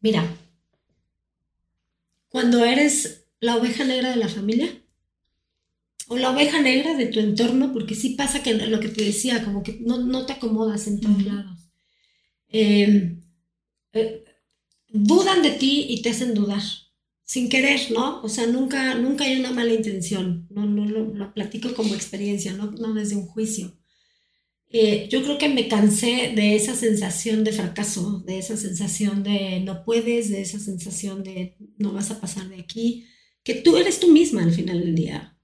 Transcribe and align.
Mira, 0.00 0.24
cuando 2.28 2.64
eres 2.64 3.26
la 3.40 3.56
oveja 3.56 3.84
negra 3.84 4.10
de 4.10 4.16
la 4.16 4.28
familia 4.28 4.82
o 6.08 6.16
la 6.16 6.30
oveja 6.30 6.60
negra 6.62 6.94
de 6.96 7.06
tu 7.06 7.20
entorno, 7.20 7.72
porque 7.72 7.94
sí 7.94 8.10
pasa 8.10 8.42
que 8.42 8.54
lo 8.54 8.80
que 8.80 8.88
te 8.88 9.04
decía, 9.04 9.44
como 9.44 9.62
que 9.62 9.78
no, 9.80 10.26
te 10.26 10.34
acomodas 10.34 10.86
en 10.86 11.00
todos 11.00 11.22
lados. 11.24 11.70
Em, 12.48 13.20
eh, 13.92 14.24
dudan 14.88 15.42
de 15.42 15.50
ti 15.50 15.86
y 15.88 16.02
te 16.02 16.10
hacen 16.10 16.34
dudar, 16.34 16.62
sin 17.24 17.48
querer, 17.48 17.90
¿no? 17.92 18.22
O 18.22 18.28
sea, 18.28 18.46
nunca, 18.46 18.94
nunca 18.94 19.24
hay 19.24 19.38
una 19.38 19.52
mala 19.52 19.74
intención, 19.74 20.46
no, 20.50 20.64
no 20.66 20.86
lo, 20.86 21.34
platico 21.34 21.74
como 21.74 21.94
experiencia, 21.94 22.54
no, 22.54 22.70
no 22.70 22.94
desde 22.94 23.16
un 23.16 23.26
juicio. 23.26 23.77
Eh, 24.70 25.08
yo 25.10 25.22
creo 25.22 25.38
que 25.38 25.48
me 25.48 25.66
cansé 25.66 26.32
de 26.36 26.54
esa 26.54 26.74
sensación 26.74 27.42
de 27.42 27.52
fracaso, 27.52 28.22
de 28.26 28.38
esa 28.38 28.56
sensación 28.56 29.22
de 29.22 29.60
no 29.60 29.82
puedes, 29.82 30.28
de 30.28 30.42
esa 30.42 30.58
sensación 30.58 31.22
de 31.22 31.56
no 31.78 31.92
vas 31.92 32.10
a 32.10 32.20
pasar 32.20 32.48
de 32.50 32.60
aquí, 32.60 33.06
que 33.42 33.54
tú 33.54 33.78
eres 33.78 33.98
tú 33.98 34.12
misma 34.12 34.42
al 34.42 34.52
final 34.52 34.80
del 34.80 34.94
día. 34.94 35.38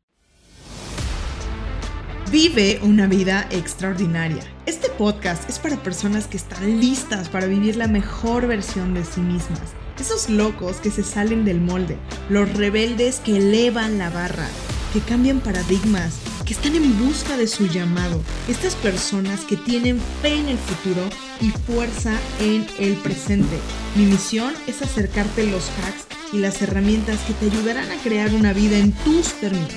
Vive 2.30 2.80
una 2.82 3.06
vida 3.06 3.48
extraordinaria. 3.50 4.42
Este 4.66 4.90
podcast 4.90 5.48
es 5.48 5.58
para 5.58 5.82
personas 5.82 6.26
que 6.26 6.36
están 6.36 6.80
listas 6.80 7.30
para 7.30 7.46
vivir 7.46 7.76
la 7.76 7.88
mejor 7.88 8.46
versión 8.46 8.92
de 8.92 9.04
sí 9.04 9.20
mismas. 9.20 9.72
Esos 9.98 10.28
locos 10.28 10.78
que 10.78 10.90
se 10.90 11.02
salen 11.02 11.46
del 11.46 11.62
molde, 11.62 11.96
los 12.28 12.52
rebeldes 12.54 13.20
que 13.20 13.38
elevan 13.38 13.96
la 13.96 14.10
barra, 14.10 14.48
que 14.92 15.00
cambian 15.00 15.40
paradigmas 15.40 16.23
que 16.44 16.52
están 16.52 16.74
en 16.74 16.98
busca 16.98 17.36
de 17.36 17.46
su 17.46 17.66
llamado, 17.66 18.22
estas 18.48 18.74
personas 18.76 19.40
que 19.40 19.56
tienen 19.56 19.98
fe 20.22 20.34
en 20.34 20.48
el 20.48 20.58
futuro 20.58 21.02
y 21.40 21.50
fuerza 21.50 22.18
en 22.40 22.66
el 22.78 22.94
presente. 22.96 23.58
Mi 23.94 24.04
misión 24.04 24.52
es 24.66 24.82
acercarte 24.82 25.46
los 25.46 25.70
hacks 25.78 26.06
y 26.32 26.38
las 26.38 26.60
herramientas 26.62 27.20
que 27.20 27.34
te 27.34 27.46
ayudarán 27.46 27.90
a 27.90 28.02
crear 28.02 28.32
una 28.34 28.52
vida 28.52 28.78
en 28.78 28.92
tus 28.92 29.32
términos, 29.40 29.72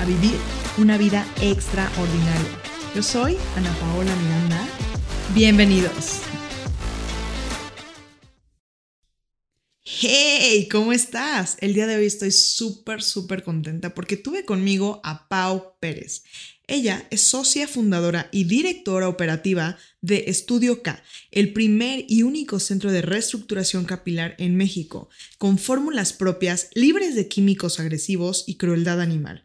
a 0.00 0.04
vivir 0.04 0.36
una 0.78 0.96
vida 0.98 1.24
extraordinaria. 1.40 2.40
Yo 2.94 3.02
soy 3.02 3.36
Ana 3.56 3.70
Paola 3.80 4.14
Miranda. 4.16 4.66
Bienvenidos. 5.34 6.31
Hey, 10.00 10.68
¿cómo 10.70 10.94
estás? 10.94 11.58
El 11.60 11.74
día 11.74 11.86
de 11.86 11.96
hoy 11.96 12.06
estoy 12.06 12.30
súper, 12.30 13.02
súper 13.02 13.44
contenta 13.44 13.92
porque 13.92 14.16
tuve 14.16 14.46
conmigo 14.46 15.02
a 15.04 15.28
Pau 15.28 15.74
Pérez. 15.80 16.24
Ella 16.66 17.06
es 17.10 17.20
socia 17.20 17.68
fundadora 17.68 18.30
y 18.32 18.44
directora 18.44 19.06
operativa 19.08 19.76
de 20.00 20.24
Estudio 20.28 20.82
K, 20.82 21.04
el 21.30 21.52
primer 21.52 22.06
y 22.08 22.22
único 22.22 22.58
centro 22.58 22.90
de 22.90 23.02
reestructuración 23.02 23.84
capilar 23.84 24.34
en 24.38 24.56
México, 24.56 25.10
con 25.36 25.58
fórmulas 25.58 26.14
propias 26.14 26.70
libres 26.74 27.14
de 27.14 27.28
químicos 27.28 27.78
agresivos 27.78 28.44
y 28.46 28.56
crueldad 28.56 29.00
animal. 29.00 29.44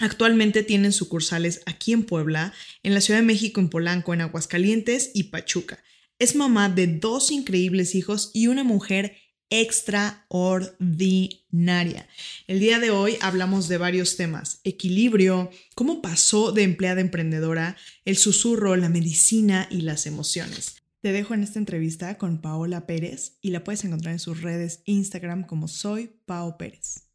Actualmente 0.00 0.64
tienen 0.64 0.92
sucursales 0.92 1.60
aquí 1.64 1.92
en 1.92 2.02
Puebla, 2.02 2.52
en 2.82 2.92
la 2.92 3.00
Ciudad 3.00 3.20
de 3.20 3.26
México, 3.26 3.60
en 3.60 3.70
Polanco, 3.70 4.12
en 4.12 4.22
Aguascalientes 4.22 5.12
y 5.14 5.24
Pachuca. 5.24 5.82
Es 6.18 6.34
mamá 6.34 6.68
de 6.68 6.88
dos 6.88 7.30
increíbles 7.30 7.94
hijos 7.94 8.30
y 8.34 8.48
una 8.48 8.64
mujer 8.64 9.16
extraordinaria. 9.50 12.06
El 12.46 12.60
día 12.60 12.78
de 12.78 12.90
hoy 12.90 13.16
hablamos 13.20 13.68
de 13.68 13.78
varios 13.78 14.16
temas, 14.16 14.60
equilibrio, 14.64 15.50
cómo 15.74 16.00
pasó 16.00 16.52
de 16.52 16.62
empleada 16.62 17.00
emprendedora, 17.00 17.76
el 18.04 18.16
susurro, 18.16 18.76
la 18.76 18.88
medicina 18.88 19.66
y 19.70 19.82
las 19.82 20.06
emociones. 20.06 20.76
Te 21.02 21.12
dejo 21.12 21.34
en 21.34 21.42
esta 21.42 21.58
entrevista 21.58 22.18
con 22.18 22.40
Paola 22.40 22.86
Pérez 22.86 23.38
y 23.40 23.50
la 23.50 23.64
puedes 23.64 23.84
encontrar 23.84 24.12
en 24.12 24.18
sus 24.18 24.42
redes 24.42 24.82
Instagram 24.84 25.46
como 25.46 25.66
soy 25.66 26.12
Pao 26.26 26.56
Pérez. 26.56 27.09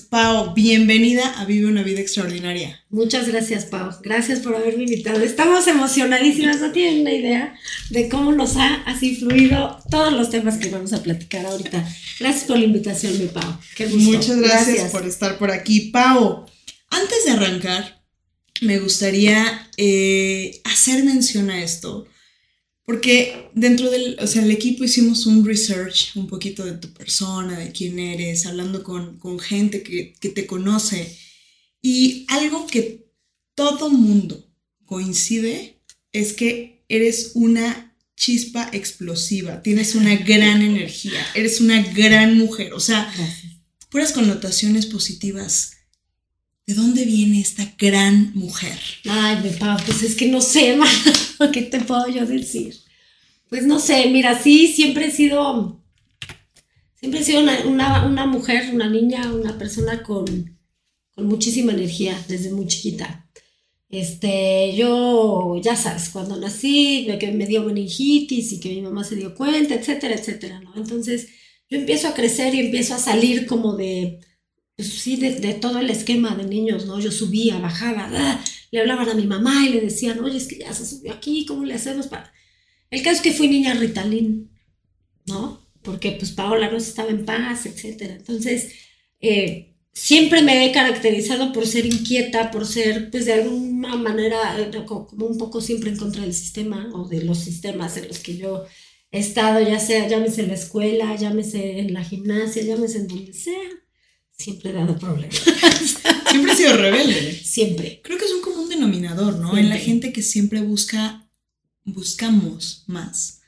Pau, 0.00 0.54
bienvenida 0.54 1.40
a 1.40 1.44
Vive 1.44 1.66
una 1.66 1.82
Vida 1.82 2.00
Extraordinaria. 2.00 2.82
Muchas 2.90 3.28
gracias, 3.28 3.64
Pau. 3.64 3.90
Gracias 4.02 4.40
por 4.40 4.54
haberme 4.54 4.84
invitado. 4.84 5.20
Estamos 5.20 5.66
emocionadísimas, 5.66 6.60
no 6.60 6.72
tienen 6.72 7.02
una 7.02 7.12
idea 7.12 7.54
de 7.90 8.08
cómo 8.08 8.32
nos 8.32 8.56
ha 8.56 8.82
así 8.86 9.16
fluido 9.16 9.78
todos 9.90 10.12
los 10.12 10.30
temas 10.30 10.58
que 10.58 10.68
vamos 10.68 10.92
a 10.92 11.02
platicar 11.02 11.46
ahorita. 11.46 11.86
Gracias 12.18 12.44
por 12.44 12.58
la 12.58 12.64
invitación, 12.64 13.18
mi 13.18 13.26
Pau. 13.26 13.58
Qué 13.76 13.86
Muchas 13.86 14.40
gracias, 14.40 14.90
por 14.90 15.06
estar 15.06 15.38
por 15.38 15.50
aquí. 15.50 15.90
Pau, 15.92 16.46
antes 16.90 17.24
de 17.24 17.30
arrancar, 17.30 18.02
me 18.60 18.78
gustaría 18.78 19.68
eh, 19.76 20.60
hacer 20.64 21.04
mención 21.04 21.50
a 21.50 21.62
esto. 21.62 22.06
Porque 22.90 23.48
dentro 23.54 23.88
del, 23.88 24.16
o 24.18 24.26
sea, 24.26 24.42
el 24.42 24.50
equipo 24.50 24.82
hicimos 24.82 25.24
un 25.24 25.46
research 25.46 26.10
un 26.16 26.26
poquito 26.26 26.64
de 26.64 26.72
tu 26.72 26.92
persona, 26.92 27.56
de 27.56 27.70
quién 27.70 28.00
eres, 28.00 28.46
hablando 28.46 28.82
con, 28.82 29.16
con 29.20 29.38
gente 29.38 29.84
que, 29.84 30.12
que, 30.18 30.30
te 30.30 30.44
conoce. 30.44 31.16
Y 31.80 32.26
algo 32.26 32.66
que 32.66 33.06
todo 33.54 33.90
mundo 33.90 34.44
coincide 34.86 35.80
es 36.10 36.32
que 36.32 36.84
eres 36.88 37.30
una 37.34 37.96
chispa 38.16 38.68
explosiva, 38.72 39.62
tienes 39.62 39.94
una 39.94 40.16
gran 40.26 40.60
energía, 40.60 41.24
eres 41.36 41.60
una 41.60 41.80
gran 41.92 42.36
mujer, 42.36 42.72
o 42.72 42.80
sea, 42.80 43.08
puras 43.88 44.10
connotaciones 44.10 44.86
positivas. 44.86 45.74
¿De 46.66 46.74
dónde 46.74 47.04
viene 47.04 47.40
esta 47.40 47.72
gran 47.78 48.32
mujer? 48.34 48.78
Ay, 49.08 49.38
mi 49.44 49.50
papá, 49.50 49.80
pues 49.86 50.02
es 50.02 50.16
que 50.16 50.26
no 50.26 50.40
sé, 50.40 50.76
¿qué 51.52 51.62
te 51.62 51.80
puedo 51.80 52.08
yo 52.08 52.26
decir? 52.26 52.79
Pues 53.50 53.66
no 53.66 53.80
sé, 53.80 54.08
mira, 54.10 54.40
sí, 54.40 54.68
siempre 54.68 55.06
he 55.06 55.10
sido, 55.10 55.82
siempre 56.94 57.20
he 57.20 57.24
sido 57.24 57.40
una, 57.40 58.26
mujer, 58.26 58.72
una 58.72 58.88
niña, 58.88 59.32
una 59.34 59.58
persona 59.58 60.04
con, 60.04 60.56
con 61.16 61.26
muchísima 61.26 61.72
energía 61.72 62.16
desde 62.28 62.52
muy 62.52 62.68
chiquita. 62.68 63.28
Este, 63.88 64.72
yo, 64.76 65.60
ya 65.60 65.74
sabes, 65.74 66.10
cuando 66.10 66.36
nací, 66.36 67.08
que 67.18 67.32
me 67.32 67.46
dio 67.46 67.64
meningitis 67.64 68.52
y 68.52 68.60
que 68.60 68.68
mi 68.68 68.82
mamá 68.82 69.02
se 69.02 69.16
dio 69.16 69.34
cuenta, 69.34 69.74
etcétera, 69.74 70.14
etcétera, 70.14 70.60
¿no? 70.60 70.72
Entonces, 70.76 71.28
yo 71.68 71.76
empiezo 71.76 72.06
a 72.06 72.14
crecer 72.14 72.54
y 72.54 72.60
empiezo 72.60 72.94
a 72.94 72.98
salir 72.98 73.46
como 73.46 73.74
de, 73.76 74.20
pues 74.76 74.90
sí, 74.90 75.16
de, 75.16 75.54
todo 75.54 75.80
el 75.80 75.90
esquema 75.90 76.36
de 76.36 76.44
niños, 76.44 76.86
¿no? 76.86 77.00
Yo 77.00 77.10
subía, 77.10 77.58
bajaba, 77.58 78.08
¡ah! 78.12 78.44
le 78.70 78.80
hablaban 78.80 79.08
a 79.08 79.14
mi 79.14 79.26
mamá 79.26 79.66
y 79.66 79.70
le 79.70 79.80
decían, 79.80 80.20
oye, 80.20 80.36
es 80.36 80.46
que 80.46 80.58
ya 80.58 80.72
se 80.72 80.86
subió 80.86 81.12
aquí, 81.12 81.44
¿cómo 81.46 81.64
le 81.64 81.74
hacemos 81.74 82.06
para...? 82.06 82.32
El 82.90 83.02
caso 83.02 83.16
es 83.16 83.22
que 83.22 83.32
fui 83.32 83.48
niña 83.48 83.74
Ritalin, 83.74 84.50
¿no? 85.26 85.66
Porque 85.82 86.12
pues 86.12 86.32
Paola 86.32 86.70
no 86.70 86.76
estaba 86.76 87.10
en 87.10 87.24
paz, 87.24 87.66
etc. 87.66 88.02
Entonces, 88.18 88.72
eh, 89.20 89.76
siempre 89.92 90.42
me 90.42 90.66
he 90.66 90.72
caracterizado 90.72 91.52
por 91.52 91.66
ser 91.66 91.86
inquieta, 91.86 92.50
por 92.50 92.66
ser, 92.66 93.10
pues 93.10 93.26
de 93.26 93.34
alguna 93.34 93.96
manera, 93.96 94.58
eh, 94.58 94.84
como 94.86 95.26
un 95.26 95.38
poco 95.38 95.60
siempre 95.60 95.90
en 95.90 95.96
contra 95.96 96.22
del 96.22 96.34
sistema 96.34 96.90
o 96.94 97.08
de 97.08 97.22
los 97.22 97.38
sistemas 97.38 97.96
en 97.96 98.08
los 98.08 98.18
que 98.18 98.36
yo 98.36 98.64
he 99.12 99.18
estado, 99.18 99.60
ya 99.66 99.78
sea, 99.80 100.08
llámese 100.08 100.42
en 100.42 100.48
la 100.48 100.54
escuela, 100.54 101.16
llámese 101.16 101.80
en 101.80 101.94
la 101.94 102.04
gimnasia, 102.04 102.62
llámese 102.62 102.98
en 102.98 103.08
donde 103.08 103.32
sea. 103.32 103.68
Siempre 104.32 104.70
he 104.70 104.72
dado 104.72 104.98
problemas. 104.98 105.42
siempre 106.30 106.52
he 106.52 106.56
sido 106.56 106.76
rebelde. 106.76 107.32
Siempre. 107.32 108.00
Creo 108.02 108.18
que 108.18 108.24
es 108.24 108.32
un 108.32 108.40
común 108.40 108.68
denominador, 108.68 109.38
¿no? 109.38 109.58
En 109.58 109.68
la 109.68 109.76
gente 109.76 110.12
que 110.12 110.22
siempre 110.22 110.62
busca 110.62 111.19
buscamos 111.92 112.84
más. 112.86 113.40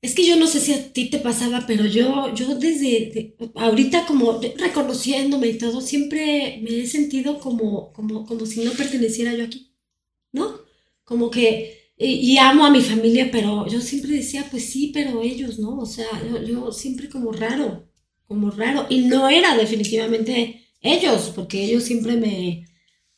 Es 0.00 0.14
que 0.14 0.24
yo 0.24 0.36
no 0.36 0.46
sé 0.46 0.60
si 0.60 0.72
a 0.72 0.92
ti 0.92 1.10
te 1.10 1.18
pasaba, 1.18 1.64
pero 1.66 1.84
yo, 1.84 2.32
yo 2.34 2.54
desde 2.54 3.34
ahorita 3.56 4.06
como 4.06 4.40
reconociéndome 4.56 5.48
y 5.48 5.58
todo, 5.58 5.80
siempre 5.80 6.60
me 6.62 6.80
he 6.80 6.86
sentido 6.86 7.40
como, 7.40 7.92
como, 7.92 8.24
como 8.24 8.46
si 8.46 8.62
no 8.62 8.70
perteneciera 8.72 9.34
yo 9.34 9.44
aquí, 9.44 9.72
¿no? 10.32 10.60
Como 11.04 11.30
que, 11.30 11.92
y, 11.98 12.38
amo 12.38 12.64
a 12.64 12.70
mi 12.70 12.80
familia, 12.82 13.30
pero 13.32 13.66
yo 13.66 13.80
siempre 13.80 14.12
decía, 14.12 14.46
pues 14.50 14.66
sí, 14.66 14.92
pero 14.94 15.22
ellos, 15.22 15.58
¿no? 15.58 15.78
O 15.78 15.86
sea, 15.86 16.06
yo, 16.30 16.42
yo 16.44 16.72
siempre 16.72 17.08
como 17.08 17.32
raro, 17.32 17.88
como 18.26 18.50
raro, 18.52 18.86
y 18.88 19.00
no 19.00 19.28
era 19.28 19.56
definitivamente 19.56 20.64
ellos, 20.80 21.32
porque 21.34 21.64
ellos 21.64 21.84
siempre 21.84 22.16
me, 22.16 22.67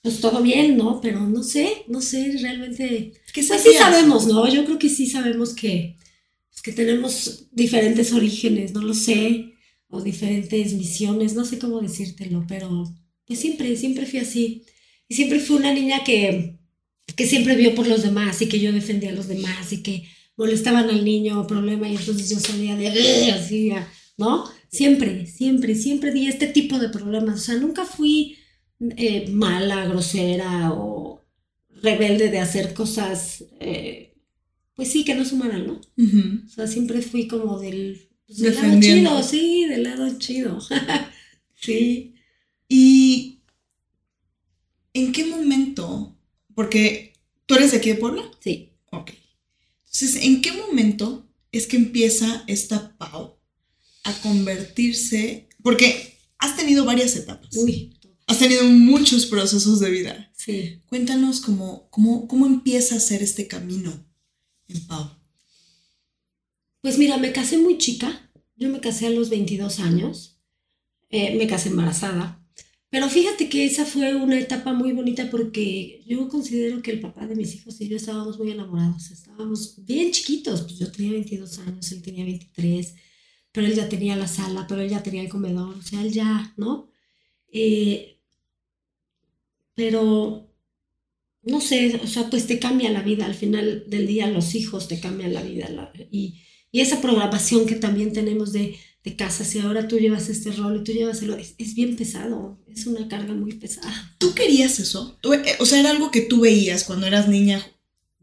pues 0.03 0.21
todo 0.21 0.43
bien, 0.43 0.77
¿no? 0.77 1.01
Pero 1.01 1.27
no 1.29 1.43
sé, 1.43 1.85
no 1.89 2.01
sé 2.01 2.37
realmente. 2.41 3.13
pues 3.35 3.63
sí 3.63 3.75
sabemos, 3.77 4.27
¿no? 4.27 4.49
Yo 4.49 4.65
creo 4.65 4.79
que 4.79 4.89
sí 4.89 5.07
sabemos 5.07 5.55
que, 5.55 5.97
pues, 6.51 6.63
que 6.63 6.73
tenemos 6.73 7.47
diferentes 7.53 8.13
orígenes, 8.13 8.73
no 8.73 8.83
lo 8.83 8.95
sé, 8.95 9.55
o 9.89 10.01
diferentes 10.01 10.73
misiones, 10.75 11.35
no 11.35 11.45
sé 11.45 11.59
cómo 11.59 11.81
decírtelo, 11.81 12.45
pero 12.49 12.85
pues 13.27 13.41
siempre, 13.41 13.77
siempre 13.77 14.07
fui 14.07 14.21
así. 14.21 14.65
Y 15.09 15.15
siempre 15.15 15.41
fui 15.41 15.57
una 15.57 15.75
niña 15.75 16.05
que, 16.05 16.59
que 17.17 17.27
siempre 17.27 17.57
vio 17.57 17.75
por 17.75 17.87
los 17.87 18.03
demás 18.03 18.41
y 18.41 18.49
que 18.49 18.61
yo 18.61 18.73
defendía 18.73 19.11
a 19.11 19.15
los 19.15 19.29
demás 19.29 19.73
y 19.73 19.83
que 19.83 20.05
molestaban 20.37 20.89
al 20.89 21.05
niño 21.05 21.41
o 21.41 21.47
problema 21.47 21.89
y 21.89 21.97
entonces 21.97 22.31
yo 22.31 22.41
salía 22.41 22.77
de 22.77 23.33
así, 23.33 23.73
¿no? 24.17 24.45
Siempre, 24.71 25.27
siempre, 25.27 25.75
siempre 25.75 26.13
di 26.13 26.29
este 26.29 26.47
tipo 26.47 26.79
de 26.79 26.89
problemas. 26.89 27.41
O 27.41 27.45
sea, 27.45 27.57
nunca 27.57 27.85
fui 27.85 28.37
eh, 28.97 29.29
mala, 29.31 29.87
grosera 29.87 30.73
o 30.73 31.23
rebelde 31.83 32.31
de 32.31 32.39
hacer 32.39 32.75
cosas, 32.75 33.45
eh, 33.61 34.15
pues 34.75 34.91
sí, 34.91 35.05
que 35.05 35.15
no 35.15 35.25
sumaran, 35.25 35.67
¿no? 35.67 35.81
O 36.47 36.49
sea, 36.49 36.67
siempre 36.67 37.03
fui 37.03 37.29
como 37.29 37.59
del, 37.59 38.09
Pues 38.27 38.39
del 38.39 38.55
lado 38.55 38.81
chido, 38.81 39.23
sí, 39.23 39.67
del 39.67 39.83
lado 39.83 40.19
chido. 40.19 40.59
sí. 41.55 42.15
¿Y 42.69 43.41
en 44.95 45.13
qué 45.13 45.27
momento? 45.27 46.17
Porque 46.55 47.13
tú 47.47 47.57
eres 47.57 47.73
de 47.73 47.79
aquí 47.79 47.91
de 47.91 47.97
Puebla. 47.97 48.31
Sí. 48.41 48.73
Ok. 48.93 49.11
Entonces, 49.85 50.25
¿en 50.25 50.41
qué 50.41 50.53
momento 50.53 51.29
es 51.53 51.67
que 51.67 51.77
empieza 51.77 52.45
esta 52.47 52.97
Pau 52.97 53.39
a 54.05 54.13
convertirse? 54.23 55.49
Porque 55.63 56.17
has 56.39 56.57
tenido 56.57 56.85
varias 56.85 57.17
etapas. 57.17 57.55
Uy. 57.57 58.00
Has 58.31 58.39
tenido 58.39 58.63
muchos 58.63 59.27
procesos 59.27 59.81
de 59.81 59.91
vida. 59.91 60.31
Sí. 60.37 60.81
Cuéntanos 60.87 61.41
cómo, 61.41 61.89
cómo, 61.91 62.29
cómo 62.29 62.47
empieza 62.47 62.95
a 62.95 63.01
ser 63.01 63.25
este 63.25 63.49
camino 63.49 64.07
en 64.69 64.87
Pau. 64.87 65.11
Pues 66.81 66.97
mira, 66.97 67.17
me 67.17 67.33
casé 67.33 67.59
muy 67.59 67.77
chica. 67.77 68.31
Yo 68.55 68.69
me 68.69 68.79
casé 68.79 69.09
a 69.09 69.11
los 69.11 69.31
22 69.31 69.81
años. 69.81 70.41
Eh, 71.09 71.35
me 71.37 71.49
casé 71.49 71.71
embarazada. 71.71 72.41
Pero 72.89 73.09
fíjate 73.09 73.49
que 73.49 73.65
esa 73.65 73.85
fue 73.85 74.15
una 74.15 74.39
etapa 74.39 74.73
muy 74.75 74.93
bonita 74.93 75.29
porque 75.29 76.05
yo 76.07 76.29
considero 76.29 76.83
que 76.83 76.93
el 76.93 77.01
papá 77.01 77.27
de 77.27 77.35
mis 77.35 77.53
hijos 77.57 77.81
y 77.81 77.89
yo 77.89 77.97
estábamos 77.97 78.39
muy 78.39 78.53
enamorados. 78.53 79.11
Estábamos 79.11 79.75
bien 79.85 80.13
chiquitos. 80.13 80.63
Pues 80.63 80.79
yo 80.79 80.93
tenía 80.93 81.11
22 81.11 81.59
años, 81.59 81.91
él 81.91 82.01
tenía 82.01 82.25
23, 82.25 82.95
pero 83.51 83.67
él 83.67 83.75
ya 83.75 83.89
tenía 83.89 84.15
la 84.15 84.29
sala, 84.29 84.69
pero 84.69 84.83
él 84.83 84.89
ya 84.89 85.03
tenía 85.03 85.23
el 85.23 85.29
comedor. 85.29 85.75
O 85.77 85.83
sea, 85.83 86.01
él 86.01 86.13
ya, 86.13 86.55
¿no? 86.57 86.93
Eh, 87.53 88.19
pero 89.81 90.47
no 91.43 91.61
sé, 91.61 92.01
o 92.05 92.07
sea, 92.07 92.29
pues 92.29 92.47
te 92.47 92.59
cambia 92.59 92.91
la 92.91 93.03
vida. 93.03 93.25
Al 93.25 93.35
final 93.35 93.85
del 93.87 94.07
día, 94.07 94.27
los 94.27 94.55
hijos 94.55 94.89
te 94.89 95.01
cambian 95.01 95.33
la 95.33 95.43
vida. 95.43 95.69
y, 96.11 96.43
y 96.73 96.81
esa 96.81 97.01
programación 97.01 97.67
que 97.67 97.77
también 97.77 98.13
tenemos 98.13 98.53
de 98.53 98.77
de 99.03 99.17
casa, 99.17 99.45
si 99.45 99.59
ahora 99.59 99.89
tú 99.89 99.99
llevas 99.99 100.29
este 100.29 100.53
rol 100.53 100.81
y 100.81 100.85
tú 100.85 100.93
llevas 100.93 101.23
el 101.23 101.33
es, 101.35 101.55
es 101.57 101.75
bien 101.75 101.97
pesado, 101.97 102.59
es 102.69 102.87
una 102.87 103.09
carga 103.09 103.33
muy 103.33 103.55
pesada. 103.55 104.15
¿Tú 104.19 104.35
querías 104.35 104.79
eso? 104.79 105.19
Eh, 105.25 105.57
o 105.59 105.65
sea, 105.65 105.81
era 105.81 105.91
algo 105.91 106.11
que 106.11 106.21
tú 106.21 106.41
veías 106.41 106.85
cuando 106.85 107.07
eras 107.07 107.29
niña. 107.29 107.65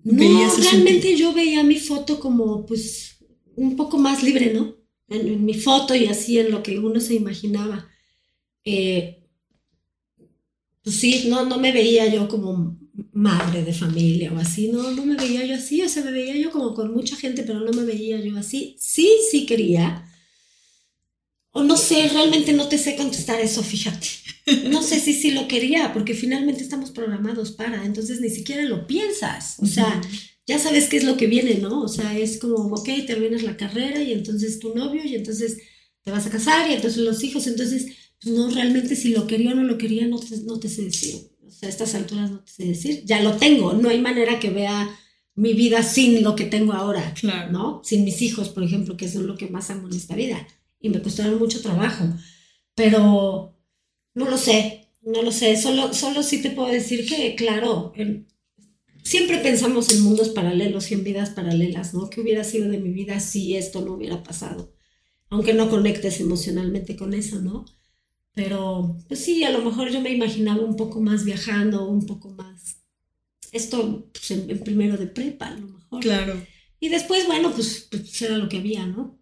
No, 0.03 0.55
realmente 0.55 1.17
yo 1.17 1.33
veía 1.33 1.63
mi 1.63 1.79
foto 1.79 2.19
como 2.19 2.65
pues 2.65 3.17
un 3.55 3.75
poco 3.75 3.97
más 3.97 4.23
libre, 4.23 4.53
¿no? 4.53 4.77
En, 5.09 5.43
mi 5.43 5.55
foto 5.55 5.95
y 5.95 6.05
así 6.05 6.37
en 6.37 6.51
lo 6.51 6.61
que 6.61 6.77
uno 6.79 6.99
se 6.99 7.15
imaginaba. 7.15 7.89
Eh, 8.63 9.16
pues 10.87 11.01
sí, 11.01 11.25
no, 11.27 11.45
no 11.45 11.57
me 11.59 11.73
veía 11.73 12.07
yo 12.07 12.29
como 12.29 12.79
madre 13.11 13.61
de 13.65 13.73
familia 13.73 14.31
o 14.31 14.37
así, 14.37 14.69
no, 14.69 14.91
no 14.91 15.05
me 15.05 15.17
veía 15.17 15.45
yo 15.45 15.55
así, 15.55 15.81
o 15.81 15.89
sea, 15.89 16.01
me 16.01 16.11
veía 16.11 16.37
yo 16.37 16.49
como 16.49 16.73
con 16.73 16.93
mucha 16.93 17.17
gente, 17.17 17.43
pero 17.43 17.59
no 17.59 17.73
me 17.73 17.83
veía 17.83 18.21
yo 18.21 18.37
así. 18.37 18.77
Sí, 18.79 19.09
sí 19.29 19.45
quería, 19.45 20.09
o 21.51 21.61
no 21.61 21.75
sé, 21.75 22.07
realmente 22.07 22.53
no 22.53 22.69
te 22.69 22.77
sé 22.77 22.95
contestar 22.95 23.41
eso, 23.41 23.61
fíjate. 23.63 24.07
No 24.69 24.81
sé 24.81 25.01
si 25.01 25.13
sí 25.13 25.31
lo 25.31 25.45
quería, 25.49 25.91
porque 25.91 26.13
finalmente 26.13 26.63
estamos 26.63 26.91
programados 26.91 27.51
para, 27.51 27.83
entonces 27.83 28.21
ni 28.21 28.29
siquiera 28.29 28.63
lo 28.63 28.87
piensas. 28.87 29.57
O 29.59 29.65
sea, 29.65 29.99
ya 30.45 30.57
sabes 30.57 30.87
qué 30.87 30.95
es 30.95 31.03
lo 31.03 31.17
que 31.17 31.27
viene, 31.27 31.55
¿no? 31.55 31.81
O 31.81 31.89
sea, 31.89 32.17
es 32.17 32.37
como, 32.37 32.55
ok, 32.55 32.87
terminas 33.05 33.43
la 33.43 33.57
carrera 33.57 34.01
y 34.01 34.13
entonces 34.13 34.59
tu 34.59 34.73
novio 34.73 35.03
y 35.03 35.15
entonces 35.15 35.57
te 36.01 36.11
vas 36.11 36.27
a 36.27 36.29
casar 36.29 36.71
y 36.71 36.75
entonces 36.75 36.99
los 36.99 37.21
hijos, 37.25 37.45
entonces, 37.47 37.87
no, 38.25 38.49
realmente 38.49 38.95
si 38.95 39.13
lo 39.13 39.27
quería 39.27 39.51
o 39.51 39.55
no 39.55 39.63
lo 39.63 39.77
quería, 39.77 40.07
no 40.07 40.19
te, 40.19 40.37
no 40.43 40.59
te 40.59 40.69
sé 40.69 40.83
decir. 40.83 41.29
O 41.45 41.51
sea, 41.51 41.67
a 41.67 41.69
estas 41.69 41.95
alturas 41.95 42.31
no 42.31 42.39
te 42.43 42.51
sé 42.51 42.65
decir. 42.65 43.03
Ya 43.05 43.21
lo 43.21 43.37
tengo, 43.37 43.73
no 43.73 43.89
hay 43.89 43.99
manera 44.01 44.39
que 44.39 44.49
vea 44.49 44.89
mi 45.35 45.53
vida 45.53 45.83
sin 45.83 46.23
lo 46.23 46.35
que 46.35 46.45
tengo 46.45 46.73
ahora, 46.73 47.13
claro. 47.13 47.51
¿no? 47.51 47.81
Sin 47.83 48.03
mis 48.03 48.21
hijos, 48.21 48.49
por 48.49 48.63
ejemplo, 48.63 48.97
que 48.97 49.07
son 49.07 49.27
lo 49.27 49.37
que 49.37 49.47
más 49.47 49.69
amo 49.69 49.87
en 49.87 49.95
esta 49.95 50.15
vida 50.15 50.47
y 50.79 50.89
me 50.89 51.01
costaron 51.01 51.39
mucho 51.39 51.61
trabajo. 51.61 52.05
Pero 52.75 53.55
no 54.13 54.29
lo 54.29 54.37
sé, 54.37 54.89
no 55.01 55.21
lo 55.21 55.31
sé. 55.31 55.57
Solo, 55.57 55.93
solo 55.93 56.23
sí 56.23 56.41
te 56.41 56.51
puedo 56.51 56.69
decir 56.71 57.07
que, 57.07 57.35
claro, 57.35 57.93
siempre 59.03 59.37
pensamos 59.39 59.91
en 59.91 60.01
mundos 60.03 60.29
paralelos 60.29 60.91
y 60.91 60.95
en 60.95 61.03
vidas 61.03 61.29
paralelas, 61.31 61.93
¿no? 61.93 62.09
¿Qué 62.09 62.21
hubiera 62.21 62.43
sido 62.43 62.69
de 62.69 62.79
mi 62.79 62.89
vida 62.89 63.19
si 63.19 63.55
esto 63.55 63.81
no 63.81 63.93
hubiera 63.93 64.23
pasado? 64.23 64.73
Aunque 65.29 65.53
no 65.53 65.69
conectes 65.69 66.19
emocionalmente 66.19 66.95
con 66.95 67.13
eso, 67.13 67.41
¿no? 67.41 67.65
Pero, 68.37 68.95
pues 69.07 69.21
sí, 69.21 69.43
a 69.43 69.49
lo 69.49 69.63
mejor 69.63 69.89
yo 69.89 69.99
me 69.99 70.11
imaginaba 70.11 70.63
un 70.63 70.75
poco 70.75 71.01
más 71.01 71.25
viajando, 71.25 71.89
un 71.89 72.05
poco 72.05 72.29
más. 72.29 72.83
Esto 73.51 74.11
pues, 74.13 74.29
en, 74.29 74.59
primero 74.59 74.95
de 74.95 75.07
prepa, 75.07 75.47
a 75.47 75.55
lo 75.55 75.67
mejor. 75.67 76.01
Claro. 76.01 76.45
Y 76.79 76.89
después, 76.89 77.25
bueno, 77.25 77.51
pues, 77.51 77.87
pues 77.89 78.21
era 78.21 78.37
lo 78.37 78.47
que 78.47 78.57
había, 78.57 78.85
¿no? 78.85 79.19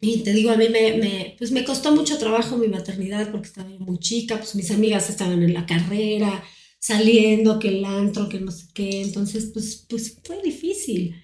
Y 0.00 0.24
te 0.24 0.32
digo, 0.32 0.50
a 0.50 0.56
mí 0.56 0.68
me, 0.70 0.96
me, 0.96 1.36
pues 1.38 1.52
me 1.52 1.62
costó 1.62 1.94
mucho 1.94 2.18
trabajo 2.18 2.56
mi 2.56 2.66
maternidad 2.66 3.30
porque 3.30 3.46
estaba 3.46 3.68
muy 3.78 4.00
chica, 4.00 4.38
pues 4.38 4.56
mis 4.56 4.72
amigas 4.72 5.08
estaban 5.08 5.40
en 5.40 5.54
la 5.54 5.64
carrera, 5.64 6.42
saliendo, 6.80 7.60
que 7.60 7.68
el 7.68 7.84
antro, 7.84 8.28
que 8.28 8.40
no 8.40 8.50
sé 8.50 8.66
qué, 8.74 9.02
entonces 9.02 9.52
pues, 9.54 9.86
pues 9.88 10.18
fue 10.24 10.42
difícil. 10.42 11.14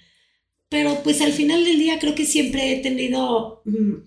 Pero 0.68 1.02
pues 1.02 1.20
al 1.20 1.32
final 1.32 1.64
del 1.64 1.80
día 1.80 1.98
creo 1.98 2.14
que 2.14 2.26
siempre 2.26 2.74
he 2.74 2.80
tenido 2.80 3.62
mm, 3.64 4.04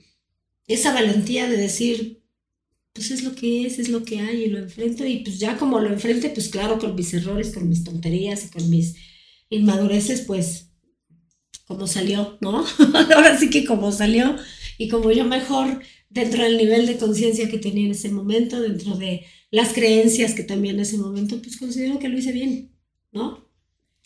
esa 0.67 0.93
valentía 0.93 1.49
de 1.49 1.57
decir, 1.57 2.16
pues 2.97 3.11
es 3.11 3.23
lo 3.23 3.35
que 3.35 3.67
es, 3.67 3.77
es 3.77 3.89
lo 3.89 4.03
que 4.03 4.19
hay 4.19 4.45
y 4.45 4.47
lo 4.47 4.57
enfrento 4.57 5.05
y 5.05 5.19
pues 5.19 5.37
ya 5.37 5.55
como 5.55 5.79
lo 5.79 5.93
enfrente, 5.93 6.31
pues 6.31 6.49
claro, 6.49 6.79
con 6.79 6.95
mis 6.95 7.13
errores, 7.13 7.51
con 7.53 7.69
mis 7.69 7.83
tonterías 7.83 8.45
y 8.45 8.49
con 8.49 8.67
mis 8.71 8.95
inmadureces, 9.51 10.21
pues 10.21 10.71
como 11.67 11.85
salió, 11.85 12.39
¿no? 12.41 12.65
Ahora 13.15 13.37
sí 13.37 13.51
que 13.51 13.65
como 13.65 13.91
salió 13.91 14.35
y 14.79 14.87
como 14.87 15.11
yo 15.11 15.25
mejor 15.25 15.81
dentro 16.09 16.41
del 16.41 16.57
nivel 16.57 16.87
de 16.87 16.97
conciencia 16.97 17.47
que 17.49 17.59
tenía 17.59 17.85
en 17.85 17.91
ese 17.91 18.09
momento, 18.09 18.59
dentro 18.59 18.97
de 18.97 19.27
las 19.51 19.73
creencias 19.73 20.33
que 20.33 20.43
también 20.43 20.75
en 20.75 20.81
ese 20.81 20.97
momento, 20.97 21.39
pues 21.39 21.57
considero 21.57 21.99
que 21.99 22.09
lo 22.09 22.17
hice 22.17 22.31
bien, 22.31 22.71
¿no? 23.11 23.47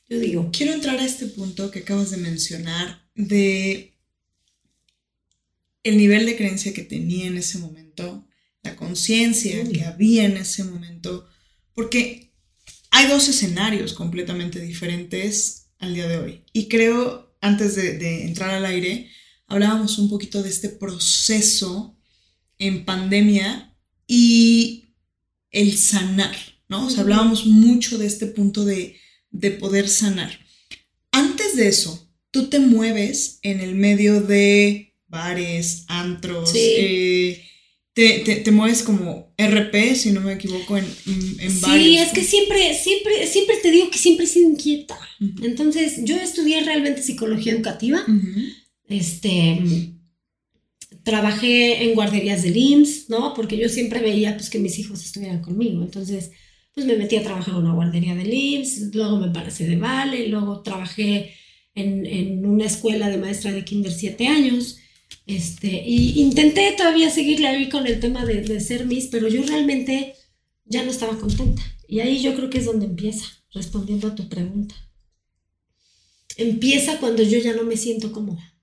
Yo 0.10 0.20
digo. 0.20 0.50
Quiero 0.52 0.74
entrar 0.74 1.00
a 1.00 1.06
este 1.06 1.28
punto 1.28 1.72
que 1.72 1.80
acabas 1.80 2.12
de 2.12 2.18
mencionar 2.18 3.08
de 3.16 3.94
el 5.84 5.96
nivel 5.98 6.26
de 6.26 6.36
creencia 6.36 6.74
que 6.74 6.84
tenía 6.84 7.28
en 7.28 7.38
ese 7.38 7.58
momento, 7.60 8.28
la 8.64 8.76
conciencia 8.76 9.64
que 9.70 9.86
había 9.86 10.26
en 10.26 10.38
ese 10.38 10.64
momento, 10.64 11.28
porque 11.74 12.32
hay 12.92 13.08
dos 13.08 13.28
escenarios 13.28 13.94
completamente 13.94 14.60
diferentes 14.60 15.70
al 15.80 15.96
día 15.96 16.08
de 16.08 16.18
hoy. 16.18 16.44
Y 16.54 16.68
creo 16.68 17.32
antes 17.42 17.76
de, 17.76 18.24
entrar 18.26 18.52
al 18.52 18.66
aire, 18.66 19.10
hablábamos 19.48 19.98
un 19.98 20.10
poquito 20.10 20.42
de 20.44 20.50
este 20.50 20.70
proceso 20.70 21.98
en 22.60 22.86
pandemia 22.86 23.76
y 24.08 24.96
el 25.50 25.78
sanar, 25.78 26.36
¿no? 26.70 26.86
O 26.86 26.90
sea, 26.90 27.02
hablábamos 27.02 27.48
mucho 27.48 27.98
de 27.98 28.06
este 28.06 28.28
punto 28.28 28.64
de, 28.64 28.98
poder 29.60 29.90
sanar. 29.90 30.40
Antes 31.12 31.56
de 31.56 31.68
eso, 31.68 32.10
tú 32.30 32.48
te 32.48 32.60
mueves 32.60 33.40
en 33.42 33.60
el 33.60 33.76
medio 33.76 34.22
de 34.22 34.96
bares, 35.08 35.86
antros, 35.88 36.52
eh, 36.54 37.44
te, 37.94 38.52
mueves 38.52 38.84
como 38.84 39.34
RP, 39.38 39.96
si 39.96 40.12
no 40.12 40.22
me 40.22 40.34
equivoco, 40.34 40.78
en, 40.78 40.86
en 41.40 41.52
Sí, 41.52 41.98
es 41.98 42.12
que 42.14 42.24
siempre, 42.24 42.74
siempre, 42.74 43.28
siempre 43.28 43.58
te 43.62 43.72
digo 43.72 43.90
que 43.90 43.98
siempre 43.98 44.26
he 44.26 44.30
sido 44.30 44.50
inquieta. 44.50 44.98
Entonces, 45.44 46.00
yo 46.04 46.16
estudié 46.16 46.62
realmente 46.62 47.02
psicología 47.02 47.54
educativa. 47.54 48.06
Este 48.88 49.60
trabajé 51.04 51.84
en 51.84 51.96
guarderías 51.96 52.44
del 52.44 52.58
IMSS, 52.58 53.10
¿no? 53.10 53.34
Porque 53.34 53.58
yo 53.58 53.70
siempre 53.70 54.02
veía 54.02 54.36
pues 54.36 54.50
que 54.50 54.60
mis 54.60 54.78
hijos 54.80 55.04
estuvieran 55.04 55.42
conmigo. 55.42 55.82
Entonces, 55.82 56.32
pues 56.74 56.86
me 56.86 56.96
metí 56.96 57.16
a 57.16 57.24
trabajar 57.24 57.56
en 57.56 57.62
una 57.62 57.74
guardería 57.74 58.16
del 58.16 58.34
IMSS, 58.34 58.94
luego 58.94 59.18
me 59.18 59.32
parece 59.32 59.68
de 59.68 59.78
Vale, 59.78 60.28
luego 60.28 60.62
trabajé 60.62 61.34
en, 61.74 62.06
en 62.06 62.46
una 62.46 62.66
escuela 62.66 63.10
de 63.10 63.18
maestra 63.18 63.52
de 63.52 63.66
kinder 63.66 63.92
siete 63.92 64.28
años. 64.28 64.78
Este, 65.28 65.84
y 65.86 66.20
intenté 66.22 66.74
todavía 66.74 67.10
seguirle 67.10 67.48
ahí 67.48 67.70
con 67.70 67.88
el 67.88 68.00
tema 68.00 68.26
de, 68.26 68.42
de 68.42 68.60
ser 68.60 68.86
Miss, 68.86 69.08
pero 69.12 69.28
yo 69.28 69.44
realmente 69.44 70.16
ya 70.66 70.84
no 70.84 70.92
estaba 70.92 71.18
contenta. 71.18 71.62
Y 71.88 72.00
ahí 72.00 72.22
yo 72.22 72.36
creo 72.36 72.50
que 72.50 72.60
es 72.60 72.66
donde 72.66 72.86
empieza, 72.86 73.26
respondiendo 73.54 74.08
a 74.08 74.16
tu 74.16 74.30
pregunta. 74.30 74.76
Empieza 76.38 77.00
cuando 77.00 77.24
yo 77.24 77.40
ya 77.40 77.54
no 77.54 77.64
me 77.64 77.78
siento 77.78 78.12
cómoda, 78.12 78.56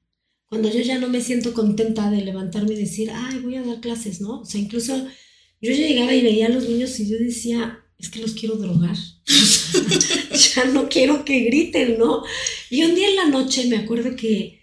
cuando 0.46 0.70
yo 0.70 0.80
ya 0.80 0.98
no 0.98 1.08
me 1.08 1.20
siento 1.20 1.52
contenta 1.52 2.10
de 2.10 2.22
levantarme 2.22 2.72
y 2.72 2.78
decir, 2.78 3.10
ay, 3.12 3.38
voy 3.40 3.56
a 3.56 3.62
dar 3.62 3.80
clases, 3.80 4.20
¿no? 4.20 4.40
O 4.40 4.44
sea, 4.46 4.60
incluso 4.60 5.06
yo 5.60 5.72
llegaba 5.72 6.14
y 6.14 6.22
veía 6.22 6.46
a 6.46 6.50
los 6.50 6.68
niños 6.68 6.98
y 7.00 7.08
yo 7.08 7.18
decía, 7.18 7.84
es 7.98 8.08
que 8.08 8.20
los 8.20 8.32
quiero 8.32 8.56
drogar. 8.56 8.96
ya 10.54 10.64
no 10.66 10.88
quiero 10.88 11.24
que 11.24 11.40
griten, 11.40 11.98
¿no? 11.98 12.22
Y 12.70 12.82
un 12.84 12.94
día 12.94 13.08
en 13.08 13.16
la 13.16 13.26
noche 13.26 13.66
me 13.66 13.76
acuerdo 13.76 14.16
que 14.16 14.57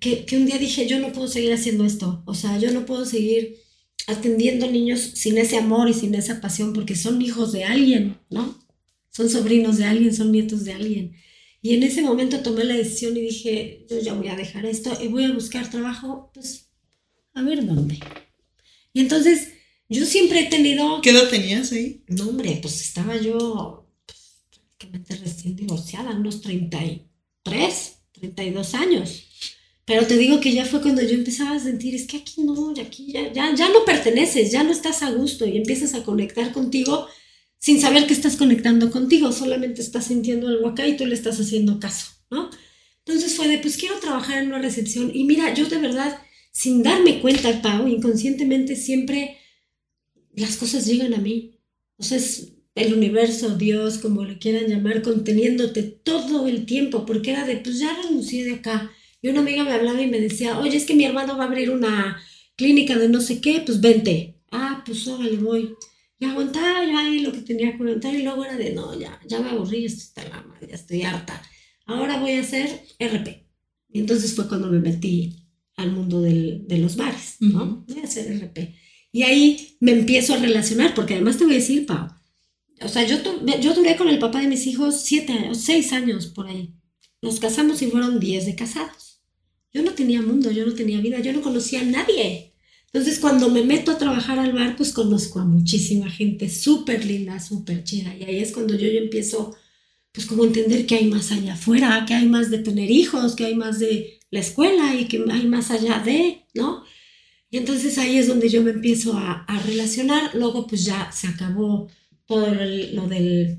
que, 0.00 0.26
un 0.32 0.46
día 0.46 0.58
dije, 0.58 0.86
yo 0.86 0.98
no 0.98 1.12
puedo 1.12 1.28
seguir 1.28 1.52
haciendo 1.52 1.84
esto, 1.84 2.22
o 2.26 2.34
sea, 2.34 2.58
yo 2.58 2.70
no 2.70 2.86
puedo 2.86 3.04
seguir 3.04 3.56
atendiendo 4.06 4.70
niños 4.70 5.00
sin 5.00 5.38
ese 5.38 5.58
amor 5.58 5.88
y 5.88 5.94
sin 5.94 6.14
esa 6.14 6.40
pasión, 6.40 6.72
porque 6.72 6.96
son 6.96 7.20
hijos 7.20 7.52
de 7.52 7.64
alguien, 7.64 8.18
¿no? 8.30 8.58
Son 9.10 9.28
sobrinos 9.28 9.78
de 9.78 9.84
alguien, 9.84 10.14
son 10.14 10.32
nietos 10.32 10.64
de 10.64 10.72
alguien. 10.72 11.16
Y 11.60 11.74
en 11.74 11.82
ese 11.82 12.02
momento 12.02 12.40
tomé 12.40 12.64
la 12.64 12.76
decisión 12.76 13.16
y 13.16 13.20
dije, 13.20 13.86
yo 13.90 14.00
ya 14.00 14.14
voy 14.14 14.28
a 14.28 14.36
dejar 14.36 14.64
esto 14.64 14.96
y 15.02 15.08
voy 15.08 15.24
a 15.24 15.32
buscar 15.32 15.70
trabajo, 15.70 16.30
pues, 16.32 16.70
a 17.34 17.42
ver 17.42 17.66
dónde. 17.66 17.98
Y 18.92 19.00
entonces 19.00 19.48
yo 19.88 20.06
siempre 20.06 20.40
he 20.40 20.46
tenido... 20.46 21.00
¿Qué 21.02 21.10
edad 21.10 21.28
tenías 21.28 21.72
ahí? 21.72 22.04
No, 22.06 22.28
hombre, 22.28 22.58
pues 22.62 22.80
estaba 22.80 23.16
yo 23.16 23.90
pues, 24.06 24.44
prácticamente 24.50 25.16
recién 25.16 25.56
divorciada, 25.56 26.12
unos 26.12 26.40
33, 26.40 27.92
32 28.12 28.74
años. 28.74 29.24
Pero 29.88 30.06
te 30.06 30.18
digo 30.18 30.38
que 30.38 30.52
ya 30.52 30.66
fue 30.66 30.82
cuando 30.82 31.00
yo 31.00 31.14
empezaba 31.14 31.56
a 31.56 31.58
sentir, 31.58 31.94
es 31.94 32.06
que 32.06 32.18
aquí 32.18 32.42
no, 32.42 32.74
aquí 32.78 33.10
ya, 33.10 33.32
ya, 33.32 33.54
ya 33.54 33.70
no 33.70 33.86
perteneces, 33.86 34.52
ya 34.52 34.62
no 34.62 34.70
estás 34.70 35.02
a 35.02 35.10
gusto 35.10 35.46
y 35.46 35.56
empiezas 35.56 35.94
a 35.94 36.04
conectar 36.04 36.52
contigo 36.52 37.08
sin 37.58 37.80
saber 37.80 38.06
que 38.06 38.12
estás 38.12 38.36
conectando 38.36 38.90
contigo, 38.90 39.32
solamente 39.32 39.80
estás 39.80 40.08
sintiendo 40.08 40.48
algo 40.48 40.68
acá 40.68 40.86
y 40.86 40.98
tú 40.98 41.06
le 41.06 41.14
estás 41.14 41.40
haciendo 41.40 41.80
caso, 41.80 42.12
¿no? 42.30 42.50
Entonces 42.98 43.34
fue 43.34 43.48
de, 43.48 43.56
pues 43.56 43.78
quiero 43.78 43.98
trabajar 43.98 44.42
en 44.42 44.48
una 44.48 44.58
recepción 44.58 45.10
y 45.14 45.24
mira, 45.24 45.54
yo 45.54 45.64
de 45.64 45.78
verdad, 45.78 46.18
sin 46.52 46.82
darme 46.82 47.22
cuenta, 47.22 47.62
Pau, 47.62 47.88
inconscientemente 47.88 48.76
siempre 48.76 49.38
las 50.34 50.58
cosas 50.58 50.84
llegan 50.84 51.14
a 51.14 51.18
mí. 51.18 51.58
O 51.96 52.02
sea, 52.02 52.18
es 52.18 52.52
el 52.74 52.92
universo, 52.92 53.56
Dios, 53.56 53.96
como 53.96 54.22
le 54.26 54.38
quieran 54.38 54.66
llamar, 54.66 55.00
conteniéndote 55.00 55.82
todo 55.82 56.46
el 56.46 56.66
tiempo, 56.66 57.06
porque 57.06 57.30
era 57.30 57.46
de, 57.46 57.56
pues 57.56 57.78
ya 57.78 57.98
renuncié 58.02 58.44
de 58.44 58.56
acá. 58.56 58.92
Y 59.20 59.28
una 59.28 59.40
amiga 59.40 59.64
me 59.64 59.72
hablaba 59.72 60.00
y 60.00 60.06
me 60.06 60.20
decía, 60.20 60.58
oye, 60.58 60.76
es 60.76 60.84
que 60.84 60.94
mi 60.94 61.04
hermano 61.04 61.36
va 61.36 61.44
a 61.44 61.46
abrir 61.46 61.70
una 61.70 62.20
clínica 62.56 62.96
de 62.96 63.08
no 63.08 63.20
sé 63.20 63.40
qué, 63.40 63.62
pues 63.64 63.80
vente. 63.80 64.36
Ah, 64.50 64.82
pues 64.84 65.06
órale, 65.08 65.36
voy. 65.36 65.74
Y 66.18 66.24
aguantaba 66.24 66.84
yo 66.84 66.98
ahí 66.98 67.20
lo 67.20 67.32
que 67.32 67.40
tenía 67.40 67.68
que 67.68 67.82
aguantar 67.82 68.14
y 68.14 68.22
luego 68.22 68.44
era 68.44 68.56
de, 68.56 68.72
no, 68.72 68.98
ya, 68.98 69.20
ya 69.26 69.40
me 69.40 69.50
aburrí, 69.50 69.84
esto 69.84 70.02
está 70.02 70.28
la 70.28 70.42
madre, 70.42 70.68
ya 70.68 70.74
estoy 70.74 71.02
harta. 71.02 71.42
Ahora 71.86 72.20
voy 72.20 72.32
a 72.32 72.40
hacer 72.40 72.68
RP. 72.98 73.46
Y 73.90 74.00
entonces 74.00 74.34
fue 74.34 74.48
cuando 74.48 74.68
me 74.68 74.80
metí 74.80 75.36
al 75.76 75.92
mundo 75.92 76.20
del, 76.20 76.66
de 76.66 76.78
los 76.78 76.96
bares, 76.96 77.36
¿no? 77.40 77.84
Voy 77.88 78.00
a 78.00 78.04
hacer 78.04 78.32
RP. 78.36 78.74
Y 79.12 79.22
ahí 79.22 79.76
me 79.80 79.92
empiezo 79.92 80.34
a 80.34 80.38
relacionar, 80.38 80.94
porque 80.94 81.14
además 81.14 81.38
te 81.38 81.44
voy 81.44 81.54
a 81.54 81.58
decir, 81.58 81.86
Pau, 81.86 82.08
o 82.80 82.88
sea, 82.88 83.04
yo, 83.04 83.16
yo 83.60 83.74
duré 83.74 83.96
con 83.96 84.08
el 84.08 84.18
papá 84.18 84.40
de 84.40 84.48
mis 84.48 84.66
hijos 84.66 85.02
siete 85.02 85.32
años, 85.32 85.58
seis 85.58 85.92
años 85.92 86.26
por 86.26 86.46
ahí. 86.46 86.74
Nos 87.22 87.40
casamos 87.40 87.82
y 87.82 87.86
fueron 87.88 88.20
diez 88.20 88.46
de 88.46 88.54
casados. 88.54 89.07
Yo 89.72 89.82
no 89.82 89.92
tenía 89.92 90.22
mundo, 90.22 90.50
yo 90.50 90.66
no 90.66 90.74
tenía 90.74 91.00
vida, 91.00 91.20
yo 91.20 91.32
no 91.32 91.42
conocía 91.42 91.80
a 91.80 91.84
nadie. 91.84 92.52
Entonces, 92.92 93.18
cuando 93.18 93.50
me 93.50 93.62
meto 93.64 93.90
a 93.90 93.98
trabajar 93.98 94.38
al 94.38 94.52
bar, 94.52 94.76
pues 94.76 94.92
conozco 94.92 95.40
a 95.40 95.44
muchísima 95.44 96.10
gente 96.10 96.48
súper 96.48 97.04
linda, 97.04 97.38
súper 97.38 97.84
chida. 97.84 98.16
Y 98.16 98.24
ahí 98.24 98.38
es 98.38 98.52
cuando 98.52 98.74
yo, 98.74 98.88
yo 98.88 98.98
empiezo, 98.98 99.54
pues 100.12 100.26
como 100.26 100.44
entender 100.44 100.86
que 100.86 100.94
hay 100.96 101.06
más 101.06 101.30
allá 101.32 101.54
afuera, 101.54 102.04
que 102.06 102.14
hay 102.14 102.26
más 102.26 102.50
de 102.50 102.58
tener 102.58 102.90
hijos, 102.90 103.36
que 103.36 103.44
hay 103.44 103.54
más 103.54 103.78
de 103.78 104.20
la 104.30 104.40
escuela 104.40 104.94
y 104.94 105.06
que 105.06 105.22
hay 105.30 105.46
más 105.46 105.70
allá 105.70 106.00
de, 106.00 106.44
¿no? 106.54 106.82
Y 107.50 107.58
entonces 107.58 107.98
ahí 107.98 108.18
es 108.18 108.28
donde 108.28 108.48
yo 108.48 108.62
me 108.62 108.70
empiezo 108.72 109.14
a, 109.14 109.44
a 109.44 109.60
relacionar. 109.60 110.34
Luego, 110.34 110.66
pues 110.66 110.84
ya 110.84 111.10
se 111.12 111.28
acabó 111.28 111.88
todo 112.26 112.48
lo 112.48 113.08
de 113.08 113.58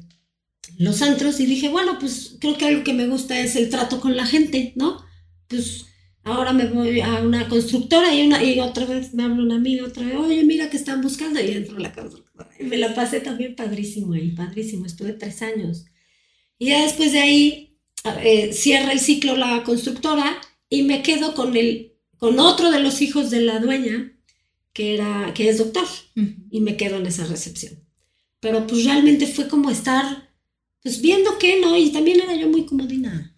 los 0.78 1.01
antros 1.01 1.39
y 1.39 1.46
dije, 1.46 1.70
bueno, 1.70 1.98
pues 2.00 2.38
creo 2.39 2.58
que 2.58 2.66
algo 2.66 2.84
que 2.84 2.94
me 2.94 3.08
gusta 3.08 3.39
es 3.39 3.56
el 3.56 3.70
trato 3.70 4.00
con 4.00 4.16
la 4.16 4.25
gente, 4.25 4.74
¿no? 4.75 5.04
Pues 5.48 5.86
Ahora 6.24 6.54
me 6.54 6.66
voy 6.66 7.02
a 7.02 7.22
una 7.22 7.48
constructora 7.48 8.14
y, 8.14 8.28
una, 8.28 8.44
y 8.44 8.60
otra 8.60 8.86
vez 8.86 9.14
me 9.14 9.24
habla 9.24 9.42
una 9.42 9.56
amiga, 9.56 9.86
otra 9.86 10.06
vez, 10.06 10.16
oye, 10.16 10.44
mira 10.44 10.70
que 10.70 10.78
están 10.78 11.02
buscando 11.02 11.42
y 11.42 11.52
entro 11.52 11.78
a 11.78 11.80
la 11.80 11.94
constructora. 11.94 12.50
Y 12.60 12.64
me 12.64 12.78
la 12.78 12.94
pasé 12.94 13.22
también 13.22 13.56
padrísimo 13.56 14.14
ahí, 14.14 14.32
padrísimo. 14.32 14.86
Estuve 14.86 15.14
tres 15.14 15.42
años. 15.42 15.86
Y 16.58 16.68
ya 16.68 16.84
después 16.84 17.14
de 17.14 17.20
ahí 17.20 17.78
eh, 18.22 18.54
cierra 18.54 18.92
el 18.92 19.00
ciclo 19.00 19.36
la 19.36 19.64
constructora 19.64 20.40
y 20.70 20.84
me 20.84 21.02
quedo 21.02 21.34
con, 21.34 21.56
el, 21.58 21.94
con 22.18 22.40
otro 22.40 22.72
de 22.72 22.80
los 22.80 23.02
hijos 23.02 23.30
de 23.30 23.42
la 23.42 23.60
dueña, 23.60 24.14
que, 24.74 24.94
era, 24.94 25.34
que 25.34 25.50
es 25.50 25.58
doctor, 25.58 25.88
y 26.52 26.62
me 26.62 26.78
quedo 26.78 26.98
en 26.98 27.08
esa 27.08 27.26
recepción. 27.26 27.84
Pero 28.40 28.68
pues 28.68 28.86
realmente 28.86 29.28
fue 29.28 29.48
como 29.48 29.70
estar, 29.70 30.30
pues 30.82 31.02
viendo 31.02 31.38
que 31.38 31.60
no, 31.60 31.76
y 31.76 31.92
también 31.92 32.22
era 32.22 32.36
yo 32.36 32.48
muy 32.48 32.66
comodina. 32.66 33.36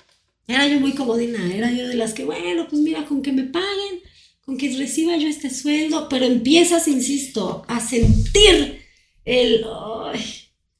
Era 0.51 0.67
yo 0.67 0.79
muy 0.79 0.93
comodina, 0.93 1.53
era 1.53 1.71
yo 1.71 1.87
de 1.87 1.95
las 1.95 2.13
que, 2.13 2.25
bueno, 2.25 2.67
pues 2.69 2.81
mira, 2.81 3.05
con 3.05 3.21
que 3.21 3.31
me 3.31 3.43
paguen, 3.43 4.01
con 4.41 4.57
que 4.57 4.75
reciba 4.77 5.15
yo 5.17 5.27
este 5.27 5.49
sueldo, 5.49 6.07
pero 6.09 6.25
empiezas, 6.25 6.87
insisto, 6.87 7.63
a 7.67 7.79
sentir 7.79 8.81
el... 9.25 9.65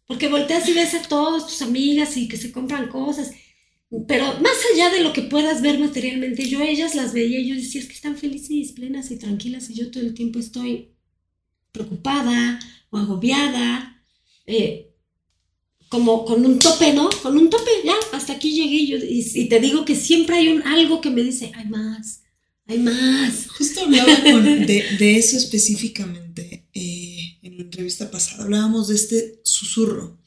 porque 0.06 0.28
volteas 0.28 0.68
y 0.68 0.74
ves 0.74 0.94
a 0.94 1.02
todas 1.04 1.48
tus 1.48 1.62
amigas 1.62 2.18
y 2.18 2.28
que 2.28 2.38
se 2.38 2.52
compran 2.52 2.90
cosas, 2.90 3.32
pero 4.08 4.26
más 4.40 4.58
allá 4.74 4.90
de 4.90 5.02
lo 5.02 5.12
que 5.12 5.22
puedas 5.22 5.62
ver 5.62 5.78
materialmente, 5.78 6.48
yo 6.48 6.62
ellas 6.62 6.96
las 6.96 7.14
veía 7.14 7.40
y 7.40 7.50
yo 7.50 7.56
decía, 7.56 7.82
es 7.82 7.88
que 7.88 7.94
están 7.94 8.18
felices, 8.18 8.72
plenas 8.72 9.12
y 9.12 9.18
tranquilas 9.18 9.70
y 9.70 9.74
yo 9.76 9.92
todo 9.92 10.04
el 10.04 10.14
tiempo 10.14 10.40
estoy 10.40 10.92
preocupada 11.72 12.60
o 12.90 12.98
agobiada. 12.98 14.04
Eh, 14.46 14.91
como 15.92 16.24
con 16.24 16.46
un 16.46 16.58
tope, 16.58 16.94
¿no? 16.94 17.10
Con 17.22 17.38
un 17.38 17.50
tope, 17.50 17.70
ya, 17.84 17.94
hasta 18.14 18.32
aquí 18.32 18.54
llegué 18.54 18.88
yo, 18.88 18.98
y, 18.98 19.50
te 19.50 19.60
digo 19.60 19.84
que 19.84 19.98
siempre 19.98 20.38
hay 20.38 20.48
un, 20.48 20.64
algo 20.64 21.02
que 21.02 21.10
me 21.10 21.22
dice, 21.22 21.52
hay 21.54 21.66
más, 21.66 22.22
hay 22.66 22.80
más. 22.80 23.48
Justo 23.58 23.82
hablaba 23.82 24.08
de, 24.16 25.18
eso 25.18 25.36
específicamente 25.36 26.66
eh, 26.74 27.38
en 27.44 27.58
la 27.58 27.64
entrevista 27.64 28.10
pasada, 28.10 28.46
hablábamos 28.46 28.88
de 28.88 28.96
este 28.96 29.42
susurro, 29.44 30.18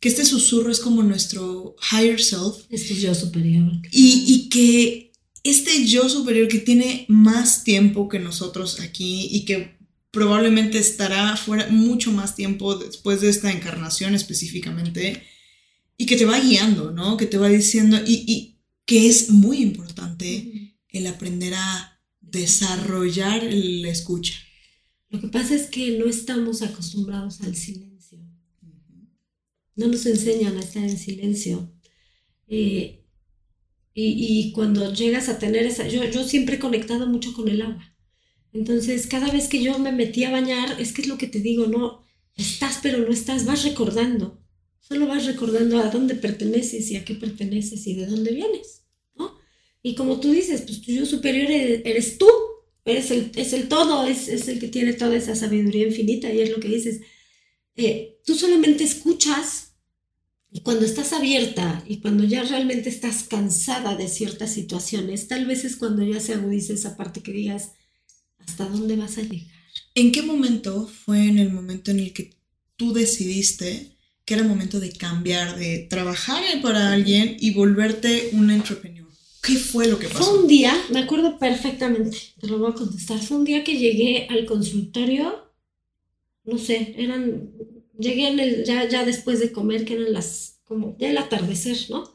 que 0.00 0.08
este 0.08 0.24
susurro 0.24 0.72
es 0.72 0.80
como 0.80 1.02
nuestro 1.02 1.76
higher 1.92 2.20
self. 2.20 2.56
Este 2.70 2.94
yo 2.94 3.14
superior. 3.14 3.72
Y, 3.90 4.24
y 4.26 4.48
que 4.48 5.12
este 5.42 5.84
yo 5.84 6.08
superior 6.08 6.48
que 6.48 6.60
tiene 6.60 7.04
más 7.08 7.62
tiempo 7.62 8.08
que 8.08 8.20
nosotros 8.20 8.80
aquí 8.80 9.28
y 9.30 9.44
que 9.44 9.73
probablemente 10.14 10.78
estará 10.78 11.36
fuera 11.36 11.68
mucho 11.68 12.12
más 12.12 12.36
tiempo 12.36 12.76
después 12.76 13.20
de 13.20 13.28
esta 13.28 13.52
encarnación 13.52 14.14
específicamente 14.14 15.22
y 15.98 16.06
que 16.06 16.16
te 16.16 16.24
va 16.24 16.40
guiando, 16.40 16.92
¿no? 16.92 17.16
Que 17.16 17.26
te 17.26 17.36
va 17.36 17.48
diciendo 17.48 17.98
y, 18.06 18.52
que 18.86 19.08
es 19.08 19.30
muy 19.30 19.58
importante 19.62 20.76
el 20.90 21.06
aprender 21.06 21.54
a 21.54 22.00
desarrollar 22.20 23.42
la 23.42 23.88
escucha. 23.88 24.34
Lo 25.08 25.20
que 25.20 25.28
pasa 25.28 25.54
es 25.54 25.68
que 25.68 25.98
no 25.98 26.06
estamos 26.06 26.60
acostumbrados 26.60 27.40
al 27.40 27.56
silencio. 27.56 28.18
No 29.74 29.86
nos 29.88 30.04
enseñan 30.04 30.56
a 30.58 30.60
estar 30.60 30.82
en 30.84 30.98
silencio. 30.98 31.72
Eh, 32.46 33.04
y, 33.94 34.52
cuando 34.52 34.92
llegas 34.92 35.28
a 35.28 35.38
tener 35.38 35.64
esa, 35.64 35.88
yo, 35.88 36.04
yo 36.04 36.24
siempre 36.24 36.56
he 36.56 36.58
conectado 36.58 37.06
mucho 37.06 37.32
con 37.32 37.48
el 37.48 37.62
agua. 37.62 37.93
Entonces, 38.54 39.08
cada 39.08 39.30
vez 39.32 39.48
que 39.48 39.60
yo 39.60 39.78
me 39.80 39.90
metí 39.90 40.22
a 40.22 40.30
bañar, 40.30 40.80
es 40.80 40.92
que 40.92 41.02
es 41.02 41.08
lo 41.08 41.18
que 41.18 41.26
te 41.26 41.40
digo, 41.40 41.66
no, 41.66 42.04
estás 42.36 42.78
pero 42.80 42.98
no 42.98 43.12
estás, 43.12 43.44
vas 43.44 43.64
recordando. 43.64 44.40
Solo 44.78 45.08
vas 45.08 45.26
recordando 45.26 45.80
a 45.80 45.90
dónde 45.90 46.14
perteneces 46.14 46.90
y 46.90 46.96
a 46.96 47.04
qué 47.04 47.16
perteneces 47.16 47.84
y 47.86 47.94
de 47.94 48.06
dónde 48.06 48.32
vienes, 48.32 48.84
¿no? 49.16 49.36
Y 49.82 49.96
como 49.96 50.20
tú 50.20 50.30
dices, 50.30 50.62
pues 50.62 50.82
tu 50.82 51.04
superior 51.04 51.50
eres, 51.50 52.16
tú, 52.16 52.28
eres 52.84 53.10
el, 53.10 53.32
es 53.34 53.52
el 53.52 53.66
todo, 53.66 54.06
es, 54.06 54.28
el 54.28 54.60
que 54.60 54.68
tiene 54.68 54.92
toda 54.92 55.16
esa 55.16 55.34
sabiduría 55.34 55.88
infinita 55.88 56.32
y 56.32 56.40
es 56.40 56.50
lo 56.50 56.60
que 56.60 56.68
dices. 56.68 57.00
Eh, 57.74 58.20
tú 58.24 58.36
solamente 58.36 58.84
escuchas 58.84 59.72
y 60.52 60.60
cuando 60.60 60.84
estás 60.84 61.12
abierta 61.12 61.82
y 61.88 62.00
cuando 62.00 62.22
ya 62.22 62.44
realmente 62.44 62.88
estás 62.88 63.24
cansada 63.24 63.96
de 63.96 64.06
ciertas 64.06 64.52
situaciones, 64.52 65.26
tal 65.26 65.44
vez 65.46 65.64
es 65.64 65.74
cuando 65.74 66.04
ya 66.04 66.20
se 66.20 66.34
agudiza 66.34 66.74
esa 66.74 66.96
parte 66.96 67.20
que 67.20 67.32
digas, 67.32 67.72
¿Hasta 68.46 68.68
dónde 68.68 68.96
vas 68.96 69.18
a 69.18 69.22
llegar? 69.22 69.54
¿En 69.94 70.12
qué 70.12 70.22
momento 70.22 70.86
fue 70.86 71.24
en 71.28 71.38
el 71.38 71.50
momento 71.50 71.90
en 71.90 72.00
el 72.00 72.12
que 72.12 72.30
tú 72.76 72.92
decidiste 72.92 73.96
que 74.24 74.34
era 74.34 74.42
momento 74.42 74.80
de 74.80 74.92
cambiar, 74.92 75.58
de 75.58 75.86
trabajar 75.90 76.42
para 76.62 76.92
alguien 76.92 77.36
y 77.38 77.52
volverte 77.52 78.30
un 78.32 78.50
entrepreneur? 78.50 79.08
¿Qué 79.42 79.56
fue 79.56 79.86
lo 79.88 79.98
que 79.98 80.08
pasó? 80.08 80.24
Fue 80.24 80.38
un 80.40 80.48
día, 80.48 80.74
me 80.90 81.00
acuerdo 81.00 81.38
perfectamente, 81.38 82.16
te 82.40 82.46
lo 82.46 82.58
voy 82.58 82.70
a 82.70 82.74
contestar. 82.74 83.20
Fue 83.20 83.36
un 83.36 83.44
día 83.44 83.62
que 83.62 83.78
llegué 83.78 84.26
al 84.30 84.46
consultorio, 84.46 85.52
no 86.44 86.56
sé, 86.56 86.94
eran, 86.96 87.50
llegué 87.98 88.28
en 88.28 88.40
el, 88.40 88.64
ya, 88.64 88.88
ya 88.88 89.04
después 89.04 89.40
de 89.40 89.52
comer, 89.52 89.84
que 89.84 89.94
eran 89.94 90.14
las, 90.14 90.60
como 90.64 90.96
ya 90.98 91.10
el 91.10 91.18
atardecer, 91.18 91.76
¿no? 91.90 92.10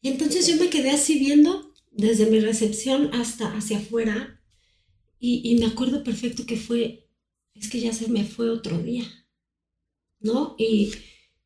Y 0.00 0.08
entonces 0.08 0.46
yo 0.46 0.56
me 0.56 0.70
quedé 0.70 0.90
así 0.90 1.18
viendo 1.18 1.74
desde 1.90 2.30
mi 2.30 2.40
recepción 2.40 3.10
hasta 3.12 3.54
hacia 3.54 3.78
afuera 3.78 4.37
y, 5.20 5.56
me 5.56 5.66
acuerdo 5.66 6.04
perfecto 6.04 6.46
que 6.46 6.56
fue, 6.56 7.08
es 7.54 7.68
que 7.68 7.80
ya 7.80 7.92
se 7.92 8.08
me 8.08 8.24
fue 8.24 8.50
otro 8.50 8.78
día, 8.78 9.04
¿no? 10.20 10.54
Y, 10.58 10.92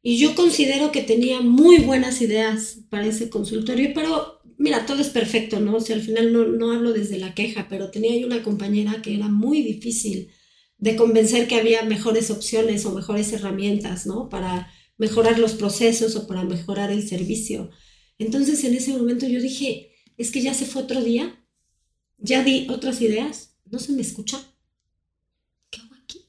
yo 0.05 0.35
considero 0.35 0.91
que 0.91 1.03
tenía 1.03 1.41
muy 1.43 1.79
buenas 1.79 2.21
ideas 2.23 2.81
para 2.91 3.07
ese 3.07 3.31
consultorio, 3.31 3.93
pero 3.95 4.41
mira, 4.59 4.85
todo 4.85 5.01
es 5.01 5.11
perfecto, 5.11 5.61
¿no? 5.61 5.77
O 5.77 5.81
sea, 5.81 5.95
al 5.97 6.03
final 6.03 6.33
no, 6.33 6.45
no 6.45 6.73
hablo 6.73 6.93
desde 6.93 7.19
la 7.19 7.35
queja, 7.35 7.69
pero 7.69 7.91
tenía 7.91 8.19
yo 8.19 8.27
una 8.27 8.43
compañera 8.43 9.01
que 9.01 9.15
era 9.15 9.29
muy 9.29 9.63
difícil 9.63 10.31
de 10.79 10.97
convencer 10.97 11.47
que 11.47 11.55
había 11.55 11.85
mejores 11.85 12.33
opciones 12.33 12.85
o 12.85 12.93
mejores 12.93 13.33
herramientas, 13.33 14.05
¿no? 14.05 14.29
Para 14.29 14.73
mejorar 14.99 15.39
los 15.39 15.55
procesos 15.55 16.17
o 16.17 16.27
para 16.27 16.43
mejorar 16.43 16.91
el 16.91 17.07
servicio. 17.09 17.71
Entonces 18.19 18.65
en 18.65 18.75
ese 18.75 18.93
momento 18.93 19.27
yo 19.29 19.41
dije, 19.41 19.93
es 20.17 20.31
que 20.31 20.43
ya 20.43 20.55
se 20.55 20.67
fue 20.67 20.83
otro 20.83 21.03
día, 21.03 21.45
ya 22.19 22.43
di 22.43 22.67
otras 22.69 23.01
ideas, 23.01 23.52
no 23.73 23.79
se 23.81 23.93
me 23.93 24.03
escucha. 24.03 24.39
¿Qué 25.71 25.81
hago 25.81 25.95
aquí? 26.05 26.21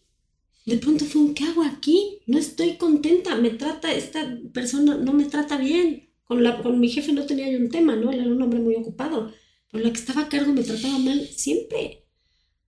De 0.66 0.78
pronto 0.78 1.06
fue 1.06 1.22
un, 1.22 1.34
¿qué 1.36 1.44
hago 1.44 1.64
aquí? 1.64 2.22
No 2.26 2.40
estoy 2.40 2.78
contenta, 2.78 3.36
me 3.36 3.52
trata, 3.52 3.94
esta 3.94 4.40
persona 4.54 4.96
no 4.98 5.14
me 5.14 5.26
trata 5.26 5.58
bien. 5.58 6.10
Con, 6.24 6.42
la, 6.44 6.64
con 6.64 6.80
mi 6.80 6.90
jefe 6.90 7.14
no 7.14 7.26
tenía 7.26 7.52
yo 7.52 7.60
un 7.60 7.70
tema, 7.70 7.96
¿no? 7.96 8.12
Él 8.12 8.22
era 8.22 8.32
un 8.32 8.42
hombre 8.42 8.60
muy 8.60 8.76
ocupado. 8.76 9.32
Pero 9.72 9.84
la 9.84 9.92
que 9.92 10.00
estaba 10.00 10.22
a 10.24 10.30
cargo 10.30 10.54
me 10.54 10.64
trataba 10.64 10.98
mal 11.00 11.28
siempre. 11.28 12.06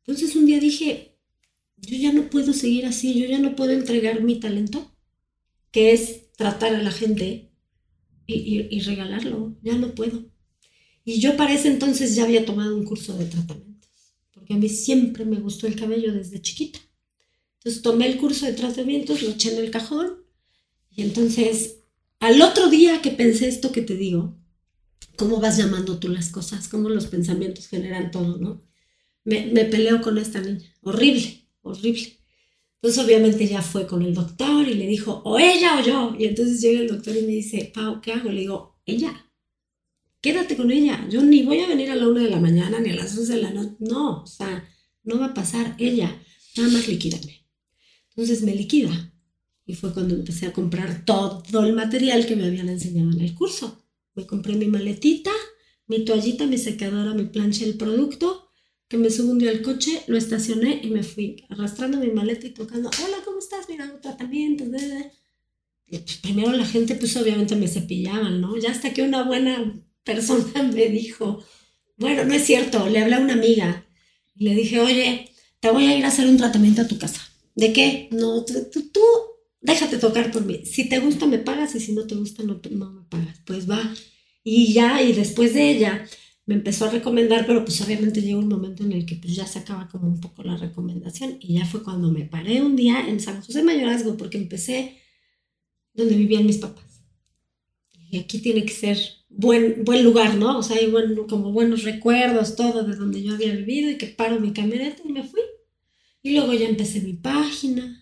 Entonces 0.05 0.35
un 0.35 0.45
día 0.45 0.59
dije, 0.59 1.17
yo 1.77 1.97
ya 1.97 2.11
no 2.13 2.29
puedo 2.29 2.53
seguir 2.53 2.85
así, 2.85 3.19
yo 3.19 3.25
ya 3.27 3.39
no 3.39 3.55
puedo 3.55 3.71
entregar 3.71 4.21
mi 4.21 4.39
talento, 4.39 4.91
que 5.71 5.93
es 5.93 6.31
tratar 6.33 6.75
a 6.75 6.83
la 6.83 6.91
gente 6.91 7.51
y, 8.27 8.67
y 8.69 8.79
regalarlo, 8.81 9.57
ya 9.61 9.75
no 9.77 9.95
puedo. 9.95 10.25
Y 11.05 11.19
yo 11.19 11.37
para 11.37 11.53
ese 11.53 11.69
entonces 11.69 12.15
ya 12.15 12.23
había 12.23 12.45
tomado 12.45 12.75
un 12.75 12.83
curso 12.85 13.17
de 13.17 13.25
tratamientos, 13.25 13.74
porque 14.45 14.53
a 14.53 14.57
mí 14.57 14.69
siempre 14.69 15.25
me 15.25 15.37
gustó 15.37 15.65
el 15.65 15.75
cabello 15.75 16.13
desde 16.13 16.39
chiquita. 16.39 16.77
Entonces 17.57 17.81
tomé 17.81 18.05
el 18.05 18.17
curso 18.17 18.45
de 18.45 18.53
tratamientos, 18.53 19.23
lo 19.23 19.31
eché 19.31 19.51
en 19.51 19.63
el 19.63 19.71
cajón 19.71 20.23
y 20.91 21.01
entonces 21.01 21.79
al 22.19 22.39
otro 22.43 22.69
día 22.69 23.01
que 23.01 23.09
pensé 23.09 23.47
esto 23.47 23.71
que 23.71 23.81
te 23.81 23.95
digo, 23.95 24.37
cómo 25.17 25.39
vas 25.39 25.57
llamando 25.57 25.97
tú 25.97 26.09
las 26.09 26.29
cosas, 26.29 26.67
cómo 26.67 26.89
los 26.89 27.07
pensamientos 27.07 27.65
generan 27.65 28.11
todo, 28.11 28.37
¿no? 28.37 28.61
Me, 29.23 29.41
peleo 29.65 29.99
con 30.03 30.19
esta 30.19 30.39
niña, 30.41 30.71
horrible, 30.83 31.47
horrible. 31.63 32.19
Entonces 32.75 33.03
obviamente 33.03 33.47
ya 33.47 33.63
fue 33.63 33.87
con 33.87 34.03
el 34.03 34.13
doctor 34.13 34.67
y 34.67 34.75
le 34.75 34.85
dijo, 34.85 35.23
o 35.25 35.39
ella 35.39 35.79
o 35.79 35.83
yo. 35.83 36.15
Y 36.19 36.25
entonces 36.25 36.61
llega 36.61 36.81
el 36.81 36.87
doctor 36.87 37.17
y 37.17 37.21
me 37.21 37.31
dice, 37.31 37.71
Pau, 37.73 37.99
¿qué 37.99 38.13
hago? 38.13 38.29
Le 38.29 38.41
digo, 38.41 38.79
ella 38.85 39.24
quédate 40.25 40.57
con 40.57 40.71
ella. 40.71 41.07
Yo 41.07 41.21
ni 41.21 41.43
voy 41.43 41.59
a 41.59 41.67
venir 41.67 41.91
a 41.91 41.95
la 41.95 42.07
una 42.07 42.23
de 42.23 42.31
la 42.31 42.39
mañana 42.39 42.79
ni 42.79 42.89
a 42.89 42.95
las 42.95 43.15
dos 43.15 43.27
de 43.27 43.37
la 43.37 43.51
noche. 43.51 43.75
No, 43.77 44.23
o 44.23 44.25
sea, 44.25 44.67
no 45.03 45.19
va 45.19 45.27
a 45.27 45.33
pasar 45.35 45.75
ella. 45.77 46.19
Nada 46.57 46.69
más 46.71 46.87
liquídame. 46.87 47.45
Entonces 48.09 48.41
me 48.41 48.55
liquida. 48.55 49.13
Y 49.67 49.75
fue 49.75 49.93
cuando 49.93 50.15
empecé 50.15 50.47
a 50.47 50.53
comprar 50.53 51.05
todo 51.05 51.63
el 51.63 51.73
material 51.73 52.25
que 52.25 52.35
me 52.35 52.45
habían 52.45 52.69
enseñado 52.69 53.11
en 53.11 53.21
el 53.21 53.35
curso. 53.35 53.85
Me 54.15 54.25
compré 54.25 54.55
mi 54.55 54.65
maletita, 54.65 55.29
mi 55.85 56.03
toallita, 56.03 56.47
mi 56.47 56.57
secadora, 56.57 57.13
mi 57.13 57.25
plancha, 57.25 57.63
el 57.63 57.75
producto, 57.75 58.49
que 58.87 58.97
me 58.97 59.11
subo 59.11 59.29
un 59.29 59.37
día 59.37 59.51
al 59.51 59.61
coche, 59.61 60.01
lo 60.07 60.17
estacioné 60.17 60.81
y 60.81 60.89
me 60.89 61.03
fui 61.03 61.45
arrastrando 61.49 61.99
mi 61.99 62.07
maleta 62.07 62.47
y 62.47 62.51
tocando, 62.51 62.89
hola, 62.89 63.17
¿cómo 63.23 63.37
estás? 63.37 63.69
Mira, 63.69 63.91
un 63.93 64.01
tratamiento. 64.01 64.63
Y 65.85 65.99
pues, 65.99 66.17
primero 66.17 66.51
la 66.51 66.65
gente, 66.65 66.95
pues 66.95 67.15
obviamente 67.15 67.55
me 67.55 67.67
cepillaban, 67.67 68.41
¿no? 68.41 68.57
Ya 68.57 68.71
hasta 68.71 68.91
que 68.91 69.03
una 69.03 69.21
buena 69.21 69.84
persona 70.05 70.63
me 70.63 70.87
dijo, 70.87 71.43
bueno, 71.97 72.23
no 72.23 72.33
es 72.33 72.45
cierto, 72.45 72.87
le 72.87 72.99
hablé 72.99 73.15
a 73.15 73.19
una 73.19 73.33
amiga 73.33 73.85
y 74.35 74.45
le 74.45 74.55
dije, 74.55 74.79
oye, 74.79 75.31
te 75.59 75.71
voy 75.71 75.87
a 75.87 75.97
ir 75.97 76.05
a 76.05 76.09
hacer 76.09 76.27
un 76.27 76.37
tratamiento 76.37 76.81
a 76.83 76.87
tu 76.87 76.97
casa. 76.97 77.21
¿De 77.55 77.73
qué? 77.73 78.09
No, 78.11 78.45
tú, 78.45 78.53
tú, 78.91 79.01
déjate 79.61 79.97
tocar 79.97 80.31
por 80.31 80.45
mí. 80.45 80.65
Si 80.65 80.87
te 80.87 80.99
gusta, 80.99 81.25
me 81.25 81.39
pagas 81.39 81.75
y 81.75 81.79
si 81.79 81.93
no 81.93 82.05
te 82.05 82.15
gusta, 82.15 82.43
no, 82.43 82.61
no 82.69 82.91
me 82.91 83.03
pagas. 83.09 83.41
Pues 83.45 83.69
va. 83.69 83.93
Y 84.43 84.73
ya, 84.73 85.01
y 85.01 85.13
después 85.13 85.53
de 85.53 85.71
ella, 85.71 86.05
me 86.45 86.55
empezó 86.55 86.85
a 86.85 86.91
recomendar, 86.91 87.47
pero 87.47 87.65
pues 87.65 87.81
obviamente 87.81 88.21
llegó 88.21 88.39
un 88.39 88.47
momento 88.47 88.83
en 88.83 88.91
el 88.91 89.05
que 89.05 89.15
pues 89.15 89.35
ya 89.35 89.47
se 89.47 89.59
acaba 89.59 89.87
como 89.87 90.07
un 90.07 90.19
poco 90.19 90.43
la 90.43 90.57
recomendación 90.57 91.37
y 91.39 91.55
ya 91.55 91.65
fue 91.65 91.81
cuando 91.81 92.11
me 92.11 92.25
paré 92.25 92.61
un 92.61 92.75
día 92.75 93.07
en 93.07 93.19
San 93.19 93.41
José 93.41 93.63
Mayorazgo 93.63 94.15
porque 94.17 94.37
empecé 94.37 94.99
donde 95.93 96.15
vivían 96.15 96.45
mis 96.45 96.57
papás. 96.57 96.83
Y 98.11 98.19
aquí 98.19 98.39
tiene 98.39 98.63
que 98.63 98.73
ser 98.73 98.99
buen, 99.37 99.83
buen 99.83 100.03
lugar, 100.03 100.35
¿no? 100.35 100.59
O 100.59 100.63
sea, 100.63 100.77
hay 100.77 100.91
como 101.27 101.51
buenos 101.51 101.83
recuerdos, 101.83 102.55
todo 102.55 102.83
de 102.83 102.95
donde 102.95 103.21
yo 103.21 103.35
había 103.35 103.53
vivido 103.53 103.89
y 103.89 103.97
que 103.97 104.07
paro 104.07 104.39
mi 104.39 104.53
camioneta 104.53 105.01
y 105.03 105.11
me 105.11 105.23
fui. 105.23 105.41
Y 106.21 106.35
luego 106.35 106.53
ya 106.53 106.67
empecé 106.67 107.01
mi 107.01 107.13
página 107.13 108.01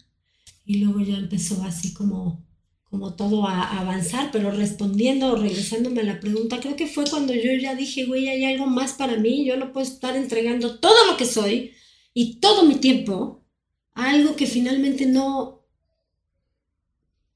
y 0.66 0.78
luego 0.80 1.02
ya 1.02 1.18
empezó 1.18 1.62
así 1.64 1.94
como, 1.94 2.46
como 2.84 3.16
todo 3.16 3.48
a, 3.48 3.80
avanzar, 3.80 4.30
pero 4.32 4.52
respondiendo 4.52 5.34
o 5.34 5.36
regresándome 5.36 6.02
a 6.02 6.06
la 6.06 6.20
pregunta, 6.20 6.60
creo 6.60 6.76
que 6.76 6.88
fue 6.88 7.04
cuando 7.10 7.34
yo 7.34 7.52
ya 7.60 7.76
dije, 7.76 8.06
güey, 8.06 8.30
hay 8.30 8.46
algo 8.46 8.68
más 8.68 8.94
para 8.94 9.18
mí, 9.18 9.46
yo 9.46 9.58
no 9.58 9.74
puedo 9.74 9.86
estar 9.86 10.16
entregando 10.16 10.80
todo 10.80 11.12
lo 11.12 11.18
que 11.18 11.26
soy 11.26 11.72
y 12.14 12.40
todo 12.40 12.64
mi 12.64 12.76
tiempo 12.76 13.44
a 13.94 14.12
algo 14.12 14.36
que 14.36 14.46
finalmente 14.48 15.06
no, 15.06 15.63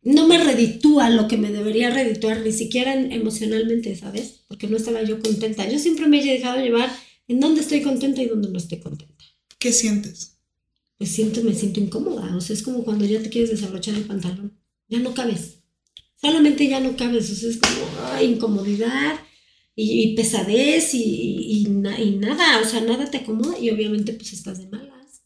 no 0.08 0.26
me 0.26 0.41
reditúa 0.41 1.10
lo 1.10 1.28
que 1.28 1.38
me 1.38 1.52
debería 1.52 1.89
redituar, 1.89 2.39
ni 2.39 2.54
siquiera 2.54 2.93
emocionalmente, 2.93 3.93
¿sabes? 3.98 4.46
Porque 4.48 4.67
no 4.67 4.78
estaba 4.78 5.04
yo 5.04 5.20
contenta. 5.20 5.70
Yo 5.70 5.80
siempre 5.80 6.08
me 6.08 6.22
he 6.22 6.26
dejado 6.26 6.62
llevar 6.62 6.89
en 7.28 7.41
dónde 7.41 7.60
estoy 7.60 7.82
contenta 7.82 8.22
y 8.22 8.28
dónde 8.28 8.50
no 8.50 8.58
estoy 8.58 8.80
contenta. 8.80 9.26
¿Qué 9.60 9.74
sientes? 9.74 10.38
Pues 10.98 11.12
siento, 11.12 11.43
me 11.43 11.54
siento 11.54 11.82
incómoda. 11.82 12.34
O 12.38 12.39
sea, 12.39 12.56
es 12.56 12.63
como 12.63 12.86
cuando 12.86 13.04
ya 13.04 13.22
te 13.22 13.30
quieres 13.30 13.50
desabrochar 13.50 13.96
el 13.96 14.06
pantalón. 14.06 14.58
Ya 14.88 15.00
no 15.00 15.13
cabes. 15.13 15.60
Solamente 16.22 16.70
ya 16.70 16.80
no 16.80 16.96
cabes. 16.96 17.30
O 17.30 17.36
sea, 17.36 17.50
es 17.50 17.58
como 17.58 18.22
incomodidad 18.24 19.20
y, 19.76 20.15
pesadez 20.15 20.93
y, 20.93 21.67
nada. 21.70 22.62
O 22.62 22.65
sea, 22.65 22.80
nada 22.80 23.12
te 23.12 23.17
acomoda 23.17 23.60
y 23.60 23.72
obviamente 23.72 24.13
pues 24.13 24.32
estás 24.32 24.60
de 24.60 24.70
malas. 24.70 25.24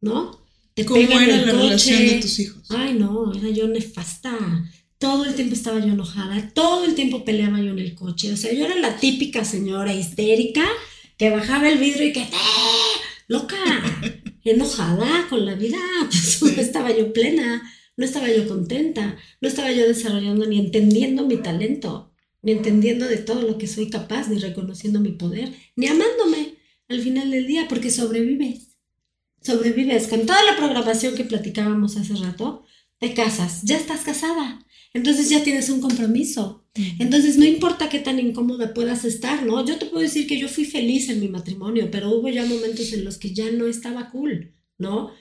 ¿No? 0.00 0.43
¿Cómo 0.82 1.20
era 1.20 1.36
la 1.36 1.52
relación 1.52 1.98
de 2.00 2.20
tus 2.20 2.38
hijos? 2.40 2.66
Ay, 2.70 2.94
no, 2.94 3.32
era 3.32 3.48
yo 3.50 3.68
nefasta. 3.68 4.36
Todo 4.98 5.24
el 5.24 5.34
tiempo 5.34 5.54
estaba 5.54 5.78
yo 5.78 5.92
enojada, 5.92 6.50
todo 6.52 6.84
el 6.84 6.94
tiempo 6.94 7.24
peleaba 7.24 7.60
yo 7.60 7.70
en 7.70 7.78
el 7.78 7.94
coche. 7.94 8.32
O 8.32 8.36
sea, 8.36 8.52
yo 8.52 8.64
era 8.64 8.74
la 8.76 8.96
típica 8.96 9.44
señora 9.44 9.94
histérica 9.94 10.64
que 11.16 11.30
bajaba 11.30 11.68
el 11.68 11.78
vidrio 11.78 12.08
y 12.08 12.12
que, 12.12 12.22
¡eh! 12.22 12.28
¡Loca! 13.28 13.56
Enojada 14.44 15.26
con 15.28 15.46
la 15.46 15.54
vida. 15.54 15.78
Pues 16.40 16.56
no 16.56 16.62
estaba 16.62 16.94
yo 16.94 17.12
plena, 17.12 17.62
no 17.96 18.04
estaba 18.04 18.28
yo 18.28 18.48
contenta, 18.48 19.16
no 19.40 19.48
estaba 19.48 19.70
yo 19.70 19.86
desarrollando 19.86 20.46
ni 20.46 20.58
entendiendo 20.58 21.24
mi 21.26 21.36
talento, 21.36 22.12
ni 22.42 22.52
entendiendo 22.52 23.06
de 23.06 23.18
todo 23.18 23.42
lo 23.42 23.58
que 23.58 23.68
soy 23.68 23.88
capaz, 23.88 24.28
ni 24.28 24.38
reconociendo 24.38 25.00
mi 25.00 25.12
poder, 25.12 25.52
ni 25.76 25.86
amándome 25.86 26.56
al 26.88 27.00
final 27.00 27.30
del 27.30 27.46
día, 27.46 27.66
porque 27.68 27.90
sobrevives 27.90 28.73
sobrevives 29.44 30.08
con 30.08 30.26
toda 30.26 30.42
la 30.44 30.56
programación 30.56 31.14
que 31.14 31.24
platicábamos 31.24 31.96
hace 31.96 32.14
rato, 32.14 32.64
te 32.98 33.14
casas, 33.14 33.62
ya 33.62 33.76
estás 33.76 34.00
casada. 34.00 34.64
Entonces 34.94 35.28
ya 35.28 35.42
tienes 35.42 35.68
un 35.70 35.80
compromiso. 35.80 36.64
Entonces 36.98 37.36
no 37.36 37.44
importa 37.44 37.88
qué 37.88 37.98
tan 37.98 38.18
incómoda 38.18 38.74
puedas 38.74 39.04
estar, 39.04 39.44
¿no? 39.44 39.64
Yo 39.64 39.78
te 39.78 39.86
puedo 39.86 40.02
decir 40.02 40.26
que 40.26 40.38
yo 40.38 40.48
fui 40.48 40.64
feliz 40.64 41.08
en 41.08 41.20
mi 41.20 41.28
matrimonio, 41.28 41.88
pero 41.90 42.10
hubo 42.10 42.28
ya 42.28 42.44
momentos 42.44 42.92
en 42.92 43.04
los 43.04 43.18
que 43.18 43.32
ya 43.32 43.50
no 43.50 43.66
estaba 43.66 44.10
cool, 44.10 44.54
¿no? 44.78 45.12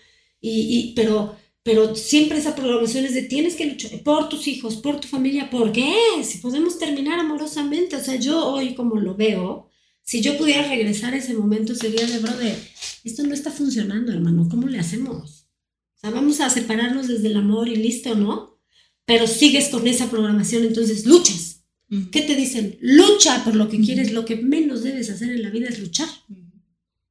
Y, 0.42 0.94
pero, 0.96 1.36
pero 1.64 1.96
siempre 1.96 2.38
esa 2.38 2.56
programación 2.56 3.06
es 3.06 3.14
de 3.14 3.24
tienes 3.24 3.56
que 3.56 3.66
luchar 3.66 4.02
por 4.04 4.30
tus 4.30 4.48
hijos, 4.48 4.78
por 4.78 5.00
tu 5.00 5.08
familia, 5.08 5.50
¿por 5.50 5.72
qué? 5.72 5.94
Si 6.24 6.40
podemos 6.40 6.80
terminar 6.80 7.20
amorosamente, 7.20 7.96
o 7.96 8.04
sea, 8.04 8.16
yo 8.16 8.46
hoy 8.48 8.76
como 8.76 8.96
lo 8.96 9.16
veo, 9.16 9.70
si 10.04 10.22
yo 10.22 10.38
pudiera 10.38 10.68
regresar 10.68 11.14
a 11.14 11.18
ese 11.18 11.34
momento 11.34 11.76
sería 11.76 12.06
de, 12.06 12.20
brother, 12.20 12.58
esto 13.04 13.24
no 13.24 13.34
está 13.34 13.52
funcionando, 13.52 14.12
hermano, 14.12 14.48
¿cómo 14.50 14.68
le 14.68 14.80
hacemos? 14.80 15.48
O 15.96 16.00
sea, 16.00 16.10
vamos 16.10 16.42
a 16.42 16.50
separarnos 16.50 17.08
desde 17.08 17.28
el 17.28 17.38
amor 17.38 17.70
y 17.70 17.76
listo, 17.76 18.16
¿no? 18.16 18.60
Pero 19.06 19.28
sigues 19.28 19.70
con 19.70 19.88
esa 19.88 20.10
programación, 20.10 20.64
entonces 20.64 21.06
luchas. 21.06 21.64
¿Qué 22.12 22.22
te 22.22 22.36
dicen? 22.36 22.78
Lucha 22.82 23.44
por 23.44 23.56
lo 23.56 23.70
que 23.70 23.80
quieres, 23.80 24.14
lo 24.14 24.26
que 24.26 24.36
menos 24.36 24.82
debes 24.82 25.12
hacer 25.12 25.30
en 25.30 25.44
la 25.44 25.52
vida 25.52 25.70
es 25.70 25.80
luchar. 25.80 26.10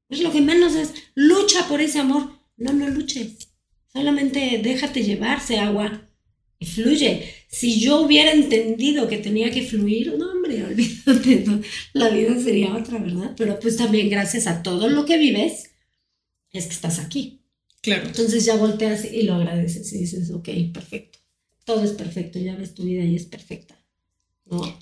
Es 0.08 0.20
lo 0.20 0.32
que 0.32 0.40
menos 0.40 0.74
es, 0.74 0.92
lucha 1.14 1.68
por 1.68 1.80
ese 1.80 2.00
amor. 2.00 2.32
No, 2.56 2.72
no 2.72 2.88
luches. 2.88 3.48
Solamente 3.92 4.60
déjate 4.62 5.04
llevarse 5.04 5.58
agua 5.58 6.08
fluye. 6.64 7.34
Si 7.48 7.80
yo 7.80 8.00
hubiera 8.00 8.32
entendido 8.32 9.08
que 9.08 9.18
tenía 9.18 9.50
que 9.50 9.62
fluir, 9.62 10.14
no, 10.16 10.30
hombre, 10.30 10.64
olvídate, 10.64 11.44
la 11.92 12.08
vida 12.08 12.40
sería 12.40 12.74
otra, 12.74 12.98
¿verdad? 12.98 13.34
Pero 13.36 13.58
pues 13.60 13.76
también 13.76 14.08
gracias 14.08 14.46
a 14.46 14.62
todo 14.62 14.88
lo 14.88 15.04
que 15.04 15.18
vives, 15.18 15.70
es 16.52 16.66
que 16.66 16.72
estás 16.72 16.98
aquí. 16.98 17.40
Claro. 17.82 18.06
Entonces 18.06 18.44
ya 18.44 18.56
volteas 18.56 19.04
y 19.04 19.22
lo 19.22 19.34
agradeces 19.34 19.92
y 19.92 19.98
dices, 19.98 20.30
ok, 20.30 20.48
perfecto. 20.72 21.18
Todo 21.64 21.84
es 21.84 21.92
perfecto, 21.92 22.38
ya 22.38 22.56
ves 22.56 22.74
tu 22.74 22.84
vida 22.84 23.04
y 23.04 23.16
es 23.16 23.24
perfecta. 23.24 23.76
¿No? 24.46 24.78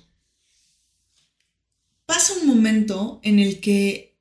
Pasa 2.07 2.35
un 2.41 2.47
momento 2.47 3.21
en 3.23 3.39
el 3.39 3.61
que 3.61 4.17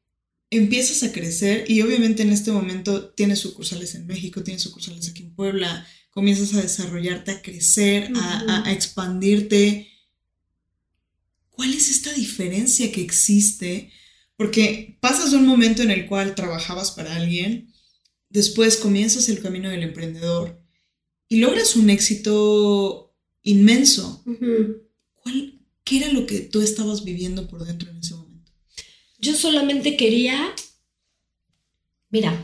empiezas 0.51 1.03
a 1.03 1.11
crecer 1.11 1.65
y 1.69 1.81
obviamente 1.81 2.23
en 2.23 2.31
este 2.31 2.51
momento 2.51 3.09
tienes 3.09 3.39
sucursales 3.39 3.95
en 3.95 4.07
México, 4.07 4.43
tienes 4.43 4.63
sucursales 4.63 5.09
aquí 5.09 5.23
en 5.23 5.35
Puebla, 5.35 5.85
comienzas 6.09 6.53
a 6.53 6.61
desarrollarte, 6.61 7.31
a 7.31 7.41
crecer, 7.41 8.11
a, 8.15 8.67
a, 8.67 8.73
expandirte. 8.73 9.87
¿Cuál 11.49 11.73
es 11.73 11.89
esta 11.89 12.13
diferencia 12.13 12.91
que 12.91 13.01
existe? 13.01 13.91
Porque 14.35 14.97
pasas 15.01 15.33
un 15.33 15.45
momento 15.45 15.81
en 15.81 15.91
el 15.91 16.07
cual 16.07 16.35
trabajabas 16.35 16.91
para 16.91 17.15
alguien, 17.15 17.73
después 18.29 18.77
comienzas 18.77 19.29
el 19.29 19.41
camino 19.41 19.69
del 19.69 19.83
emprendedor 19.83 20.61
y 21.27 21.37
logras 21.37 21.75
un 21.75 21.89
éxito 21.89 23.15
inmenso. 23.43 24.23
¿Cuál, 25.15 25.59
¿Qué 25.83 25.97
era 25.97 26.11
lo 26.11 26.25
que 26.25 26.39
tú 26.39 26.61
estabas 26.61 27.03
viviendo 27.03 27.47
por 27.47 27.65
dentro 27.65 27.89
en 27.89 27.97
ese 27.97 28.15
momento? 28.15 28.51
Yo 29.19 29.35
solamente 29.35 29.97
quería 29.97 30.53
Mira, 32.11 32.43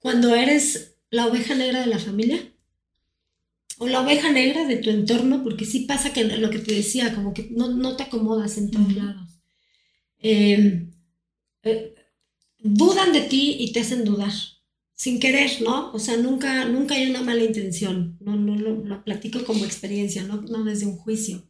cuando 0.00 0.34
eres 0.34 0.89
la 1.10 1.26
oveja 1.26 1.54
negra 1.54 1.80
de 1.80 1.86
la 1.86 1.98
familia, 1.98 2.40
o 3.78 3.88
la 3.88 4.02
oveja 4.02 4.30
negra 4.30 4.66
de 4.66 4.76
tu 4.76 4.90
entorno, 4.90 5.42
porque 5.42 5.64
sí 5.64 5.80
pasa 5.80 6.12
que 6.12 6.24
lo 6.24 6.50
que 6.50 6.58
te 6.58 6.74
decía, 6.74 7.14
como 7.14 7.32
que 7.32 7.48
no, 7.50 7.96
te 7.96 8.04
acomodas 8.04 8.58
en 8.58 8.70
todos 8.70 8.94
lados. 8.94 9.40
Em, 10.18 10.92
eh, 11.62 11.94
dudan 12.58 13.12
de 13.12 13.22
ti 13.22 13.56
y 13.58 13.72
te 13.72 13.80
hacen 13.80 14.04
dudar, 14.04 14.32
sin 14.94 15.18
querer, 15.18 15.62
¿no? 15.62 15.92
O 15.92 15.98
sea, 15.98 16.16
nunca, 16.18 16.66
nunca 16.66 16.94
hay 16.94 17.08
una 17.10 17.22
mala 17.22 17.42
intención, 17.42 18.18
no, 18.20 18.36
no 18.36 18.56
lo, 18.56 19.02
platico 19.04 19.44
como 19.44 19.64
experiencia, 19.64 20.24
no, 20.24 20.42
no 20.42 20.64
desde 20.64 20.86
un 20.86 20.96
juicio. 20.96 21.48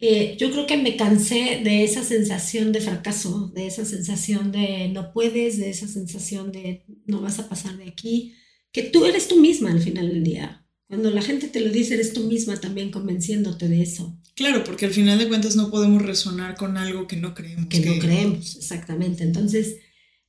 Eh, 0.00 0.36
yo 0.38 0.50
creo 0.52 0.66
que 0.66 0.76
me 0.76 0.96
cansé 0.96 1.60
de 1.64 1.84
esa 1.84 2.04
sensación 2.04 2.72
de 2.72 2.80
fracaso, 2.80 3.48
de 3.54 3.66
esa 3.66 3.84
sensación 3.84 4.52
de 4.52 4.88
no 4.88 5.12
puedes, 5.12 5.58
de 5.58 5.70
esa 5.70 5.88
sensación 5.88 6.52
de 6.52 6.84
no 7.06 7.20
vas 7.20 7.38
a 7.40 7.48
pasar 7.48 7.76
de 7.76 7.88
aquí, 7.88 8.34
que 8.72 8.82
tú 8.82 9.04
eres 9.04 9.28
tú 9.28 9.40
misma 9.40 9.70
al 9.70 9.80
final 9.80 10.08
del 10.08 10.24
día. 10.24 10.64
Cuando 10.88 11.10
la 11.10 11.22
gente 11.22 11.48
te 11.48 11.60
lo 11.60 11.70
dice, 11.70 11.94
eres 11.94 12.12
tú 12.12 12.24
misma 12.24 12.58
también 12.60 12.90
convenciéndote 12.90 13.68
de 13.68 13.82
eso. 13.82 14.18
Claro, 14.34 14.64
porque 14.64 14.86
al 14.86 14.92
final 14.92 15.18
de 15.18 15.28
cuentas 15.28 15.56
no 15.56 15.70
podemos 15.70 16.02
resonar 16.02 16.56
con 16.56 16.78
algo 16.78 17.06
que 17.06 17.16
no 17.16 17.34
creemos. 17.34 17.66
Que, 17.66 17.80
no 17.80 17.98
creemos, 17.98 18.56
exactamente. 18.56 19.24
Entonces, 19.24 19.76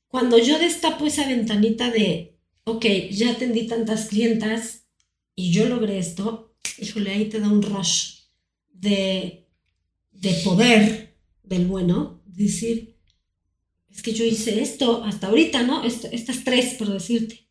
cuando 0.07 0.37
yo 0.37 0.59
destapo 0.59 1.05
esa 1.05 1.27
ventanita 1.27 1.91
de, 1.91 2.37
ok, 2.65 2.85
ya 3.11 3.31
atendí 3.31 3.67
tantas 3.67 4.07
clientas 4.07 4.83
y 5.35 5.51
yo 5.51 5.69
logré 5.69 5.99
esto, 5.99 6.57
híjole, 6.77 7.11
ahí 7.11 7.25
te 7.25 7.39
da 7.39 7.47
un 7.47 7.61
rush 7.61 8.23
de, 8.73 9.47
de 10.11 10.33
poder 10.43 11.15
del 11.43 11.67
bueno, 11.67 12.21
decir, 12.25 12.97
es 13.89 14.01
que 14.01 14.13
yo 14.13 14.25
hice 14.25 14.61
esto 14.61 15.03
hasta 15.03 15.27
ahorita, 15.27 15.63
¿no? 15.63 15.83
estas 15.83 16.43
tres, 16.43 16.73
por 16.73 16.91
decirte 16.91 17.48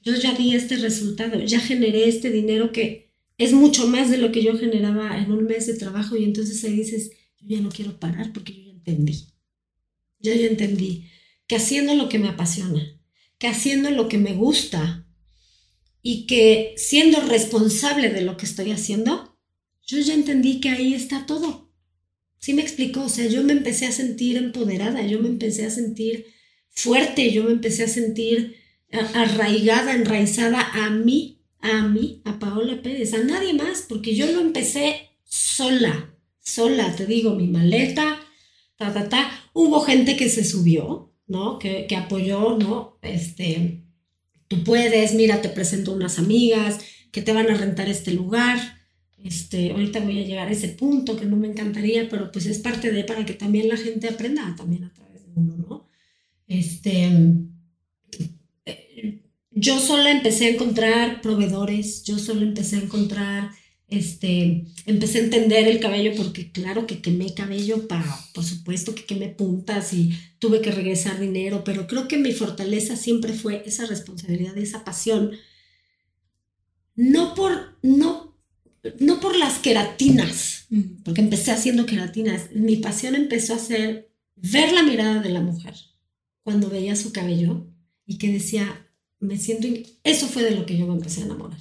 yo 0.00 0.14
ya 0.14 0.34
di 0.34 0.54
este 0.54 0.76
resultado, 0.76 1.42
ya 1.42 1.60
generé 1.60 2.08
este 2.08 2.30
dinero 2.30 2.72
que 2.72 3.10
es 3.36 3.52
mucho 3.52 3.86
más 3.86 4.10
de 4.10 4.18
lo 4.18 4.32
que 4.32 4.42
yo 4.42 4.58
generaba 4.58 5.18
en 5.18 5.30
un 5.30 5.44
mes 5.44 5.66
de 5.66 5.74
trabajo 5.74 6.16
y 6.16 6.24
entonces 6.24 6.62
ahí 6.64 6.76
dices, 6.76 7.10
yo 7.40 7.56
ya 7.56 7.60
no 7.60 7.68
quiero 7.68 7.98
parar 7.98 8.32
porque 8.32 8.54
yo 8.54 8.62
ya 8.64 8.70
entendí. 8.70 9.26
Yo 10.20 10.34
ya 10.34 10.46
entendí 10.46 11.06
que 11.46 11.56
haciendo 11.56 11.94
lo 11.94 12.08
que 12.08 12.18
me 12.18 12.28
apasiona, 12.28 13.00
que 13.38 13.46
haciendo 13.46 13.90
lo 13.90 14.08
que 14.08 14.18
me 14.18 14.34
gusta 14.34 15.06
y 16.02 16.26
que 16.26 16.74
siendo 16.76 17.20
responsable 17.20 18.10
de 18.10 18.22
lo 18.22 18.36
que 18.36 18.46
estoy 18.46 18.72
haciendo, 18.72 19.38
yo 19.86 19.98
ya 20.00 20.14
entendí 20.14 20.60
que 20.60 20.70
ahí 20.70 20.94
está 20.94 21.24
todo. 21.26 21.72
¿Sí 22.38 22.54
me 22.54 22.62
explicó? 22.62 23.04
O 23.04 23.08
sea, 23.08 23.26
yo 23.26 23.42
me 23.42 23.52
empecé 23.52 23.86
a 23.86 23.92
sentir 23.92 24.36
empoderada, 24.36 25.04
yo 25.06 25.20
me 25.20 25.28
empecé 25.28 25.66
a 25.66 25.70
sentir 25.70 26.26
fuerte, 26.70 27.32
yo 27.32 27.44
me 27.44 27.52
empecé 27.52 27.84
a 27.84 27.88
sentir 27.88 28.56
arraigada, 28.92 29.94
enraizada 29.94 30.60
a 30.72 30.90
mí, 30.90 31.42
a 31.60 31.82
mí, 31.82 32.22
a 32.24 32.38
Paola 32.38 32.82
Pérez, 32.82 33.14
a 33.14 33.18
nadie 33.18 33.52
más, 33.52 33.84
porque 33.88 34.14
yo 34.14 34.26
lo 34.30 34.40
empecé 34.40 35.10
sola, 35.24 36.14
sola, 36.40 36.94
te 36.96 37.06
digo, 37.06 37.34
mi 37.34 37.46
maleta, 37.46 38.20
ta, 38.76 38.92
ta, 38.92 39.08
ta. 39.08 39.30
Hubo 39.52 39.80
gente 39.80 40.16
que 40.16 40.28
se 40.28 40.44
subió, 40.44 41.12
¿no? 41.26 41.58
Que, 41.58 41.86
que 41.86 41.96
apoyó, 41.96 42.56
¿no? 42.56 42.98
Este, 43.02 43.84
tú 44.46 44.64
puedes, 44.64 45.14
mira, 45.14 45.42
te 45.42 45.48
presento 45.48 45.92
unas 45.92 46.18
amigas 46.18 46.78
que 47.12 47.22
te 47.22 47.32
van 47.32 47.50
a 47.50 47.54
rentar 47.54 47.88
este 47.88 48.12
lugar. 48.12 48.58
Este, 49.22 49.72
ahorita 49.72 50.00
voy 50.00 50.20
a 50.20 50.26
llegar 50.26 50.48
a 50.48 50.52
ese 50.52 50.68
punto 50.68 51.16
que 51.16 51.26
no 51.26 51.36
me 51.36 51.48
encantaría, 51.48 52.08
pero 52.08 52.30
pues 52.30 52.46
es 52.46 52.58
parte 52.58 52.92
de 52.92 53.04
para 53.04 53.26
que 53.26 53.34
también 53.34 53.68
la 53.68 53.76
gente 53.76 54.08
aprenda 54.08 54.54
también 54.56 54.84
a 54.84 54.94
través 54.94 55.26
de 55.26 55.32
uno, 55.34 55.56
¿no? 55.56 55.88
Este, 56.46 57.10
yo 59.60 59.80
solo 59.80 60.08
empecé 60.08 60.46
a 60.46 60.50
encontrar 60.50 61.20
proveedores, 61.20 62.04
yo 62.04 62.18
solo 62.18 62.42
empecé 62.42 62.76
a 62.76 62.82
encontrar, 62.82 63.50
este, 63.88 64.66
empecé 64.86 65.18
a 65.18 65.24
entender 65.24 65.66
el 65.66 65.80
cabello 65.80 66.12
porque 66.16 66.52
claro 66.52 66.86
que 66.86 67.00
quemé 67.00 67.34
cabello, 67.34 67.88
para, 67.88 68.06
por 68.34 68.44
supuesto 68.44 68.94
que 68.94 69.04
quemé 69.04 69.28
puntas 69.28 69.92
y 69.92 70.12
tuve 70.38 70.60
que 70.60 70.70
regresar 70.70 71.18
dinero, 71.18 71.64
pero 71.64 71.86
creo 71.86 72.06
que 72.06 72.18
mi 72.18 72.32
fortaleza 72.32 72.96
siempre 72.96 73.32
fue 73.32 73.62
esa 73.66 73.86
responsabilidad, 73.86 74.56
esa 74.58 74.84
pasión. 74.84 75.32
No 76.94 77.34
por, 77.34 77.78
no, 77.82 78.36
no 79.00 79.20
por 79.20 79.36
las 79.36 79.58
queratinas, 79.58 80.66
porque 81.04 81.20
empecé 81.20 81.50
haciendo 81.50 81.86
queratinas, 81.86 82.50
mi 82.54 82.76
pasión 82.76 83.14
empezó 83.14 83.54
a 83.54 83.58
ser 83.58 84.10
ver 84.36 84.72
la 84.72 84.82
mirada 84.82 85.20
de 85.20 85.30
la 85.30 85.40
mujer 85.40 85.74
cuando 86.42 86.70
veía 86.70 86.94
su 86.94 87.12
cabello 87.12 87.66
y 88.06 88.18
que 88.18 88.32
decía, 88.32 88.87
me 89.20 89.36
siento... 89.36 89.68
Eso 90.04 90.26
fue 90.26 90.42
de 90.42 90.52
lo 90.52 90.66
que 90.66 90.76
yo 90.76 90.86
me 90.86 90.94
empecé 90.94 91.22
a 91.22 91.24
enamorar. 91.26 91.60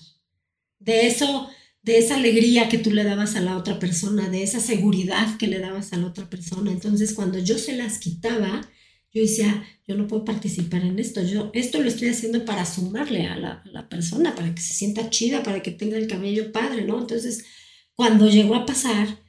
De 0.79 1.07
eso, 1.07 1.49
de 1.81 1.97
esa 1.97 2.15
alegría 2.15 2.69
que 2.69 2.77
tú 2.77 2.91
le 2.91 3.03
dabas 3.03 3.35
a 3.35 3.41
la 3.41 3.57
otra 3.57 3.79
persona, 3.79 4.29
de 4.29 4.43
esa 4.43 4.59
seguridad 4.59 5.37
que 5.37 5.47
le 5.47 5.59
dabas 5.59 5.93
a 5.93 5.97
la 5.97 6.07
otra 6.07 6.29
persona. 6.29 6.71
Entonces, 6.71 7.13
cuando 7.13 7.39
yo 7.39 7.57
se 7.57 7.75
las 7.75 7.99
quitaba, 7.99 8.69
yo 9.11 9.21
decía, 9.21 9.65
yo 9.87 9.95
no 9.95 10.07
puedo 10.07 10.25
participar 10.25 10.83
en 10.83 10.99
esto, 10.99 11.23
yo 11.23 11.49
esto 11.53 11.81
lo 11.81 11.87
estoy 11.87 12.09
haciendo 12.09 12.45
para 12.45 12.65
sumarle 12.65 13.25
a 13.25 13.37
la, 13.37 13.63
la 13.65 13.89
persona, 13.89 14.35
para 14.35 14.53
que 14.53 14.61
se 14.61 14.73
sienta 14.73 15.09
chida, 15.09 15.43
para 15.43 15.63
que 15.63 15.71
tenga 15.71 15.97
el 15.97 16.07
cabello 16.07 16.51
padre, 16.51 16.85
¿no? 16.85 16.99
Entonces, 16.99 17.45
cuando 17.95 18.29
llegó 18.29 18.55
a 18.55 18.65
pasar, 18.65 19.23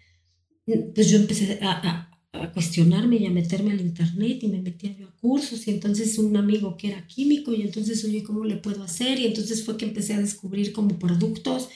pues 0.95 1.09
yo 1.09 1.17
empecé 1.17 1.59
a 1.63 2.08
cuestionarme 2.53 3.17
y 3.17 3.27
a 3.27 3.31
meterme 3.31 3.73
al 3.73 3.81
internet 3.81 4.39
y 4.43 4.49
me 4.49 4.63
metía 4.63 4.97
yo 4.97 5.09
a 5.09 5.17
cursos 5.17 5.67
y 5.67 5.71
entonces 5.71 6.19
un 6.19 6.37
amigo 6.37 6.77
que 6.77 6.89
era 6.89 7.07
químico 7.07 7.53
y 7.53 7.63
entonces 7.63 8.05
oye, 8.05 8.23
¿cómo 8.23 8.45
le 8.45 8.57
puedo 8.57 8.83
hacer? 8.83 9.19
Y 9.19 9.27
entonces 9.27 9.65
fue 9.65 9.77
que 9.77 9.87
empecé 9.87 10.15
a 10.15 10.21
descubrir 10.21 10.73
como 10.73 10.99
productos 10.99 11.69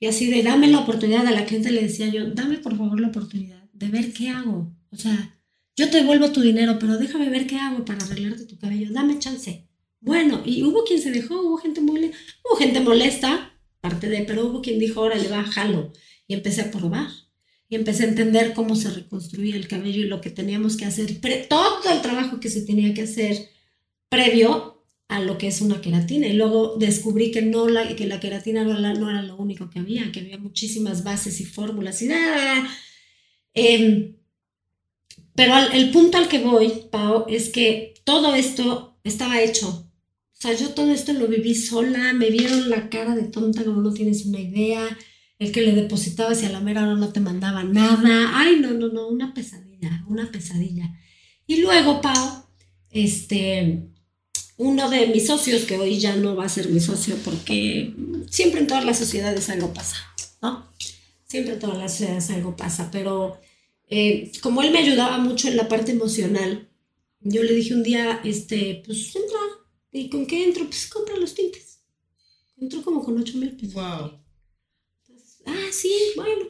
y 0.00 0.06
así 0.06 0.30
de 0.30 0.42
dame 0.42 0.68
la 0.68 0.80
oportunidad, 0.80 1.26
a 1.26 1.30
la 1.30 1.46
cliente 1.46 1.70
le 1.70 1.82
decía 1.82 2.08
yo, 2.08 2.30
dame 2.30 2.58
por 2.58 2.76
favor 2.76 3.00
la 3.00 3.08
oportunidad 3.08 3.62
de 3.72 3.88
ver 3.88 4.12
qué 4.12 4.28
hago. 4.28 4.74
O 4.90 4.96
sea, 4.96 5.38
yo 5.76 5.90
te 5.90 5.98
devuelvo 5.98 6.30
tu 6.30 6.40
dinero, 6.40 6.78
pero 6.78 6.98
déjame 6.98 7.28
ver 7.30 7.46
qué 7.46 7.56
hago 7.56 7.84
para 7.84 8.04
arreglarte 8.04 8.44
tu 8.44 8.58
cabello, 8.58 8.92
dame 8.92 9.18
chance. 9.18 9.68
Bueno, 10.00 10.42
y 10.44 10.62
hubo 10.62 10.84
quien 10.84 11.00
se 11.00 11.10
dejó, 11.10 11.40
hubo 11.40 11.56
gente 11.56 11.80
muy, 11.80 12.12
hubo 12.44 12.56
gente 12.56 12.80
molesta, 12.80 13.58
parte 13.80 14.08
de, 14.08 14.22
pero 14.24 14.46
hubo 14.46 14.60
quien 14.60 14.78
dijo, 14.78 15.00
órale, 15.00 15.28
va, 15.28 15.42
jalo. 15.44 15.92
Y 16.28 16.34
empecé 16.34 16.60
a 16.62 16.70
probar 16.70 17.08
y 17.68 17.76
empecé 17.76 18.04
a 18.04 18.08
entender 18.08 18.52
cómo 18.54 18.76
se 18.76 18.90
reconstruía 18.90 19.56
el 19.56 19.68
cabello 19.68 20.02
y 20.02 20.08
lo 20.08 20.20
que 20.20 20.30
teníamos 20.30 20.76
que 20.76 20.84
hacer, 20.84 21.20
todo 21.48 21.92
el 21.92 22.02
trabajo 22.02 22.40
que 22.40 22.50
se 22.50 22.62
tenía 22.62 22.92
que 22.94 23.02
hacer 23.02 23.48
previo 24.08 24.84
a 25.08 25.20
lo 25.20 25.38
que 25.38 25.48
es 25.48 25.60
una 25.60 25.80
queratina. 25.80 26.26
Y 26.26 26.34
luego 26.34 26.76
descubrí 26.76 27.30
que, 27.30 27.42
no 27.42 27.68
la, 27.68 27.94
que 27.96 28.06
la 28.06 28.20
queratina 28.20 28.64
no, 28.64 28.78
no 28.78 29.10
era 29.10 29.22
lo 29.22 29.36
único 29.36 29.70
que 29.70 29.78
había, 29.78 30.12
que 30.12 30.20
había 30.20 30.38
muchísimas 30.38 31.04
bases 31.04 31.40
y 31.40 31.44
fórmulas 31.44 32.02
y 32.02 32.06
nada. 32.06 32.68
Em, 33.54 34.16
pero 35.34 35.54
el 35.72 35.90
punto 35.90 36.18
al 36.18 36.28
que 36.28 36.40
voy, 36.40 36.86
Pau, 36.90 37.26
es 37.28 37.48
que 37.48 37.94
todo 38.04 38.34
esto 38.34 38.98
estaba 39.04 39.40
hecho. 39.40 39.68
O 39.68 40.36
sea, 40.46 40.52
yo 40.54 40.70
todo 40.70 40.92
esto 40.92 41.12
lo 41.12 41.26
viví 41.26 41.54
sola, 41.54 42.12
me 42.12 42.30
vieron 42.30 42.68
la 42.68 42.90
cara 42.90 43.14
de 43.14 43.24
tonta 43.24 43.64
como 43.64 43.80
no 43.80 43.92
tienes 43.94 44.26
una 44.26 44.40
idea 44.40 44.96
el 45.44 45.52
que 45.52 45.62
le 45.62 45.72
depositabas 45.72 46.42
y 46.42 46.46
a 46.46 46.50
la 46.50 46.60
mera 46.60 46.82
hora 46.82 46.94
no 46.94 47.12
te 47.12 47.20
mandaba 47.20 47.62
nada. 47.62 48.32
Ay, 48.34 48.58
no, 48.60 48.70
no, 48.72 48.88
no, 48.88 49.08
una 49.08 49.34
pesadilla, 49.34 50.04
una 50.08 50.30
pesadilla. 50.30 50.90
Y 51.46 51.56
luego, 51.56 52.00
Pau, 52.00 52.46
este, 52.90 53.88
uno 54.56 54.88
de 54.90 55.08
mis 55.08 55.26
socios, 55.26 55.64
que 55.64 55.78
hoy 55.78 55.98
ya 55.98 56.16
no 56.16 56.34
va 56.34 56.46
a 56.46 56.48
ser 56.48 56.68
mi 56.68 56.80
socio 56.80 57.16
porque 57.24 57.94
siempre 58.30 58.60
en 58.60 58.66
todas 58.66 58.84
las 58.84 58.98
sociedades 58.98 59.48
algo 59.50 59.72
pasa, 59.72 59.96
¿no? 60.40 60.72
Siempre 61.26 61.54
en 61.54 61.60
todas 61.60 61.78
las 61.78 61.92
sociedades 61.92 62.30
algo 62.30 62.56
pasa, 62.56 62.90
pero 62.90 63.40
eh, 63.88 64.32
como 64.42 64.62
él 64.62 64.72
me 64.72 64.78
ayudaba 64.78 65.18
mucho 65.18 65.48
en 65.48 65.56
la 65.56 65.68
parte 65.68 65.92
emocional, 65.92 66.68
yo 67.20 67.42
le 67.42 67.54
dije 67.54 67.74
un 67.74 67.82
día, 67.82 68.20
este, 68.24 68.82
pues 68.84 69.14
entra. 69.14 69.38
¿Y 69.92 70.10
con 70.10 70.26
qué 70.26 70.44
entro? 70.44 70.64
Pues 70.66 70.88
compra 70.88 71.16
los 71.16 71.34
tintes. 71.34 71.80
Entró 72.56 72.82
como 72.82 73.04
con 73.04 73.16
8 73.16 73.38
mil 73.38 73.56
pesos. 73.56 73.74
Wow 73.74 74.23
ah, 75.46 75.68
sí, 75.72 75.92
bueno. 76.16 76.46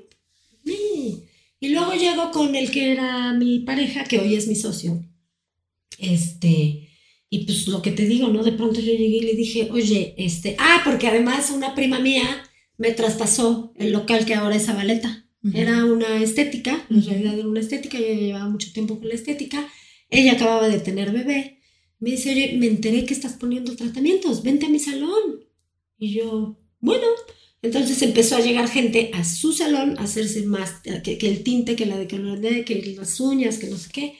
Y 1.65 1.71
luego 1.71 1.95
llego 1.95 2.31
con 2.31 2.55
el 2.55 2.71
que 2.71 2.93
era 2.93 3.33
mi 3.33 3.61
pareja, 3.61 4.05
que 4.05 4.19
hoy 4.19 4.35
es 4.35 4.47
mi 4.47 4.55
socio. 4.55 5.03
Este, 5.99 6.91
y 7.31 7.47
pues 7.47 7.67
lo 7.69 7.81
que 7.81 7.91
te 7.91 8.05
digo, 8.05 8.29
¿no? 8.29 8.45
De 8.45 8.53
pronto 8.53 8.81
yo 8.81 8.93
llegué 8.93 9.17
y 9.17 9.21
le 9.21 9.35
dije, 9.35 9.69
oye, 9.73 10.15
este, 10.19 10.57
ah, 10.59 10.83
porque 10.85 11.07
además 11.07 11.51
una 11.51 11.75
prima 11.75 12.01
mía 12.01 12.43
me 12.77 12.93
traspasó 12.93 13.73
el 13.77 13.93
local 13.93 14.27
que 14.27 14.35
ahora 14.35 14.57
es 14.57 14.67
Zabaleta. 14.67 15.27
Era 15.53 15.85
una 15.85 16.23
estética, 16.23 16.87
en 16.89 17.05
realidad 17.05 17.39
era 17.39 17.49
una 17.49 17.61
estética, 17.61 17.99
yo 17.99 18.07
llevaba 18.07 18.49
mucho 18.49 18.73
tiempo 18.73 18.99
con 18.99 19.09
la 19.09 19.15
estética. 19.15 19.67
Ella 20.09 20.33
acababa 20.33 20.69
de 20.69 20.81
tener 20.81 21.13
bebé. 21.13 21.61
Me 21.99 22.13
dice, 22.13 22.31
oye, 22.31 22.57
me 22.59 22.67
enteré 22.67 23.05
que 23.05 23.15
estás 23.15 23.35
poniendo 23.35 23.75
tratamientos, 23.77 24.43
vente 24.43 24.67
a 24.67 24.71
mi 24.71 24.79
salón. 24.79 25.45
Y 25.99 26.13
yo, 26.13 26.59
bueno, 26.81 27.07
entonces 27.65 28.01
empezó 28.03 28.37
a 28.37 28.41
llegar 28.41 28.69
gente 28.69 29.11
a 29.15 29.25
su 29.25 29.53
salón 29.53 29.97
a 29.99 30.03
hacerse 30.03 30.43
más, 30.43 30.81
que, 31.03 31.19
el 31.21 31.43
tinte, 31.43 31.77
que 31.77 31.87
la 31.87 31.97
de 31.99 32.07
que 32.07 32.95
las 32.97 33.21
uñas, 33.21 33.59
que 33.59 33.67
no 33.67 33.77
sé 33.77 33.91
qué. 33.93 34.19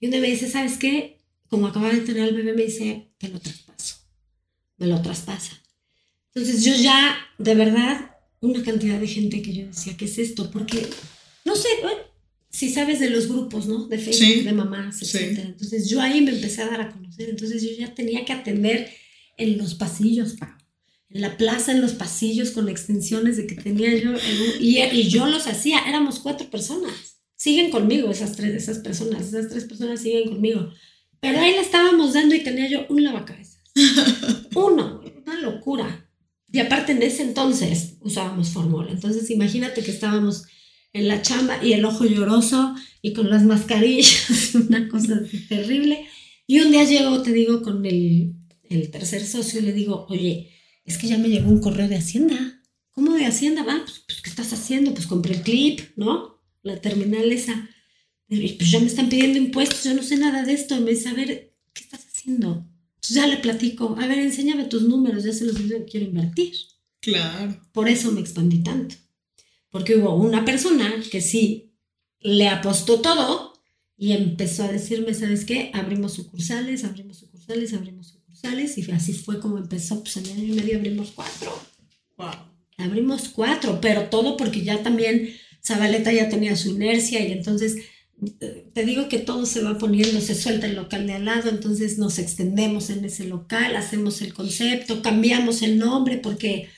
Y 0.00 0.06
uno 0.06 0.18
me 0.18 0.30
dice, 0.30 0.48
¿sabes 0.48 0.78
qué? 0.78 1.14
como 1.54 1.68
acababa 1.68 1.92
de 1.92 2.00
tener 2.00 2.24
al 2.24 2.34
bebé, 2.34 2.52
me 2.52 2.64
dice, 2.64 3.12
te 3.16 3.28
lo 3.28 3.38
traspaso, 3.38 3.96
me 4.76 4.88
lo 4.88 5.00
traspasa. 5.00 5.62
Entonces 6.34 6.64
yo 6.64 6.74
ya, 6.74 7.16
de 7.38 7.54
verdad, 7.54 8.10
una 8.40 8.60
cantidad 8.64 8.98
de 8.98 9.06
gente 9.06 9.40
que 9.40 9.52
yo 9.52 9.66
decía, 9.66 9.96
¿qué 9.96 10.06
es 10.06 10.18
esto? 10.18 10.50
Porque, 10.50 10.84
no 11.44 11.54
sé, 11.54 11.68
si 12.50 12.70
sabes 12.70 12.98
de 12.98 13.10
los 13.10 13.28
grupos, 13.28 13.66
¿no? 13.66 13.86
De 13.86 13.98
Facebook, 13.98 14.44
de 14.44 14.52
mamás, 14.52 15.00
etc. 15.00 15.38
Entonces 15.44 15.88
yo 15.88 16.00
ahí 16.00 16.20
me 16.22 16.32
empecé 16.32 16.62
a 16.62 16.70
dar 16.70 16.80
a 16.80 16.90
conocer. 16.90 17.30
Entonces 17.30 17.62
yo 17.62 17.70
ya 17.78 17.94
tenía 17.94 18.24
que 18.24 18.32
atender 18.32 18.90
en 19.36 19.56
los 19.56 19.74
pasillos, 19.74 20.34
En 21.14 21.22
la 21.22 21.36
plaza, 21.38 21.72
en 21.72 21.80
los 21.80 21.92
pasillos, 21.92 22.50
con 22.50 22.68
extensiones 22.68 23.38
de 23.38 23.46
que 23.46 23.54
tenía 23.54 23.96
yo. 23.96 24.10
y, 24.60 24.80
y 24.80 25.08
yo 25.08 25.26
los 25.26 25.46
hacía. 25.46 25.78
Éramos 25.88 26.18
cuatro 26.18 26.50
personas. 26.50 27.22
Siguen 27.36 27.70
conmigo 27.70 28.10
esas 28.10 28.36
tres, 28.36 28.54
esas 28.54 28.80
personas. 28.80 29.28
Esas 29.28 29.48
tres 29.48 29.64
personas 29.64 30.00
siguen 30.00 30.28
conmigo. 30.28 30.70
Pero 31.20 31.40
ahí 31.40 31.52
le 31.52 31.60
estábamos 31.60 32.12
dando 32.12 32.34
y 32.34 32.42
tenía 32.42 32.68
yo 32.68 32.84
un 32.90 33.02
lavacabezas. 33.02 33.62
Uno, 34.54 35.00
una 35.24 35.40
locura. 35.40 36.10
Y 36.52 36.58
aparte 36.58 36.92
en 36.92 37.02
ese 37.02 37.22
entonces 37.22 37.96
usábamos 38.00 38.50
fórmula. 38.50 38.90
Entonces 38.90 39.30
imagínate 39.30 39.82
que 39.82 39.90
estábamos 39.90 40.44
en 40.92 41.08
la 41.08 41.22
chamba 41.22 41.64
y 41.64 41.72
el 41.72 41.84
ojo 41.84 42.04
lloroso 42.04 42.74
y 43.02 43.12
con 43.12 43.28
las 43.30 43.42
mascarillas, 43.42 44.54
una 44.68 44.88
cosa 44.88 45.20
terrible. 45.48 46.06
Y 46.46 46.60
un 46.60 46.70
día 46.70 46.84
llego, 46.84 47.22
te 47.22 47.32
digo, 47.32 47.62
con 47.62 47.84
el, 47.86 48.34
el 48.62 48.90
tercer 48.90 49.24
socio 49.24 49.60
y 49.60 49.64
le 49.64 49.72
digo, 49.72 50.06
oye, 50.08 50.53
es 50.84 50.98
que 50.98 51.08
ya 51.08 51.18
me 51.18 51.28
llegó 51.28 51.48
un 51.48 51.60
correo 51.60 51.88
de 51.88 51.96
Hacienda. 51.96 52.62
¿Cómo 52.92 53.14
de 53.14 53.26
Hacienda? 53.26 53.64
Va, 53.64 53.80
pues, 53.82 54.02
pues, 54.06 54.20
¿qué 54.22 54.30
estás 54.30 54.52
haciendo? 54.52 54.92
Pues 54.94 55.06
compré 55.06 55.34
el 55.34 55.42
clip, 55.42 55.80
¿no? 55.96 56.42
La 56.62 56.80
terminal 56.80 57.32
esa. 57.32 57.68
Y 58.28 58.54
pues 58.54 58.70
ya 58.70 58.80
me 58.80 58.86
están 58.86 59.08
pidiendo 59.08 59.38
impuestos, 59.38 59.84
yo 59.84 59.94
no 59.94 60.02
sé 60.02 60.16
nada 60.16 60.44
de 60.44 60.52
esto. 60.52 60.76
Y 60.76 60.80
me 60.80 60.90
dice, 60.90 61.08
a 61.08 61.14
ver, 61.14 61.54
¿qué 61.72 61.82
estás 61.82 62.06
haciendo? 62.06 62.66
Entonces 62.94 63.16
ya 63.16 63.26
le 63.26 63.36
platico, 63.38 63.96
a 63.98 64.06
ver, 64.06 64.18
enséñame 64.18 64.64
tus 64.64 64.82
números, 64.82 65.24
ya 65.24 65.32
se 65.32 65.44
los 65.44 65.58
digo, 65.58 65.84
quiero 65.90 66.06
invertir. 66.06 66.54
Claro. 67.00 67.60
Por 67.72 67.88
eso 67.88 68.12
me 68.12 68.20
expandí 68.20 68.62
tanto. 68.62 68.96
Porque 69.70 69.96
hubo 69.96 70.14
una 70.14 70.44
persona 70.44 70.90
que 71.10 71.20
sí 71.20 71.74
le 72.20 72.48
apostó 72.48 73.00
todo 73.00 73.60
y 73.96 74.12
empezó 74.12 74.64
a 74.64 74.72
decirme, 74.72 75.14
¿sabes 75.14 75.44
qué? 75.44 75.70
Abrimos 75.74 76.14
sucursales, 76.14 76.84
abrimos 76.84 77.18
sucursales, 77.18 77.74
abrimos 77.74 78.06
sucursales. 78.08 78.23
Y 78.76 78.90
así 78.90 79.12
fue 79.12 79.40
como 79.40 79.58
empezó. 79.58 80.02
Pues 80.02 80.16
en 80.16 80.26
año 80.26 80.44
y 80.44 80.56
medio 80.56 80.76
abrimos 80.76 81.12
cuatro. 81.14 81.58
Wow. 82.16 82.30
Abrimos 82.78 83.28
cuatro, 83.28 83.80
pero 83.80 84.08
todo 84.08 84.36
porque 84.36 84.62
ya 84.62 84.82
también 84.82 85.30
Zabaleta 85.64 86.12
ya 86.12 86.28
tenía 86.28 86.56
su 86.56 86.70
inercia 86.70 87.26
y 87.26 87.32
entonces 87.32 87.76
te 88.72 88.84
digo 88.84 89.08
que 89.08 89.18
todo 89.18 89.44
se 89.46 89.62
va 89.62 89.78
poniendo, 89.78 90.20
se 90.20 90.34
suelta 90.34 90.66
el 90.66 90.76
local 90.76 91.06
de 91.06 91.14
al 91.14 91.24
lado, 91.24 91.50
entonces 91.50 91.98
nos 91.98 92.18
extendemos 92.18 92.90
en 92.90 93.04
ese 93.04 93.24
local, 93.24 93.76
hacemos 93.76 94.22
el 94.22 94.32
concepto, 94.34 95.02
cambiamos 95.02 95.62
el 95.62 95.78
nombre 95.78 96.18
porque 96.18 96.68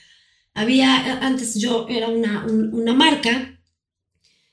había, 0.53 1.19
antes 1.19 1.55
yo 1.55 1.87
era 1.89 2.07
una, 2.07 2.45
una 2.45 2.93
marca 2.93 3.59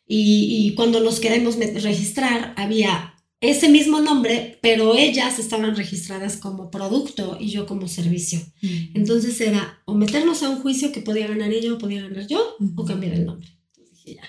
y, 0.06 0.68
y, 0.68 0.74
cuando 0.74 1.00
nos 1.00 1.20
queremos 1.20 1.56
registrar 1.56 2.54
había 2.56 3.13
ese 3.40 3.68
mismo 3.68 4.00
nombre, 4.00 4.58
pero 4.62 4.96
ellas 4.96 5.38
estaban 5.38 5.76
registradas 5.76 6.36
como 6.36 6.70
producto 6.70 7.36
y 7.40 7.50
yo 7.50 7.66
como 7.66 7.88
servicio. 7.88 8.40
Mm. 8.62 8.96
Entonces 8.96 9.40
era 9.40 9.82
o 9.84 9.94
meternos 9.94 10.42
a 10.42 10.50
un 10.50 10.60
juicio 10.60 10.92
que 10.92 11.02
podía 11.02 11.26
ganar 11.26 11.52
ella 11.52 11.74
o 11.74 11.78
podía 11.78 12.02
ganar 12.02 12.26
yo 12.26 12.56
o 12.76 12.84
cambiar 12.84 13.14
el 13.14 13.26
nombre. 13.26 13.48
Entonces 13.66 13.92
dije, 13.92 14.14
ya, 14.16 14.28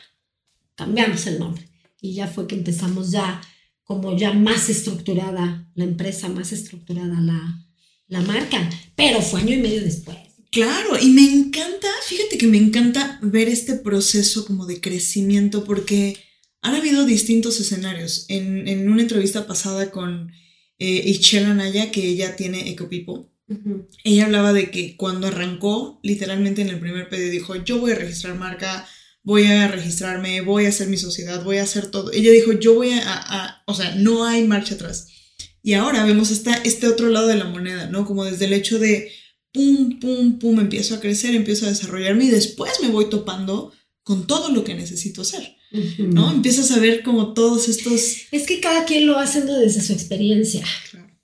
cambiamos 0.76 1.26
el 1.28 1.40
nombre 1.40 1.70
y 2.02 2.14
ya 2.14 2.28
fue 2.28 2.48
que 2.48 2.56
empezamos 2.56 3.12
ya 3.12 3.42
como 3.84 4.18
ya 4.18 4.34
más 4.34 4.70
estructurada 4.70 5.70
la 5.76 5.84
empresa, 5.84 6.28
más 6.28 6.52
estructurada 6.52 7.22
la, 7.22 7.66
la 8.08 8.22
marca, 8.22 8.70
pero 8.96 9.22
fue 9.22 9.42
año 9.42 9.54
y 9.54 9.62
medio 9.62 9.82
después. 9.82 10.18
Claro, 10.52 10.98
y 11.02 11.10
me 11.10 11.24
encanta, 11.24 11.88
fíjate 12.08 12.38
que 12.38 12.48
me 12.48 12.58
encanta 12.58 13.20
ver 13.22 13.48
este 13.48 13.76
proceso 13.76 14.46
como 14.46 14.66
de 14.66 14.82
crecimiento 14.82 15.64
porque 15.66 16.18
han 16.66 16.74
habido 16.74 17.06
distintos 17.06 17.60
escenarios. 17.60 18.26
En, 18.28 18.68
en 18.68 18.90
una 18.90 19.04
entrevista 19.04 19.46
pasada 19.46 19.92
con 19.92 20.32
eh, 20.80 21.04
Ichela 21.06 21.54
Naya, 21.54 21.92
que 21.92 22.08
ella 22.08 22.36
tiene 22.36 22.72
Ecopipo, 22.72 23.32
ella 24.04 24.26
hablaba 24.26 24.52
de 24.52 24.72
que 24.72 24.98
cuando 24.98 25.28
arrancó, 25.28 26.00
literalmente 26.02 26.64
en 26.64 26.70
el 26.70 26.80
primer 26.80 27.08
pedido 27.08 27.30
dijo, 27.30 27.56
yo 27.58 27.78
voy 27.80 27.92
a 27.92 27.96
registrar 27.96 28.34
marca, 28.34 28.88
voy 29.22 29.44
a 29.44 29.68
registrarme, 29.68 30.42
voy 30.42 30.66
a 30.66 30.70
hacer 30.70 30.88
mi 30.88 30.98
sociedad, 30.98 31.44
voy 31.44 31.58
a 31.58 31.64
hacer 31.64 31.92
todo. 31.92 32.12
Ella 32.12 32.32
dijo, 32.32 32.54
yo 32.54 32.74
voy 32.74 32.94
a, 32.94 33.62
o 33.68 33.76
sea, 33.76 33.94
no 33.94 34.26
hay 34.26 34.48
marcha 34.48 34.74
atrás. 34.74 35.10
Y 35.62 35.74
ahora 35.74 36.04
vemos 36.04 36.32
esta, 36.32 36.56
este 36.56 36.88
otro 36.88 37.10
lado 37.10 37.28
de 37.28 37.36
la 37.36 37.46
moneda, 37.46 37.86
¿no? 37.92 38.08
Como 38.08 38.26
desde 38.26 38.46
el 38.46 38.54
hecho 38.54 38.80
de, 38.80 39.12
pum, 39.54 40.00
pum, 40.00 40.40
pum, 40.40 40.60
empiezo 40.60 40.96
a 40.96 41.00
crecer, 41.00 41.36
empiezo 41.36 41.68
a 41.68 41.70
desarrollarme 41.70 42.26
y 42.26 42.30
después 42.32 42.72
me 42.82 42.90
voy 42.90 43.12
topando 43.12 43.72
con 44.02 44.26
todo 44.26 44.50
lo 44.50 44.64
que 44.64 44.74
necesito 44.74 45.22
hacer, 45.22 45.56
¿no? 46.00 46.32
Empiezas 46.32 46.72
a 46.72 46.80
ver 46.80 47.04
como 47.04 47.34
todos 47.34 47.68
estos... 47.70 48.28
Es 48.32 48.46
que 48.46 48.60
cada 48.60 48.86
quien 48.86 49.08
lo 49.08 49.14
va 49.14 49.24
haciendo 49.24 49.58
desde 49.58 49.82
su 49.82 49.94
experiencia, 49.94 50.66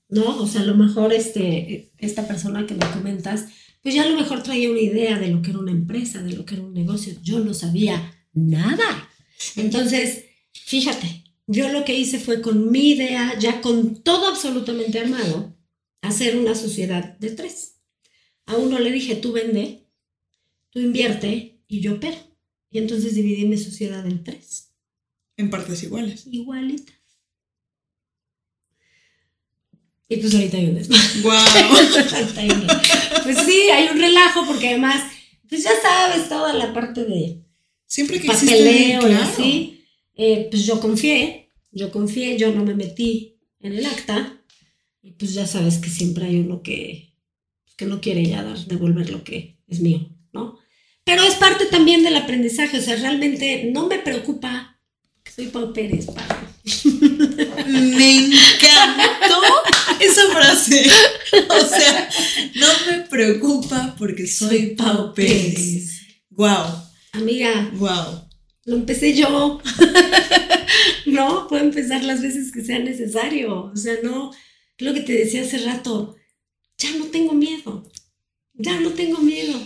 ¿no? 0.10 0.42
O 0.42 0.48
sea, 0.48 0.62
a 0.62 0.66
lo 0.66 0.76
mejor 0.76 1.14
este, 1.14 1.92
esta 1.98 2.28
persona 2.28 2.66
que 2.66 2.76
me 2.76 2.90
comentas, 2.92 3.46
pues 3.82 3.96
ya 3.96 4.04
a 4.04 4.10
lo 4.10 4.16
mejor 4.16 4.44
traía 4.44 4.70
una 4.70 4.82
idea 4.82 5.18
de 5.18 5.30
lo 5.30 5.42
que 5.42 5.52
era 5.52 5.60
una 5.60 5.72
empresa, 5.72 6.22
de 6.22 6.34
lo 6.34 6.46
que 6.46 6.56
era 6.56 6.64
un 6.64 6.74
negocio. 6.74 7.14
Yo 7.24 7.40
no 7.40 7.54
sabía 7.54 8.16
nada. 8.34 9.10
Entonces, 9.56 10.26
fíjate, 10.54 11.24
yo 11.48 11.70
lo 11.70 11.84
que 11.84 11.98
hice 11.98 12.20
fue 12.20 12.42
con 12.42 12.72
mi 12.72 12.92
idea, 12.92 13.38
ya 13.40 13.62
con 13.62 14.04
todo 14.04 14.28
absolutamente 14.28 15.00
armado, 15.00 15.56
hacer 16.02 16.38
una 16.38 16.56
sociedad 16.56 17.18
de 17.18 17.32
tres. 17.32 17.76
A 18.46 18.56
uno 18.56 18.80
le 18.80 18.92
dije, 18.92 19.16
tú 19.16 19.32
vende, 19.32 19.88
tú 20.70 20.80
invierte 20.80 21.64
y 21.68 21.82
yo 21.82 21.94
opero. 21.94 22.31
Y 22.72 22.80
entonces 22.80 23.14
dividí 23.16 23.46
mi 23.46 23.58
sociedad 23.58 24.06
en 24.08 24.24
tres. 24.24 24.72
En 25.38 25.50
partes 25.50 25.84
iguales. 25.84 26.26
Igualitas. 26.32 26.96
Y 30.08 30.18
pues 30.18 30.34
ahorita 30.34 30.58
hay 30.58 30.66
un 30.66 30.76
desmadre. 30.76 31.22
¡Wow! 31.22 31.34
pues 33.24 33.38
sí, 33.46 33.70
hay 33.70 33.88
un 33.90 34.00
relajo 34.00 34.46
porque 34.46 34.70
además, 34.70 35.04
pues 35.48 35.64
ya 35.64 35.72
sabes 35.82 36.28
toda 36.28 36.54
la 36.54 36.74
parte 36.74 37.06
de 37.06 37.42
Siempre 37.86 38.22
que 38.22 38.28
papeleo 38.28 39.10
y 39.10 39.14
así. 39.14 39.84
Eh, 40.16 40.48
pues 40.50 40.66
yo 40.66 40.80
confié, 40.80 41.50
yo 41.72 41.92
confié, 41.92 42.38
yo 42.38 42.54
no 42.54 42.64
me 42.64 42.74
metí 42.74 43.38
en 43.60 43.74
el 43.74 43.86
acta. 43.86 44.42
Y 45.02 45.12
pues 45.12 45.34
ya 45.34 45.46
sabes 45.46 45.78
que 45.78 45.90
siempre 45.90 46.26
hay 46.26 46.40
uno 46.40 46.62
que, 46.62 47.16
que 47.76 47.86
no 47.86 48.00
quiere 48.00 48.26
ya 48.26 48.44
dar, 48.44 48.58
devolver 48.66 49.10
lo 49.10 49.26
que 49.26 49.58
es 49.68 49.82
mío, 49.82 50.10
¿no? 50.32 50.58
Pero 51.04 51.24
es 51.24 51.36
parte 51.36 51.66
también 51.66 52.04
del 52.04 52.16
aprendizaje, 52.16 52.78
o 52.78 52.82
sea, 52.82 52.96
realmente 52.96 53.70
no 53.74 53.88
me 53.88 54.00
preocupa 54.00 54.80
que 55.24 55.32
soy 55.32 55.48
Pau 55.48 55.74
Pérez, 55.74 56.06
Pau. 56.06 56.52
Me 57.68 58.16
encantó 58.16 59.42
esa 60.00 60.30
frase. 60.32 60.88
O 61.50 61.66
sea, 61.66 62.10
no 62.56 62.68
me 62.88 63.00
preocupa 63.08 63.96
porque 63.98 64.28
soy 64.28 64.76
Pau 64.76 65.14
Pérez. 65.14 66.02
Wow. 66.30 66.66
Amiga. 67.14 67.72
Wow. 67.74 68.28
Lo 68.66 68.76
empecé 68.76 69.16
yo. 69.16 69.60
no, 71.06 71.48
puedo 71.48 71.64
empezar 71.64 72.04
las 72.04 72.22
veces 72.22 72.52
que 72.52 72.64
sea 72.64 72.80
necesario. 72.80 73.72
O 73.74 73.76
sea, 73.76 73.96
no, 74.04 74.32
lo 74.78 74.94
que 74.94 75.02
te 75.02 75.14
decía 75.14 75.42
hace 75.42 75.60
rato, 75.60 76.16
ya 76.78 76.92
no 76.98 77.06
tengo 77.06 77.34
miedo. 77.34 77.90
Ya 78.54 78.80
no 78.80 78.92
tengo 78.92 79.20
miedo. 79.20 79.60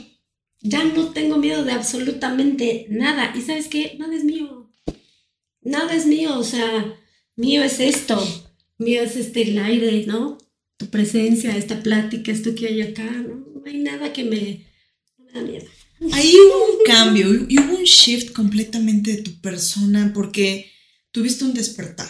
Ya 0.62 0.84
no 0.84 1.10
tengo 1.10 1.38
miedo 1.38 1.64
de 1.64 1.72
absolutamente 1.72 2.88
nada. 2.90 3.34
Y 3.36 3.42
sabes 3.42 3.68
qué, 3.68 3.96
nada 4.00 4.16
es 4.16 4.24
mío. 4.24 4.72
Nada 5.62 5.94
es 5.94 6.06
mío. 6.06 6.38
O 6.38 6.44
sea, 6.44 6.98
mío 7.36 7.64
es 7.64 7.80
esto. 7.80 8.22
Mío 8.78 9.02
es 9.02 9.16
este 9.16 9.44
el 9.44 9.60
aire, 9.60 10.06
¿no? 10.06 10.38
Tu 10.78 10.88
presencia, 10.88 11.56
esta 11.56 11.82
plática, 11.82 12.32
esto 12.32 12.56
que 12.56 12.68
hay 12.68 12.82
acá. 12.82 13.10
No, 13.10 13.36
no 13.36 13.62
hay 13.66 13.78
nada 13.78 14.12
que 14.12 14.24
me, 14.24 14.66
da 15.34 15.42
miedo. 15.42 15.66
Ahí 16.12 16.34
hubo 16.36 16.78
un 16.78 16.84
cambio 16.86 17.46
y 17.48 17.60
hubo 17.60 17.78
un 17.78 17.84
shift 17.84 18.34
completamente 18.34 19.16
de 19.16 19.22
tu 19.22 19.40
persona 19.40 20.12
porque 20.14 20.72
tuviste 21.12 21.46
un 21.46 21.54
despertar. 21.54 22.10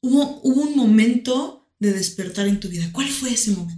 Hubo, 0.00 0.40
hubo 0.42 0.62
un 0.62 0.76
momento 0.76 1.70
de 1.78 1.92
despertar 1.92 2.48
en 2.48 2.60
tu 2.60 2.68
vida. 2.68 2.90
¿Cuál 2.92 3.08
fue 3.08 3.32
ese 3.32 3.52
momento? 3.52 3.77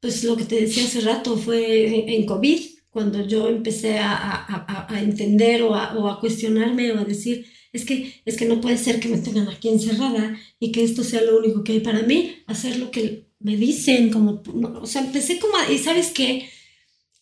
Pues 0.00 0.22
lo 0.24 0.36
que 0.36 0.44
te 0.44 0.60
decía 0.60 0.84
hace 0.84 1.00
rato 1.00 1.36
fue 1.36 2.14
en 2.14 2.24
COVID, 2.26 2.60
cuando 2.90 3.26
yo 3.26 3.48
empecé 3.48 3.98
a, 3.98 4.12
a, 4.12 4.86
a 4.92 5.02
entender 5.02 5.62
o, 5.62 5.70
o 5.70 6.08
a, 6.08 6.20
cuestionarme 6.20 6.92
o 6.92 6.98
a 6.98 7.04
decir, 7.04 7.46
es 7.72 7.84
que, 7.84 8.22
es 8.24 8.36
que 8.36 8.46
no 8.46 8.60
puede 8.60 8.78
ser 8.78 8.98
que 9.00 9.08
me 9.08 9.18
tengan 9.18 9.48
aquí 9.48 9.68
encerrada 9.68 10.38
y 10.58 10.72
que 10.72 10.82
esto 10.82 11.04
sea 11.04 11.22
lo 11.22 11.38
único 11.38 11.62
que 11.64 11.72
hay 11.72 11.80
para 11.80 12.02
mí, 12.02 12.36
hacer 12.46 12.78
lo 12.78 12.90
que 12.90 13.28
me 13.40 13.56
dicen, 13.56 14.10
como, 14.10 14.42
o 14.80 14.86
sea, 14.86 15.02
empecé 15.02 15.38
como, 15.38 15.54
y 15.70 15.78
sabes 15.78 16.10
qué, 16.10 16.48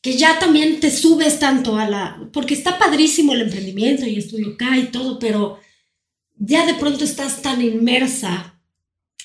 que 0.00 0.16
ya 0.16 0.38
también 0.38 0.80
te 0.80 0.90
subes 0.90 1.38
tanto 1.40 1.76
a 1.76 1.88
la, 1.88 2.30
porque 2.32 2.54
está 2.54 2.78
padrísimo 2.78 3.32
el 3.32 3.42
emprendimiento 3.42 4.06
y 4.06 4.16
estudio 4.16 4.54
acá 4.54 4.78
y 4.78 4.86
todo, 4.86 5.18
pero 5.18 5.58
ya 6.38 6.64
de 6.64 6.74
pronto 6.74 7.04
estás 7.04 7.42
tan 7.42 7.60
inmersa 7.60 8.60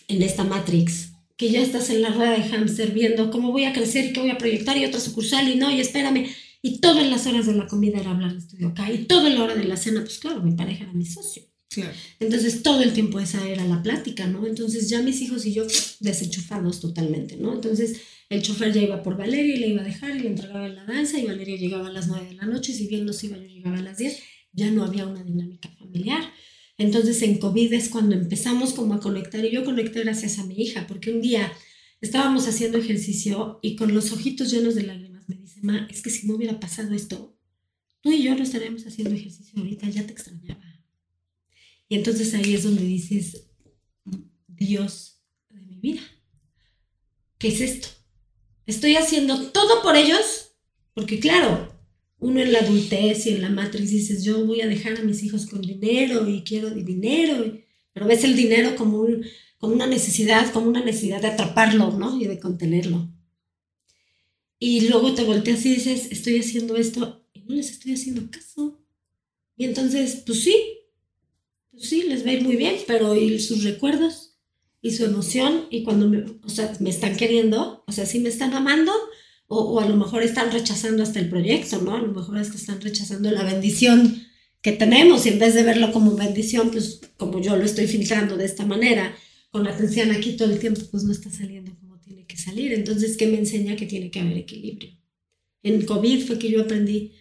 en 0.07 0.23
esta 0.23 0.43
Matrix, 0.43 1.10
que 1.41 1.49
ya 1.49 1.59
estás 1.59 1.89
en 1.89 2.03
la 2.03 2.09
rueda 2.09 2.33
de 2.33 2.43
hámster 2.43 2.91
viendo 2.91 3.31
cómo 3.31 3.51
voy 3.51 3.63
a 3.63 3.73
crecer 3.73 4.13
qué 4.13 4.19
voy 4.19 4.29
a 4.29 4.37
proyectar 4.37 4.77
y 4.77 4.85
otra 4.85 4.99
sucursal 4.99 5.49
y 5.49 5.55
no, 5.55 5.71
y 5.71 5.81
espérame. 5.81 6.27
Y 6.61 6.77
todas 6.81 7.09
las 7.09 7.25
horas 7.25 7.47
de 7.47 7.55
la 7.55 7.65
comida 7.65 7.99
era 7.99 8.11
hablar 8.11 8.33
de 8.33 8.37
estudio 8.37 8.67
acá 8.67 8.93
y 8.93 9.05
toda 9.05 9.27
la 9.27 9.43
hora 9.43 9.55
de 9.55 9.63
la 9.63 9.75
cena, 9.75 10.01
pues 10.01 10.19
claro, 10.19 10.43
mi 10.43 10.51
pareja 10.51 10.83
era 10.83 10.93
mi 10.93 11.03
socio. 11.03 11.41
Claro. 11.67 11.93
Entonces 12.19 12.61
todo 12.61 12.83
el 12.83 12.93
tiempo 12.93 13.19
esa 13.19 13.43
era 13.49 13.65
la 13.65 13.81
plática, 13.81 14.27
¿no? 14.27 14.45
Entonces 14.45 14.87
ya 14.87 15.01
mis 15.01 15.19
hijos 15.21 15.43
y 15.47 15.53
yo 15.53 15.65
desenchufados 15.99 16.79
totalmente, 16.79 17.37
¿no? 17.37 17.55
Entonces 17.55 18.01
el 18.29 18.43
chofer 18.43 18.71
ya 18.71 18.83
iba 18.83 19.01
por 19.01 19.17
Valeria 19.17 19.55
y 19.55 19.59
le 19.61 19.67
iba 19.69 19.81
a 19.81 19.85
dejar 19.85 20.15
y 20.15 20.19
le 20.19 20.27
entregaba 20.27 20.67
en 20.67 20.75
la 20.75 20.85
danza 20.85 21.17
y 21.17 21.25
Valeria 21.25 21.57
llegaba 21.57 21.87
a 21.87 21.91
las 21.91 22.07
9 22.07 22.27
de 22.27 22.35
la 22.35 22.45
noche, 22.45 22.71
si 22.71 22.85
bien 22.85 23.03
no 23.03 23.13
se 23.13 23.25
iba, 23.25 23.37
yo 23.37 23.47
llegaba 23.47 23.79
a 23.79 23.81
las 23.81 23.97
10, 23.97 24.15
ya 24.53 24.69
no 24.69 24.83
había 24.83 25.07
una 25.07 25.23
dinámica 25.23 25.69
familiar. 25.69 26.21
Entonces 26.77 27.21
en 27.21 27.37
COVID 27.37 27.73
es 27.73 27.89
cuando 27.89 28.15
empezamos 28.15 28.73
como 28.73 28.93
a 28.93 28.99
conectar 28.99 29.43
y 29.45 29.51
yo 29.51 29.63
conecté 29.63 30.01
gracias 30.01 30.39
a 30.39 30.45
mi 30.45 30.55
hija, 30.55 30.87
porque 30.87 31.11
un 31.11 31.21
día 31.21 31.51
estábamos 32.01 32.47
haciendo 32.47 32.77
ejercicio 32.77 33.59
y 33.61 33.75
con 33.75 33.93
los 33.93 34.11
ojitos 34.11 34.51
llenos 34.51 34.75
de 34.75 34.83
lágrimas 34.83 35.29
me 35.29 35.35
dice, 35.35 35.59
ma, 35.61 35.87
es 35.91 36.01
que 36.01 36.09
si 36.09 36.27
no 36.27 36.35
hubiera 36.35 36.59
pasado 36.59 36.93
esto, 36.93 37.37
tú 38.01 38.11
y 38.11 38.23
yo 38.23 38.35
no 38.35 38.43
estaríamos 38.43 38.85
haciendo 38.85 39.13
ejercicio 39.15 39.59
ahorita, 39.59 39.89
ya 39.89 40.05
te 40.05 40.13
extrañaba. 40.13 40.61
Y 41.87 41.95
entonces 41.95 42.33
ahí 42.33 42.55
es 42.55 42.63
donde 42.63 42.83
dices, 42.83 43.47
Dios 44.47 45.21
de 45.49 45.61
mi 45.61 45.79
vida, 45.79 46.01
¿qué 47.37 47.49
es 47.49 47.61
esto? 47.61 47.89
Estoy 48.65 48.95
haciendo 48.95 49.51
todo 49.51 49.81
por 49.83 49.95
ellos, 49.95 50.53
porque 50.93 51.19
claro, 51.19 51.70
uno 52.21 52.39
en 52.39 52.53
la 52.53 52.59
adultez 52.59 53.25
y 53.25 53.31
en 53.31 53.41
la 53.41 53.49
matriz 53.49 53.89
dices, 53.89 54.23
yo 54.23 54.45
voy 54.45 54.61
a 54.61 54.67
dejar 54.67 54.97
a 54.97 55.03
mis 55.03 55.23
hijos 55.23 55.47
con 55.47 55.61
dinero 55.61 56.29
y 56.29 56.43
quiero 56.43 56.69
dinero, 56.69 57.59
pero 57.93 58.05
ves 58.05 58.23
el 58.23 58.35
dinero 58.35 58.75
como, 58.75 58.99
un, 58.99 59.25
como 59.57 59.73
una 59.73 59.87
necesidad, 59.87 60.53
como 60.53 60.67
una 60.67 60.85
necesidad 60.85 61.19
de 61.19 61.29
atraparlo, 61.29 61.91
¿no? 61.91 62.21
Y 62.21 62.25
de 62.25 62.39
contenerlo. 62.39 63.11
Y 64.59 64.87
luego 64.87 65.15
te 65.15 65.23
volteas 65.23 65.65
y 65.65 65.73
dices, 65.73 66.11
estoy 66.11 66.37
haciendo 66.37 66.75
esto 66.75 67.25
y 67.33 67.39
no 67.39 67.55
les 67.55 67.71
estoy 67.71 67.93
haciendo 67.93 68.29
caso. 68.29 68.79
Y 69.57 69.65
entonces, 69.65 70.21
pues 70.23 70.43
sí, 70.43 70.55
pues 71.71 71.89
sí, 71.89 72.03
les 72.03 72.23
va 72.23 72.29
a 72.29 72.33
ir 72.33 72.43
muy 72.43 72.55
bien, 72.55 72.75
pero 72.85 73.15
¿y 73.15 73.39
sus 73.39 73.63
recuerdos? 73.63 74.37
Y 74.79 74.91
su 74.91 75.05
emoción, 75.05 75.65
y 75.71 75.83
cuando 75.83 76.07
me, 76.07 76.23
o 76.43 76.49
sea, 76.49 76.71
me 76.79 76.91
están 76.91 77.17
queriendo, 77.17 77.83
o 77.87 77.91
sea, 77.91 78.05
sí 78.05 78.19
me 78.19 78.29
están 78.29 78.53
amando, 78.53 78.91
o, 79.53 79.81
a 79.81 79.85
lo 79.85 79.97
mejor 79.97 80.23
están 80.23 80.49
rechazando 80.49 81.03
hasta 81.03 81.19
el 81.19 81.29
proyecto, 81.29 81.81
¿no? 81.81 81.93
A 81.95 82.01
lo 82.01 82.13
mejor 82.13 82.41
que 82.49 82.55
están 82.55 82.79
rechazando 82.79 83.29
la 83.31 83.43
bendición 83.43 84.23
que 84.61 84.71
tenemos 84.71 85.25
y 85.25 85.29
en 85.29 85.39
vez 85.39 85.53
de 85.53 85.63
verlo 85.63 85.91
como 85.91 86.15
bendición, 86.15 86.71
pues 86.71 87.01
como 87.17 87.41
yo 87.41 87.57
lo 87.57 87.65
estoy 87.65 87.85
filtrando 87.87 88.37
de 88.37 88.45
esta 88.45 88.65
manera, 88.65 89.13
con 89.49 89.65
la 89.65 89.71
atención 89.71 90.11
aquí 90.11 90.37
todo 90.37 90.49
el 90.53 90.59
tiempo, 90.59 90.79
pues 90.89 91.03
no 91.03 91.11
está 91.11 91.29
saliendo 91.29 91.75
como 91.81 91.99
tiene 91.99 92.25
que 92.25 92.37
salir. 92.37 92.71
Entonces, 92.71 93.17
¿qué 93.17 93.27
me 93.27 93.39
enseña 93.39 93.75
que 93.75 93.85
tiene 93.85 94.09
que 94.09 94.21
haber 94.21 94.37
equilibrio? 94.37 94.91
En 95.63 95.85
COVID 95.85 96.25
fue 96.27 96.39
que 96.39 96.49
yo 96.49 96.61
aprendí 96.61 97.11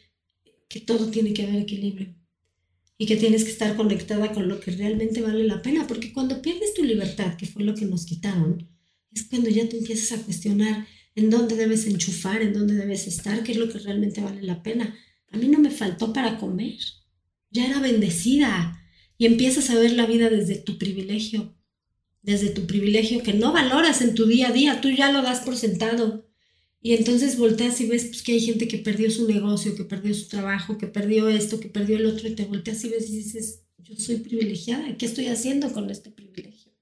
que 0.69 0.79
todo 0.79 1.09
tiene 1.09 1.33
que 1.33 1.43
haber 1.43 1.63
equilibrio 1.63 2.15
y 2.97 3.07
que 3.07 3.17
tienes 3.17 3.43
que 3.43 3.51
estar 3.51 3.75
conectada 3.75 4.33
con 4.33 4.47
lo 4.47 4.61
que 4.61 4.71
realmente 4.71 5.21
vale 5.21 5.43
la 5.43 5.63
pena, 5.63 5.89
porque 5.89 6.13
cuando 6.13 6.41
pierdes 6.41 6.75
tu 6.75 6.85
libertad, 6.85 7.37
que 7.37 7.47
fue 7.47 7.65
lo 7.65 7.75
que 7.75 7.87
nos 7.87 8.07
quitaron, 8.07 8.69
es 9.13 9.25
cuando 9.25 9.51
ya 9.51 9.69
te 9.69 9.79
empiezas 9.79 10.17
a 10.17 10.23
cuestionar 10.23 10.87
en 11.21 11.29
dónde 11.29 11.55
debes 11.55 11.87
enchufar, 11.87 12.41
en 12.41 12.55
dónde 12.55 12.75
debes 12.75 13.07
estar, 13.07 13.43
qué 13.43 13.53
es 13.53 13.59
lo 13.59 13.69
que 13.69 13.79
realmente 13.79 14.23
vale 14.23 14.43
la 14.43 14.63
pena. 14.63 14.97
A 15.31 15.37
mí 15.37 15.49
no 15.49 15.59
me 15.59 15.71
faltó 15.71 16.13
para 16.13 16.39
comer, 16.39 16.79
ya 17.51 17.67
era 17.67 17.79
bendecida 17.79 18.83
y 19.19 19.27
empiezas 19.27 19.69
a 19.69 19.79
ver 19.79 19.93
la 19.93 20.07
vida 20.07 20.31
desde 20.31 20.57
tu 20.57 20.79
privilegio, 20.79 21.55
desde 22.23 22.49
tu 22.49 22.67
privilegio 22.67 23.23
que 23.23 23.35
no 23.35 23.53
valoras 23.53 24.01
en 24.01 24.15
tu 24.15 24.27
día 24.27 24.49
a 24.49 24.53
día, 24.53 24.81
tú 24.81 24.89
ya 24.91 25.13
lo 25.13 25.21
das 25.23 25.41
por 25.41 25.57
sentado. 25.57 26.27
Y 26.81 26.95
entonces 26.95 27.37
volteas 27.37 27.79
y 27.83 27.87
ves 27.87 28.07
pues, 28.07 28.23
que 28.23 28.33
hay 28.33 28.41
gente 28.41 28.67
que 28.67 28.79
perdió 28.79 29.11
su 29.11 29.29
negocio, 29.29 29.77
que 29.77 29.85
perdió 29.85 30.15
su 30.15 30.29
trabajo, 30.29 30.79
que 30.79 30.87
perdió 30.87 31.29
esto, 31.29 31.61
que 31.61 31.69
perdió 31.69 31.97
el 31.97 32.07
otro, 32.07 32.29
y 32.29 32.35
te 32.35 32.47
volteas 32.47 32.83
y 32.85 32.89
ves 32.89 33.11
y 33.11 33.17
dices, 33.17 33.65
yo 33.79 33.95
soy 33.97 34.17
privilegiada, 34.17 34.97
¿qué 34.97 35.05
estoy 35.05 35.27
haciendo 35.27 35.71
con 35.73 35.91
este 35.91 36.11
privilegio? 36.11 36.73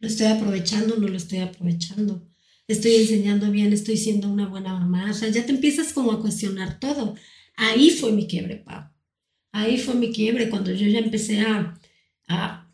¿Lo 0.00 0.08
estoy 0.08 0.26
aprovechando 0.26 0.96
o 0.96 0.98
no 0.98 1.08
lo 1.08 1.16
estoy 1.16 1.38
aprovechando? 1.38 2.27
Estoy 2.68 2.94
enseñando 2.96 3.50
bien, 3.50 3.72
estoy 3.72 3.96
siendo 3.96 4.28
una 4.28 4.46
buena 4.46 4.74
mamá. 4.74 5.10
O 5.10 5.14
sea, 5.14 5.28
ya 5.30 5.44
te 5.44 5.52
empiezas 5.52 5.92
como 5.92 6.12
a 6.12 6.20
cuestionar 6.20 6.78
todo. 6.78 7.16
Ahí 7.56 7.90
fue 7.90 8.12
mi 8.12 8.26
quiebre, 8.28 8.56
Pau. 8.56 8.84
Ahí 9.50 9.78
fue 9.78 9.94
mi 9.94 10.12
quiebre 10.12 10.50
cuando 10.50 10.72
yo 10.72 10.86
ya 10.86 10.98
empecé 11.00 11.40
a, 11.40 11.76
a, 12.28 12.70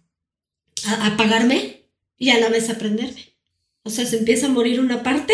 a 0.87 1.07
apagarme 1.07 1.87
y 2.19 2.31
a 2.31 2.41
la 2.41 2.49
vez 2.49 2.69
aprenderme. 2.69 3.35
O 3.85 3.91
sea, 3.91 4.05
se 4.05 4.19
empieza 4.19 4.47
a 4.47 4.51
morir 4.51 4.81
una 4.81 5.03
parte 5.03 5.33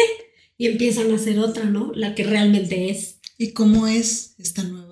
y 0.59 0.67
empieza 0.67 1.01
a 1.01 1.05
nacer 1.05 1.39
otra, 1.39 1.65
¿no? 1.65 1.93
La 1.95 2.15
que 2.15 2.25
realmente 2.25 2.91
es. 2.91 3.17
¿Y 3.39 3.53
cómo 3.53 3.87
es 3.87 4.35
esta 4.39 4.63
nueva 4.63 4.91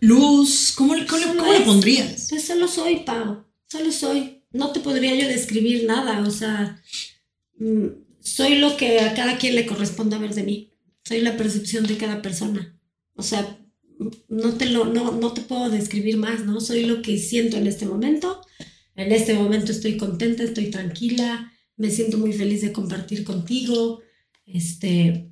luz? 0.00 0.74
¿Cómo, 0.76 0.94
cómo, 1.08 1.26
cómo 1.38 1.52
le 1.52 1.60
pondrías? 1.60 2.26
Pues 2.28 2.44
solo 2.44 2.68
soy, 2.68 3.00
Pau. 3.00 3.44
Solo 3.68 3.90
soy. 3.90 4.42
No 4.50 4.72
te 4.72 4.80
podría 4.80 5.14
yo 5.14 5.26
describir 5.26 5.84
nada. 5.86 6.20
O 6.26 6.30
sea, 6.30 6.82
soy 8.20 8.56
lo 8.56 8.76
que 8.76 9.00
a 9.00 9.14
cada 9.14 9.38
quien 9.38 9.54
le 9.54 9.66
corresponde 9.66 10.18
ver 10.18 10.34
de 10.34 10.42
mí. 10.42 10.70
Soy 11.04 11.20
la 11.20 11.36
percepción 11.36 11.86
de 11.86 11.96
cada 11.96 12.22
persona. 12.22 12.78
O 13.14 13.22
sea, 13.22 13.58
no 14.28 14.54
te, 14.54 14.66
lo, 14.66 14.84
no, 14.84 15.12
no 15.12 15.32
te 15.32 15.42
puedo 15.42 15.68
describir 15.70 16.16
más, 16.16 16.44
¿no? 16.44 16.60
Soy 16.60 16.86
lo 16.86 17.02
que 17.02 17.18
siento 17.18 17.56
en 17.56 17.66
este 17.66 17.86
momento. 17.86 18.40
En 18.94 19.12
este 19.12 19.34
momento 19.34 19.72
estoy 19.72 19.96
contenta, 19.96 20.42
estoy 20.42 20.70
tranquila, 20.70 21.52
me 21.76 21.90
siento 21.90 22.18
muy 22.18 22.32
feliz 22.32 22.60
de 22.60 22.72
compartir 22.72 23.24
contigo. 23.24 24.02
Este, 24.46 25.30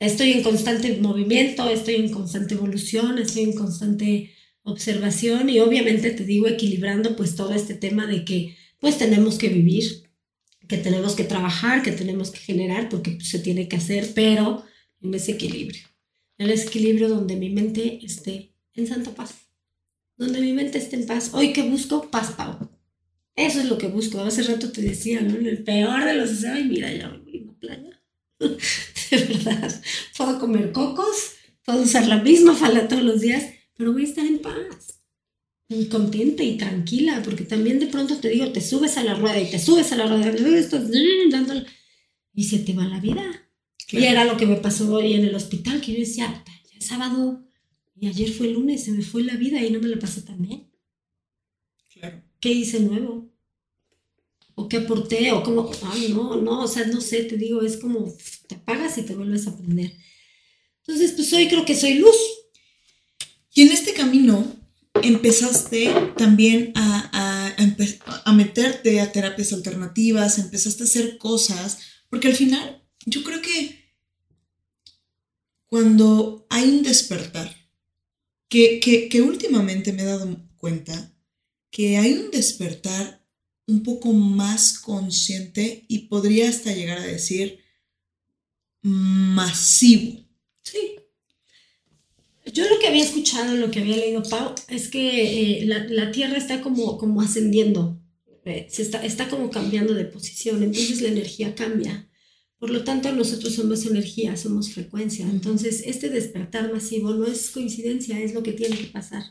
estoy 0.00 0.32
en 0.32 0.42
constante 0.42 0.96
movimiento, 0.98 1.68
estoy 1.70 1.96
en 1.96 2.10
constante 2.10 2.54
evolución, 2.54 3.18
estoy 3.18 3.44
en 3.44 3.54
constante 3.54 4.32
observación 4.62 5.48
y 5.50 5.60
obviamente 5.60 6.10
te 6.10 6.24
digo 6.24 6.48
equilibrando 6.48 7.16
pues 7.16 7.36
todo 7.36 7.52
este 7.52 7.74
tema 7.74 8.06
de 8.06 8.24
que 8.24 8.56
pues 8.80 8.98
tenemos 8.98 9.38
que 9.38 9.48
vivir, 9.48 10.03
que 10.68 10.78
tenemos 10.78 11.14
que 11.14 11.24
trabajar, 11.24 11.82
que 11.82 11.92
tenemos 11.92 12.30
que 12.30 12.38
generar, 12.38 12.88
porque 12.88 13.20
se 13.20 13.38
tiene 13.38 13.68
que 13.68 13.76
hacer, 13.76 14.12
pero 14.14 14.64
en 15.00 15.14
ese 15.14 15.32
equilibrio. 15.32 15.84
En 16.38 16.50
el 16.50 16.58
equilibrio 16.58 17.08
donde 17.08 17.36
mi 17.36 17.50
mente 17.50 18.04
esté 18.04 18.54
en 18.74 18.86
santa 18.86 19.14
paz. 19.14 19.34
Donde 20.16 20.40
mi 20.40 20.52
mente 20.52 20.78
esté 20.78 20.96
en 20.96 21.06
paz. 21.06 21.30
Hoy 21.32 21.52
que 21.52 21.62
busco 21.62 22.10
paz, 22.10 22.32
Pau. 22.32 22.70
Eso 23.36 23.60
es 23.60 23.66
lo 23.66 23.78
que 23.78 23.88
busco. 23.88 24.20
Hace 24.20 24.42
rato 24.42 24.70
te 24.70 24.80
decía, 24.80 25.20
¿no? 25.20 25.36
El 25.36 25.64
peor 25.64 26.04
de 26.04 26.14
los 26.14 26.30
deseos, 26.30 26.64
mira, 26.66 26.92
ya 26.92 27.08
voy 27.08 27.38
a 27.38 27.42
una 27.42 27.58
playa. 27.58 28.02
de 28.38 29.16
verdad. 29.16 29.82
Puedo 30.16 30.38
comer 30.38 30.72
cocos, 30.72 31.34
puedo 31.64 31.82
usar 31.82 32.06
la 32.06 32.22
misma 32.22 32.54
falda 32.54 32.88
todos 32.88 33.02
los 33.02 33.20
días, 33.20 33.44
pero 33.76 33.92
voy 33.92 34.02
a 34.02 34.08
estar 34.08 34.24
en 34.24 34.40
paz 34.40 34.93
contenta 35.88 36.42
y 36.42 36.56
tranquila, 36.56 37.22
porque 37.24 37.44
también 37.44 37.78
de 37.78 37.86
pronto 37.86 38.16
te 38.16 38.28
digo, 38.28 38.50
te 38.52 38.60
subes 38.60 38.96
a 38.96 39.04
la 39.04 39.14
rueda 39.14 39.40
y 39.40 39.50
te 39.50 39.58
subes 39.58 39.92
a 39.92 39.96
la 39.96 40.06
rueda 40.06 40.34
y 42.34 42.44
se 42.44 42.58
te 42.58 42.72
va 42.72 42.84
la 42.84 43.00
vida. 43.00 43.22
Y 43.90 44.04
era 44.04 44.24
lo 44.24 44.36
que 44.36 44.46
me 44.46 44.56
pasó 44.56 44.92
hoy 44.92 45.14
en 45.14 45.24
el 45.24 45.34
hospital, 45.34 45.80
que 45.80 45.92
yo 45.92 45.98
decía, 45.98 46.44
ya 46.46 46.78
es 46.78 46.86
sábado 46.86 47.44
y 47.96 48.08
ayer 48.08 48.30
fue 48.30 48.48
lunes, 48.48 48.84
se 48.84 48.92
me 48.92 49.02
fue 49.02 49.22
la 49.22 49.36
vida 49.36 49.62
y 49.62 49.70
no 49.70 49.80
me 49.80 49.88
la 49.88 49.98
pasé 49.98 50.22
tan 50.22 50.40
bien. 50.42 50.70
Claro. 51.92 52.22
¿Qué 52.40 52.50
hice 52.50 52.80
nuevo? 52.80 53.30
¿O 54.56 54.68
qué 54.68 54.78
aporté? 54.78 55.32
¿O 55.32 55.42
cómo? 55.42 55.70
Ay, 55.84 56.12
no, 56.12 56.36
no, 56.36 56.62
o 56.62 56.68
sea, 56.68 56.86
no 56.86 57.00
sé, 57.00 57.24
te 57.24 57.36
digo, 57.36 57.62
es 57.62 57.76
como 57.76 58.12
te 58.48 58.56
apagas 58.56 58.98
y 58.98 59.02
te 59.02 59.14
vuelves 59.14 59.46
a 59.46 59.50
aprender. 59.50 59.92
Entonces, 60.86 61.12
pues 61.12 61.32
hoy 61.32 61.48
creo 61.48 61.64
que 61.64 61.74
soy 61.74 61.94
luz. 61.94 62.16
Y 63.54 63.62
en 63.62 63.70
este 63.70 63.94
camino, 63.94 64.44
empezaste 65.02 65.92
también 66.16 66.72
a, 66.74 67.52
a, 68.24 68.32
meterte 68.32 69.00
a 69.00 69.12
terapias 69.12 69.52
alternativas, 69.52 70.38
empezaste 70.38 70.82
a 70.82 70.86
hacer 70.86 71.18
cosas, 71.18 71.78
porque 72.08 72.28
al 72.28 72.34
final 72.34 72.82
yo 73.06 73.22
creo 73.24 73.42
que 73.42 73.84
cuando 75.66 76.46
hay 76.50 76.68
un 76.68 76.82
despertar, 76.82 77.54
que, 78.48 78.78
que, 78.80 79.08
que 79.08 79.20
últimamente 79.20 79.92
me 79.92 80.02
he 80.02 80.06
dado 80.06 80.48
cuenta 80.56 81.12
que 81.70 81.96
hay 81.96 82.12
un 82.12 82.30
despertar 82.30 83.26
un 83.66 83.82
poco 83.82 84.12
más 84.12 84.78
consciente 84.78 85.84
y 85.88 86.06
podría 86.06 86.48
hasta 86.48 86.72
llegar 86.72 86.98
a 86.98 87.06
decir 87.06 87.58
masivo. 88.82 90.24
Sí. 90.62 90.96
Yo 92.54 92.68
lo 92.68 92.78
que 92.78 92.86
había 92.86 93.02
escuchado, 93.02 93.56
lo 93.56 93.72
que 93.72 93.80
había 93.80 93.96
leído, 93.96 94.22
Pau, 94.22 94.54
es 94.68 94.86
que 94.86 95.62
eh, 95.62 95.66
la, 95.66 96.12
Tierra 96.12 96.36
está 96.36 96.60
como, 96.60 96.98
como 96.98 97.20
ascendiendo, 97.20 98.00
eh, 98.44 98.68
se 98.70 98.82
está, 98.82 99.04
está 99.04 99.28
como 99.28 99.50
cambiando 99.50 99.92
de 99.92 100.04
posición, 100.04 100.62
entonces 100.62 101.02
la 101.02 101.08
energía 101.08 101.56
cambia. 101.56 102.08
Por 102.58 102.70
lo 102.70 102.84
tanto, 102.84 103.10
nosotros 103.10 103.54
somos 103.54 103.84
energía, 103.86 104.36
somos 104.36 104.70
frecuencia. 104.70 105.28
Entonces, 105.28 105.82
este 105.84 106.10
despertar 106.10 106.72
masivo 106.72 107.12
no 107.12 107.26
es 107.26 107.50
coincidencia, 107.50 108.20
es 108.20 108.34
lo 108.34 108.44
que 108.44 108.52
tiene 108.52 108.78
que 108.78 108.86
pasar, 108.86 109.24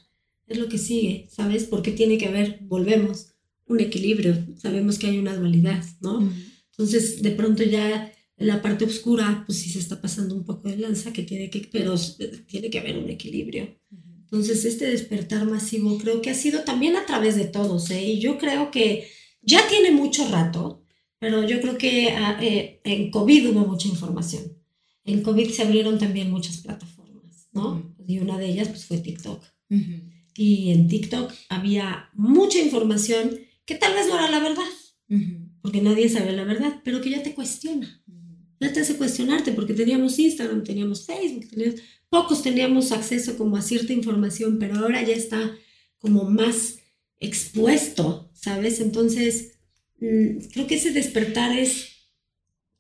es 0.48 0.58
lo 0.58 0.68
que 0.68 0.78
sigue, 0.78 1.30
¿sabes? 1.32 1.64
Porque 1.64 1.94
tiene 1.94 2.18
que 2.18 2.28
haber, 2.28 2.60
volvemos, 2.64 3.28
un 3.68 3.80
equilibrio, 3.80 4.46
sabemos 4.58 5.00
que 5.00 5.08
hay 5.08 5.18
una 5.18 5.34
dualidad, 5.34 5.82
¿no? 6.02 6.30
Entonces, 6.72 7.22
de 7.22 7.32
pronto 7.32 7.64
ya 7.64 8.13
la 8.38 8.62
parte 8.62 8.86
oscura, 8.86 9.44
pues 9.46 9.60
sí 9.60 9.70
se 9.70 9.80
está 9.80 10.02
pasando 10.02 10.36
un 10.36 10.44
poco 10.44 10.70
de 10.70 10.78
lanza, 10.78 11.14
que 11.14 11.24
tiene 11.24 11.50
que, 11.50 11.68
pero 11.72 11.96
tiene 12.48 12.70
que 12.70 12.80
haber 12.80 12.98
un 12.98 13.10
equilibrio. 13.10 13.80
Entonces, 14.24 14.66
este 14.66 14.86
despertar 14.86 15.46
masivo 15.46 15.98
creo 16.00 16.22
que 16.22 16.32
ha 16.32 16.34
sido 16.34 16.64
también 16.64 16.96
a 16.96 17.06
través 17.06 17.36
de 17.36 17.46
todos, 17.46 17.92
¿eh? 17.92 18.04
Y 18.04 18.20
yo 18.20 18.40
creo 18.40 18.72
que 18.72 19.08
ya 19.42 19.68
tiene 19.68 19.92
mucho 19.92 20.28
rato, 20.30 20.84
pero 21.20 21.48
yo 21.48 21.62
creo 21.62 21.78
que 21.78 22.10
ah, 22.10 22.40
eh, 22.42 22.82
en 22.84 23.12
COVID 23.12 23.52
hubo 23.52 23.68
mucha 23.68 23.88
información. 23.88 24.44
En 25.06 25.22
COVID 25.22 25.50
se 25.52 25.62
abrieron 25.62 26.00
también 26.00 26.32
muchas 26.32 26.58
plataformas, 26.58 27.48
¿no? 27.52 27.96
Y 28.08 28.20
una 28.20 28.38
de 28.38 28.48
ellas 28.48 28.70
pues, 28.70 28.86
fue 28.86 28.98
TikTok. 28.98 29.44
Y 30.36 30.72
en 30.72 30.88
TikTok 30.88 31.32
había 31.50 32.10
mucha 32.14 32.60
información 32.60 33.40
que 33.66 33.76
tal 33.76 33.94
vez 33.94 34.08
no 34.08 34.16
era 34.16 34.30
la 34.30 34.40
verdad, 34.40 34.64
porque 35.62 35.82
nadie 35.82 36.10
sabe 36.10 36.32
la 36.32 36.44
verdad, 36.44 36.82
pero 36.84 37.02
que 37.02 37.10
ya 37.12 37.24
te 37.24 37.34
cuestiona. 37.34 38.04
Ya 38.60 38.72
te 38.72 38.82
hace 38.82 38.96
cuestionarte, 38.96 39.52
porque 39.52 39.74
teníamos 39.74 40.18
Instagram, 40.20 40.64
teníamos 40.64 41.06
Facebook, 41.06 41.50
teníamos 41.50 41.82
pocos 42.14 42.44
teníamos 42.44 42.92
acceso 42.92 43.36
como 43.40 43.58
a 43.58 43.62
cierta 43.64 43.92
información, 43.92 44.60
pero 44.60 44.76
ahora 44.76 45.02
ya 45.02 45.16
está 45.16 45.58
como 45.98 46.26
más 46.26 46.78
expuesto, 47.20 48.30
¿sabes? 48.36 48.80
Entonces, 48.80 49.54
mm, 50.00 50.50
creo 50.52 50.68
que 50.68 50.76
ese 50.76 50.92
despertar 50.92 51.58
es 51.58 51.88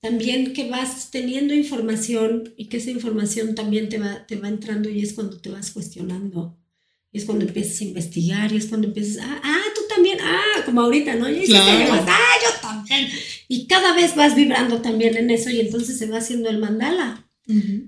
también 0.01 0.53
que 0.53 0.69
vas 0.69 1.09
teniendo 1.09 1.55
información 1.55 2.53
y 2.57 2.67
que 2.67 2.78
esa 2.78 2.91
información 2.91 3.55
también 3.55 3.89
te 3.89 3.97
va, 3.97 4.28
te 4.28 4.36
va 4.36 4.49
entrando 4.49 4.88
y 4.88 5.01
es 5.01 5.13
cuando 5.13 5.39
te 5.39 5.49
vas 5.49 5.71
cuestionando. 5.71 6.55
Y 7.11 7.17
es 7.17 7.26
cuando 7.26 7.45
empiezas 7.45 7.82
a 7.82 7.86
investigar 7.86 8.51
y 8.51 8.57
es 8.57 8.67
cuando 8.67 8.88
empiezas, 8.88 9.17
ah, 9.26 9.41
ah 9.43 9.63
tú 9.74 9.82
también, 9.88 10.19
ah, 10.21 10.63
como 10.65 10.82
ahorita, 10.82 11.15
¿no? 11.15 11.28
Y 11.28 11.45
claro. 11.45 12.05
ah, 12.07 12.34
yo 12.43 12.61
también. 12.61 13.09
Y 13.54 13.68
cada 13.68 13.93
vez 13.93 14.16
vas 14.16 14.36
vibrando 14.36 14.82
también 14.82 15.16
en 15.18 15.30
eso 15.30 15.49
y 15.49 15.60
entonces 15.60 15.97
se 15.97 16.08
va 16.08 16.18
haciendo 16.18 16.49
el 16.49 16.58
mandala, 16.58 17.30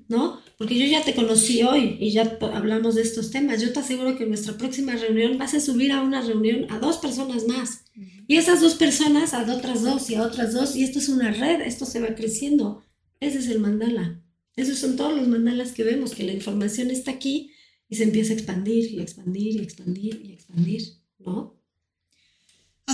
¿no? 0.08 0.40
porque 0.58 0.78
yo 0.78 0.86
ya 0.86 1.04
te 1.04 1.14
conocí 1.14 1.64
hoy 1.64 1.98
y 2.00 2.12
ya 2.12 2.38
hablamos 2.54 2.96
de 2.96 3.02
estos 3.02 3.32
temas. 3.32 3.62
Yo 3.62 3.74
te 3.74 3.80
aseguro 3.80 4.18
que 4.18 4.24
en 4.24 4.30
nuestra 4.30 4.58
próxima 4.58 4.96
reunión 4.96 5.38
vas 5.38 5.54
a 5.54 5.60
subir 5.60 5.92
a 5.92 6.02
una 6.02 6.22
reunión 6.22 6.66
a 6.70 6.80
dos 6.80 6.98
personas 6.98 7.46
más. 7.46 7.84
Y 8.28 8.38
esas 8.38 8.62
dos 8.62 8.76
personas 8.76 9.34
a 9.34 9.42
otras 9.54 9.84
dos 9.84 10.10
y 10.10 10.16
a 10.16 10.24
otras 10.24 10.54
dos. 10.54 10.76
Y 10.76 10.84
esto 10.84 11.00
es 11.00 11.10
una 11.10 11.32
red, 11.32 11.62
esto 11.62 11.86
se 11.86 12.00
va 12.00 12.16
creciendo. 12.16 12.84
Ese 13.20 13.40
es 13.40 13.48
el 13.48 13.60
mandala. 13.60 14.22
Esos 14.56 14.80
son 14.80 14.96
todos 14.96 15.14
los 15.14 15.28
mandalas 15.28 15.74
que 15.74 15.84
vemos, 15.84 16.14
que 16.14 16.24
la 16.24 16.32
información 16.32 16.90
está 16.90 17.12
aquí 17.12 17.52
y 17.90 17.98
se 17.98 18.04
empieza 18.04 18.32
a 18.32 18.36
expandir 18.36 18.92
y 18.92 19.02
expandir 19.02 19.56
y 19.56 19.60
expandir 19.60 20.22
y 20.24 20.34
expandir, 20.34 20.84
¿no? 21.20 21.55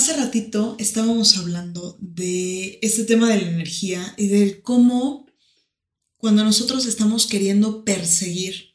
Hace 0.01 0.17
ratito 0.17 0.75
estábamos 0.79 1.37
hablando 1.37 1.95
de 2.01 2.79
este 2.81 3.03
tema 3.03 3.29
de 3.29 3.39
la 3.39 3.49
energía 3.49 4.15
y 4.17 4.29
de 4.29 4.59
cómo 4.59 5.27
cuando 6.17 6.43
nosotros 6.43 6.87
estamos 6.87 7.27
queriendo 7.27 7.85
perseguir, 7.85 8.73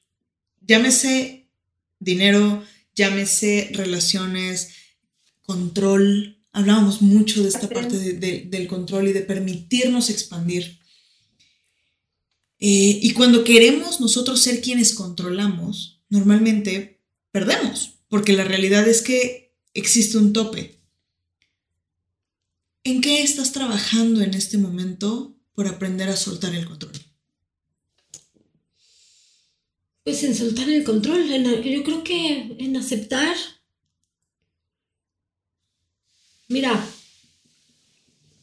llámese 0.60 1.48
dinero, 1.98 2.62
llámese 2.94 3.70
relaciones, 3.72 4.68
control. 5.42 6.44
Hablábamos 6.52 7.02
mucho 7.02 7.42
de 7.42 7.48
esta 7.48 7.68
parte 7.68 7.98
del 7.98 8.68
control 8.68 9.08
y 9.08 9.12
de 9.12 9.22
permitirnos 9.22 10.10
expandir. 10.10 10.78
Eh, 12.60 13.00
y 13.02 13.12
cuando 13.14 13.42
queremos 13.42 14.00
nosotros 14.00 14.40
ser 14.40 14.60
quienes 14.60 14.94
controlamos, 14.94 16.04
normalmente 16.08 17.00
perdemos, 17.32 17.94
porque 18.08 18.32
la 18.32 18.44
realidad 18.44 18.86
es 18.86 19.02
que 19.02 19.56
existe 19.74 20.18
un 20.18 20.32
tope. 20.32 20.76
¿En 22.86 23.00
qué 23.00 23.20
estás 23.20 23.50
trabajando 23.50 24.20
en 24.22 24.34
este 24.34 24.58
momento 24.58 25.36
por 25.54 25.66
aprender 25.66 26.08
a 26.08 26.16
soltar 26.16 26.54
el 26.54 26.66
control? 26.66 26.92
pues 30.04 30.22
en 30.22 30.36
soltar 30.36 30.70
el 30.70 30.84
control, 30.84 31.26
yo 31.64 31.82
creo 31.82 32.04
que 32.04 32.54
en 32.60 32.76
aceptar. 32.76 33.34
Mira, 36.48 36.72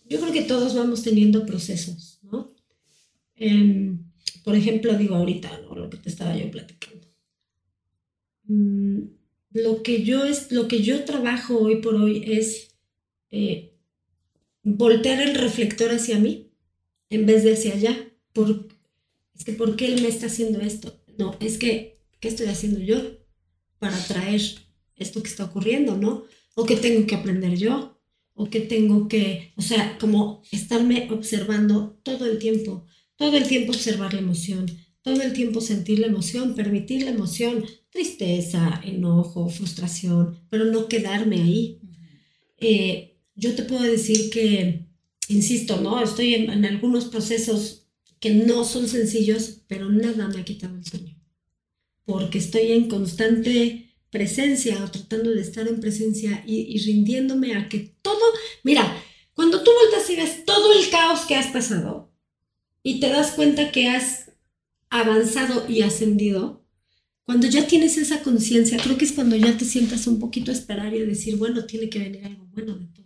yo 0.09 0.19
creo 0.19 0.33
que 0.33 0.41
todos 0.41 0.75
vamos 0.75 1.03
teniendo 1.03 1.45
procesos, 1.45 2.19
¿no? 2.23 2.53
Em, 3.35 4.11
por 4.43 4.57
ejemplo, 4.57 4.93
digo 4.97 5.15
ahorita, 5.15 5.57
Lo 5.73 5.89
que 5.89 5.97
te 5.99 6.09
estaba 6.09 6.35
yo 6.35 6.51
platicando. 6.51 7.07
Mm, 8.43 9.03
lo 9.51 9.83
que 9.83 10.03
yo 10.03 10.25
es, 10.25 10.51
lo 10.51 10.67
que 10.67 10.81
yo 10.81 11.05
trabajo 11.05 11.57
hoy 11.59 11.77
por 11.77 11.95
hoy 11.95 12.25
es 12.27 12.75
eh, 13.31 13.72
voltear 14.63 15.21
el 15.21 15.35
reflector 15.35 15.91
hacia 15.91 16.17
mí 16.19 16.51
en 17.09 17.25
vez 17.25 17.43
de 17.43 17.53
hacia 17.53 17.73
allá. 17.73 17.95
Por, 18.33 18.67
es 19.35 19.45
que, 19.45 19.53
¿por 19.53 19.75
qué 19.75 19.87
él 19.87 20.01
me 20.01 20.07
está 20.07 20.27
haciendo 20.27 20.61
esto? 20.61 20.99
No, 21.17 21.37
es 21.39 21.57
que, 21.57 21.99
¿qué 22.19 22.29
estoy 22.29 22.47
haciendo 22.47 22.79
yo 22.79 22.97
para 23.79 23.97
traer 24.05 24.41
esto 24.95 25.21
que 25.21 25.29
está 25.29 25.45
ocurriendo, 25.45 25.97
no? 25.97 26.23
O 26.55 26.65
qué 26.65 26.75
tengo 26.75 27.05
que 27.05 27.15
aprender 27.15 27.57
yo, 27.57 27.99
o 28.35 28.49
qué 28.49 28.61
tengo 28.61 29.07
que, 29.07 29.53
o 29.57 29.61
sea, 29.61 29.97
como 29.99 30.41
estarme 30.51 31.07
observando 31.11 31.99
todo 32.03 32.25
el 32.25 32.39
tiempo, 32.39 32.85
todo 33.15 33.37
el 33.37 33.47
tiempo 33.47 33.71
observar 33.71 34.13
la 34.13 34.19
emoción, 34.21 34.65
todo 35.01 35.21
el 35.21 35.33
tiempo 35.33 35.61
sentir 35.61 35.99
la 35.99 36.07
emoción, 36.07 36.55
permitir 36.55 37.03
la 37.03 37.11
emoción, 37.11 37.65
tristeza, 37.89 38.81
enojo, 38.83 39.49
frustración, 39.49 40.39
pero 40.49 40.65
no 40.65 40.87
quedarme 40.87 41.41
ahí. 41.41 41.79
Eh, 42.57 43.12
yo 43.35 43.55
te 43.55 43.63
puedo 43.63 43.83
decir 43.83 44.29
que, 44.29 44.87
insisto, 45.27 45.81
¿no? 45.81 46.01
Estoy 46.01 46.35
en 46.35 46.65
algunos 46.65 47.05
procesos 47.05 47.83
que 48.23 48.33
no 48.33 48.63
son 48.63 48.87
sencillos, 48.87 49.63
pero 49.67 49.89
nada 49.89 50.29
me 50.29 50.39
ha 50.39 50.45
quitado 50.45 50.77
el 50.77 50.85
sueño. 50.85 51.19
Porque 52.05 52.37
estoy 52.37 52.71
en 52.71 52.87
constante 52.87 53.93
presencia 54.13 54.81
o 54.81 54.89
tratando 54.89 55.31
de 55.31 55.41
estar 55.41 55.67
en 55.67 55.81
presencia 55.81 56.41
y, 56.47 56.77
rindiéndome 56.85 57.55
a 57.55 57.67
que 57.67 57.79
todo, 58.01 58.21
mira, 58.63 58.95
cuando 59.33 59.61
tú 59.61 59.71
vueltas 59.77 60.09
y 60.09 60.15
ves 60.15 60.45
todo 60.45 60.71
el 60.71 60.89
caos 60.89 61.21
que 61.21 61.35
has 61.35 61.47
pasado 61.47 62.13
y 62.81 63.01
te 63.01 63.09
das 63.09 63.31
cuenta 63.31 63.73
que 63.73 63.89
has 63.89 64.31
avanzado 64.89 65.65
y 65.67 65.81
ascendido, 65.81 66.63
cuando 67.25 67.47
ya 67.47 67.67
tienes 67.67 67.97
esa 67.97 68.21
conciencia, 68.21 68.77
creo 68.77 68.97
que 68.97 69.03
es 69.03 69.11
cuando 69.11 69.35
ya 69.35 69.57
te 69.57 69.65
sientas 69.65 70.07
un 70.07 70.19
poquito 70.19 70.51
a 70.51 70.53
esperar 70.53 70.93
y 70.93 71.01
a 71.01 71.05
decir, 71.05 71.35
bueno, 71.35 71.65
tiene 71.65 71.89
que 71.89 71.99
venir 71.99 72.23
algo 72.23 72.45
bueno 72.53 72.75
de 72.75 72.85
todo 72.85 73.02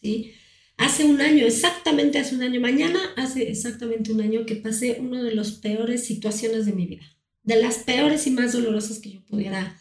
¿sí? 0.00 0.32
Hace 0.76 1.04
un 1.04 1.20
año, 1.20 1.44
exactamente 1.44 2.18
hace 2.18 2.34
un 2.34 2.42
año, 2.42 2.60
mañana 2.60 2.98
hace 3.16 3.50
exactamente 3.50 4.12
un 4.12 4.20
año 4.22 4.46
que 4.46 4.56
pasé 4.56 4.98
una 4.98 5.22
de 5.22 5.34
las 5.34 5.52
peores 5.52 6.06
situaciones 6.06 6.64
de 6.64 6.72
mi 6.72 6.86
vida, 6.86 7.04
de 7.42 7.60
las 7.60 7.78
peores 7.78 8.26
y 8.26 8.30
más 8.30 8.54
dolorosas 8.54 8.98
que 8.98 9.12
yo 9.12 9.24
pudiera 9.26 9.78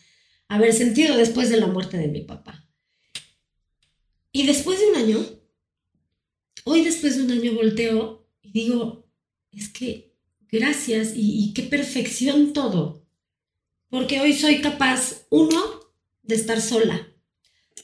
haber 0.50 0.74
sentido 0.74 1.16
después 1.16 1.50
de 1.50 1.58
la 1.58 1.68
muerte 1.68 1.98
de 1.98 2.10
mi 2.10 2.22
papá. 2.22 2.68
Y 4.32 4.46
después 4.46 4.80
de 4.80 4.90
un 4.90 4.96
año, 4.98 5.26
hoy 6.66 6.84
después 6.84 7.16
de 7.16 7.24
un 7.24 7.32
año 7.32 7.54
volteo 7.54 8.28
y 8.42 8.52
digo, 8.52 9.10
es 9.52 9.70
que 9.70 10.14
gracias 10.52 11.14
y, 11.16 11.46
y 11.46 11.54
qué 11.54 11.64
perfección 11.64 12.52
todo, 12.52 13.08
porque 13.90 14.20
hoy 14.20 14.34
soy 14.34 14.60
capaz, 14.60 15.26
uno, 15.30 15.62
de 16.24 16.36
estar 16.36 16.62
sola, 16.62 17.09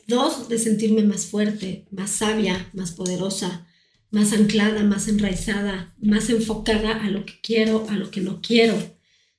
Dos, 0.08 0.50
de 0.50 0.58
sentirme 0.58 1.04
más 1.04 1.26
fuerte, 1.26 1.88
más 1.92 2.12
sabia, 2.12 2.70
más 2.74 2.92
poderosa, 2.92 3.68
más 4.12 4.34
anclada, 4.34 4.84
más 4.84 5.08
enraizada, 5.08 5.94
más 6.00 6.30
enfocada 6.30 7.04
a 7.04 7.10
lo 7.10 7.26
que 7.26 7.40
quiero, 7.42 7.88
a 7.90 7.96
lo 7.96 8.12
que 8.12 8.22
no 8.22 8.42
quiero. 8.42 8.76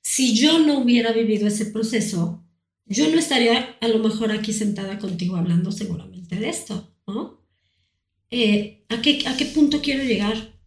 Si 0.01 0.35
yo 0.35 0.59
no 0.59 0.79
hubiera 0.79 1.11
vivido 1.11 1.47
ese 1.47 1.65
proceso, 1.65 2.45
yo 2.85 3.09
no 3.09 3.17
estaría 3.17 3.77
a 3.81 3.87
lo 3.87 3.99
mejor 3.99 4.31
aquí 4.31 4.53
sentada 4.53 4.99
contigo 4.99 5.35
hablando 5.35 5.71
seguramente 5.71 6.35
de 6.37 6.49
esto, 6.49 6.95
¿no? 7.05 7.43
Eh, 8.29 8.85
¿a, 8.89 9.01
qué, 9.01 9.23
¿A 9.27 9.35
qué 9.35 9.45
punto 9.45 9.81
quiero 9.81 10.03
llegar? 10.03 10.59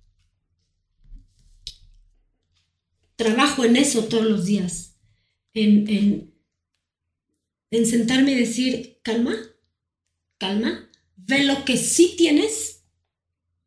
Trabajo 3.16 3.64
en 3.64 3.76
eso 3.76 4.04
todos 4.04 4.26
los 4.26 4.46
días, 4.46 4.98
en, 5.52 5.88
en, 5.88 6.34
en 7.70 7.86
sentarme 7.86 8.32
y 8.32 8.40
decir, 8.40 8.98
calma, 9.02 9.36
calma, 10.40 10.90
ve 11.16 11.44
lo 11.44 11.64
que 11.64 11.76
sí 11.76 12.14
tienes, 12.16 12.82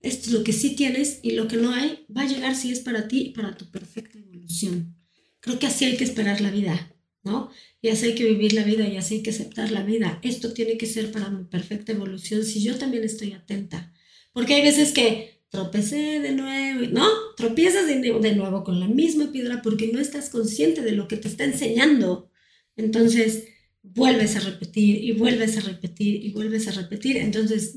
esto 0.02 0.28
es 0.28 0.34
lo 0.34 0.44
que 0.44 0.52
sí 0.52 0.76
tienes 0.76 1.20
y 1.22 1.32
lo 1.32 1.48
que 1.48 1.56
no 1.56 1.72
hay 1.74 2.06
va 2.16 2.24
a 2.24 2.28
llegar 2.28 2.56
si 2.56 2.72
es 2.72 2.82
para 2.82 3.08
ti 3.08 3.22
y 3.22 3.30
para 3.30 3.56
tu 3.56 3.72
perfecta 3.72 4.18
evolución. 4.18 4.98
Creo 5.40 5.60
que 5.60 5.68
así 5.68 5.86
hay 5.86 5.96
que 5.96 6.04
esperar 6.04 6.42
la 6.42 6.52
vida, 6.52 6.94
¿no? 7.24 7.50
Y 7.82 7.90
así 7.90 8.08
hay 8.08 8.16
que 8.16 8.26
vivir 8.26 8.54
la 8.54 8.64
vida 8.64 8.88
y 8.88 8.98
así 8.98 9.16
hay 9.16 9.24
que 9.24 9.30
aceptar 9.30 9.72
la 9.72 9.84
vida. 9.84 10.20
Esto 10.24 10.54
tiene 10.54 10.78
que 10.78 10.88
ser 10.88 11.12
para 11.12 11.30
mi 11.30 11.46
perfecta 11.46 11.94
evolución 11.94 12.44
si 12.44 12.62
yo 12.62 12.76
también 12.76 13.04
estoy 13.04 13.32
atenta. 13.32 13.94
Porque 14.34 14.56
hay 14.56 14.64
veces 14.64 14.92
que 14.92 15.42
tropecé 15.50 16.20
de 16.20 16.32
nuevo, 16.32 16.88
¿no? 16.92 17.08
Tropiezas 17.38 17.86
de, 17.88 18.00
de 18.00 18.36
nuevo 18.36 18.64
con 18.64 18.80
la 18.80 18.88
misma 18.88 19.32
piedra 19.32 19.62
porque 19.62 19.92
no 19.94 20.00
estás 20.00 20.30
consciente 20.30 20.82
de 20.82 20.94
lo 20.94 21.08
que 21.08 21.18
te 21.18 21.28
está 21.28 21.44
enseñando. 21.44 22.32
Entonces, 22.76 23.46
vuelves 23.84 24.36
a 24.38 24.40
repetir 24.40 25.04
y 25.04 25.12
vuelves 25.12 25.58
a 25.58 25.62
repetir 25.62 26.24
y 26.24 26.32
vuelves 26.32 26.68
a 26.68 26.72
repetir. 26.72 27.18
Entonces, 27.18 27.76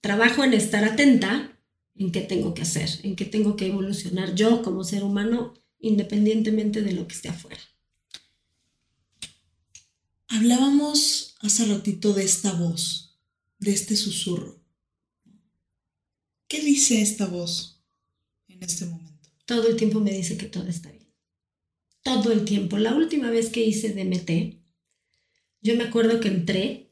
trabajo 0.00 0.44
en 0.44 0.52
estar 0.52 0.84
atenta 0.84 1.58
en 1.94 2.12
qué 2.12 2.20
tengo 2.20 2.52
que 2.54 2.62
hacer, 2.62 2.90
en 3.04 3.16
qué 3.16 3.24
tengo 3.24 3.56
que 3.56 3.66
evolucionar 3.66 4.34
yo 4.34 4.62
como 4.62 4.84
ser 4.84 5.04
humano, 5.04 5.54
independientemente 5.78 6.82
de 6.82 6.92
lo 6.92 7.06
que 7.06 7.14
esté 7.14 7.28
afuera. 7.28 7.60
Hablábamos 10.26 11.36
hace 11.40 11.66
ratito 11.66 12.12
de 12.12 12.24
esta 12.24 12.52
voz, 12.52 13.16
de 13.60 13.72
este 13.72 13.96
susurro. 13.96 14.60
¿Qué 16.48 16.60
dice 16.60 17.00
esta 17.00 17.26
voz 17.26 17.80
en 18.48 18.62
este 18.62 18.86
momento? 18.86 19.30
Todo 19.46 19.68
el 19.68 19.76
tiempo 19.76 20.00
me 20.00 20.12
dice 20.12 20.36
que 20.36 20.46
todo 20.46 20.66
está 20.66 20.90
bien. 20.90 21.08
Todo 22.02 22.32
el 22.32 22.44
tiempo. 22.44 22.78
La 22.78 22.94
última 22.94 23.30
vez 23.30 23.48
que 23.50 23.64
hice 23.64 23.90
DMT, 23.90 24.63
yo 25.64 25.74
me 25.76 25.84
acuerdo 25.84 26.20
que 26.20 26.28
entré 26.28 26.90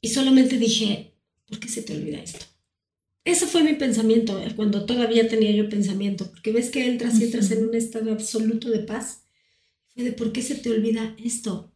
y 0.00 0.08
solamente 0.08 0.56
dije, 0.58 1.14
¿por 1.46 1.60
qué 1.60 1.68
se 1.68 1.82
te 1.82 1.94
olvida 1.94 2.18
esto? 2.18 2.46
Ese 3.24 3.46
fue 3.46 3.62
mi 3.62 3.74
pensamiento, 3.74 4.40
eh, 4.40 4.54
cuando 4.56 4.86
todavía 4.86 5.28
tenía 5.28 5.50
yo 5.50 5.68
pensamiento, 5.68 6.30
porque 6.30 6.50
ves 6.50 6.70
que 6.70 6.86
entras 6.86 7.20
y 7.20 7.24
entras 7.24 7.50
en 7.50 7.68
un 7.68 7.74
estado 7.74 8.10
absoluto 8.10 8.70
de 8.70 8.78
paz. 8.78 9.24
Fue 9.88 10.02
de, 10.02 10.12
¿por 10.12 10.32
qué 10.32 10.40
se 10.40 10.54
te 10.54 10.70
olvida 10.70 11.14
esto? 11.22 11.74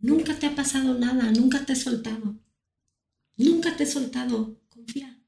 Nunca 0.00 0.36
te 0.36 0.46
ha 0.46 0.56
pasado 0.56 0.98
nada, 0.98 1.30
nunca 1.30 1.64
te 1.64 1.74
he 1.74 1.76
soltado. 1.76 2.40
Nunca 3.36 3.76
te 3.76 3.84
he 3.84 3.86
soltado, 3.86 4.60
confía. 4.70 5.22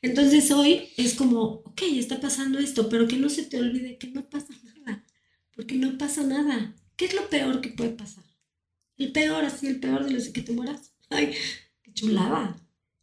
Entonces 0.00 0.50
hoy 0.50 0.88
es 0.96 1.12
como, 1.12 1.42
ok, 1.42 1.82
está 1.92 2.18
pasando 2.18 2.58
esto, 2.58 2.88
pero 2.88 3.06
que 3.06 3.18
no 3.18 3.28
se 3.28 3.42
te 3.42 3.58
olvide 3.60 3.98
que 3.98 4.10
no 4.12 4.30
pasa 4.30 4.54
nada, 4.64 5.04
porque 5.54 5.74
no 5.74 5.98
pasa 5.98 6.22
nada. 6.22 6.74
¿Qué 6.96 7.06
es 7.06 7.14
lo 7.14 7.28
peor 7.28 7.60
que 7.60 7.70
puede 7.70 7.90
pasar? 7.90 8.24
El 8.98 9.12
peor, 9.12 9.44
así, 9.44 9.66
el 9.66 9.80
peor 9.80 10.04
de 10.04 10.12
los 10.12 10.28
que 10.28 10.42
te 10.42 10.52
mueras. 10.52 10.92
Ay, 11.10 11.32
qué 11.82 11.92
chulada. 11.92 12.56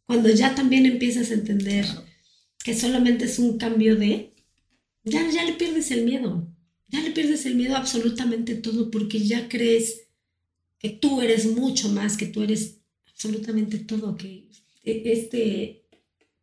Cuando 0.06 0.28
ya 0.28 0.54
también 0.54 0.86
empiezas 0.86 1.30
a 1.30 1.34
entender 1.34 1.86
que 2.62 2.74
solamente 2.74 3.24
es 3.24 3.38
un 3.38 3.58
cambio 3.58 3.96
de, 3.96 4.34
ya, 5.04 5.28
ya 5.30 5.44
le 5.44 5.52
pierdes 5.52 5.90
el 5.90 6.04
miedo. 6.04 6.46
Ya 6.88 7.00
le 7.00 7.10
pierdes 7.10 7.46
el 7.46 7.54
miedo 7.54 7.74
a 7.74 7.78
absolutamente 7.78 8.54
todo 8.54 8.90
porque 8.90 9.20
ya 9.20 9.48
crees 9.48 10.02
que 10.78 10.90
tú 10.90 11.22
eres 11.22 11.46
mucho 11.46 11.88
más, 11.88 12.16
que 12.16 12.26
tú 12.26 12.42
eres 12.42 12.80
absolutamente 13.06 13.78
todo, 13.78 14.16
que 14.16 14.48
este 14.84 15.84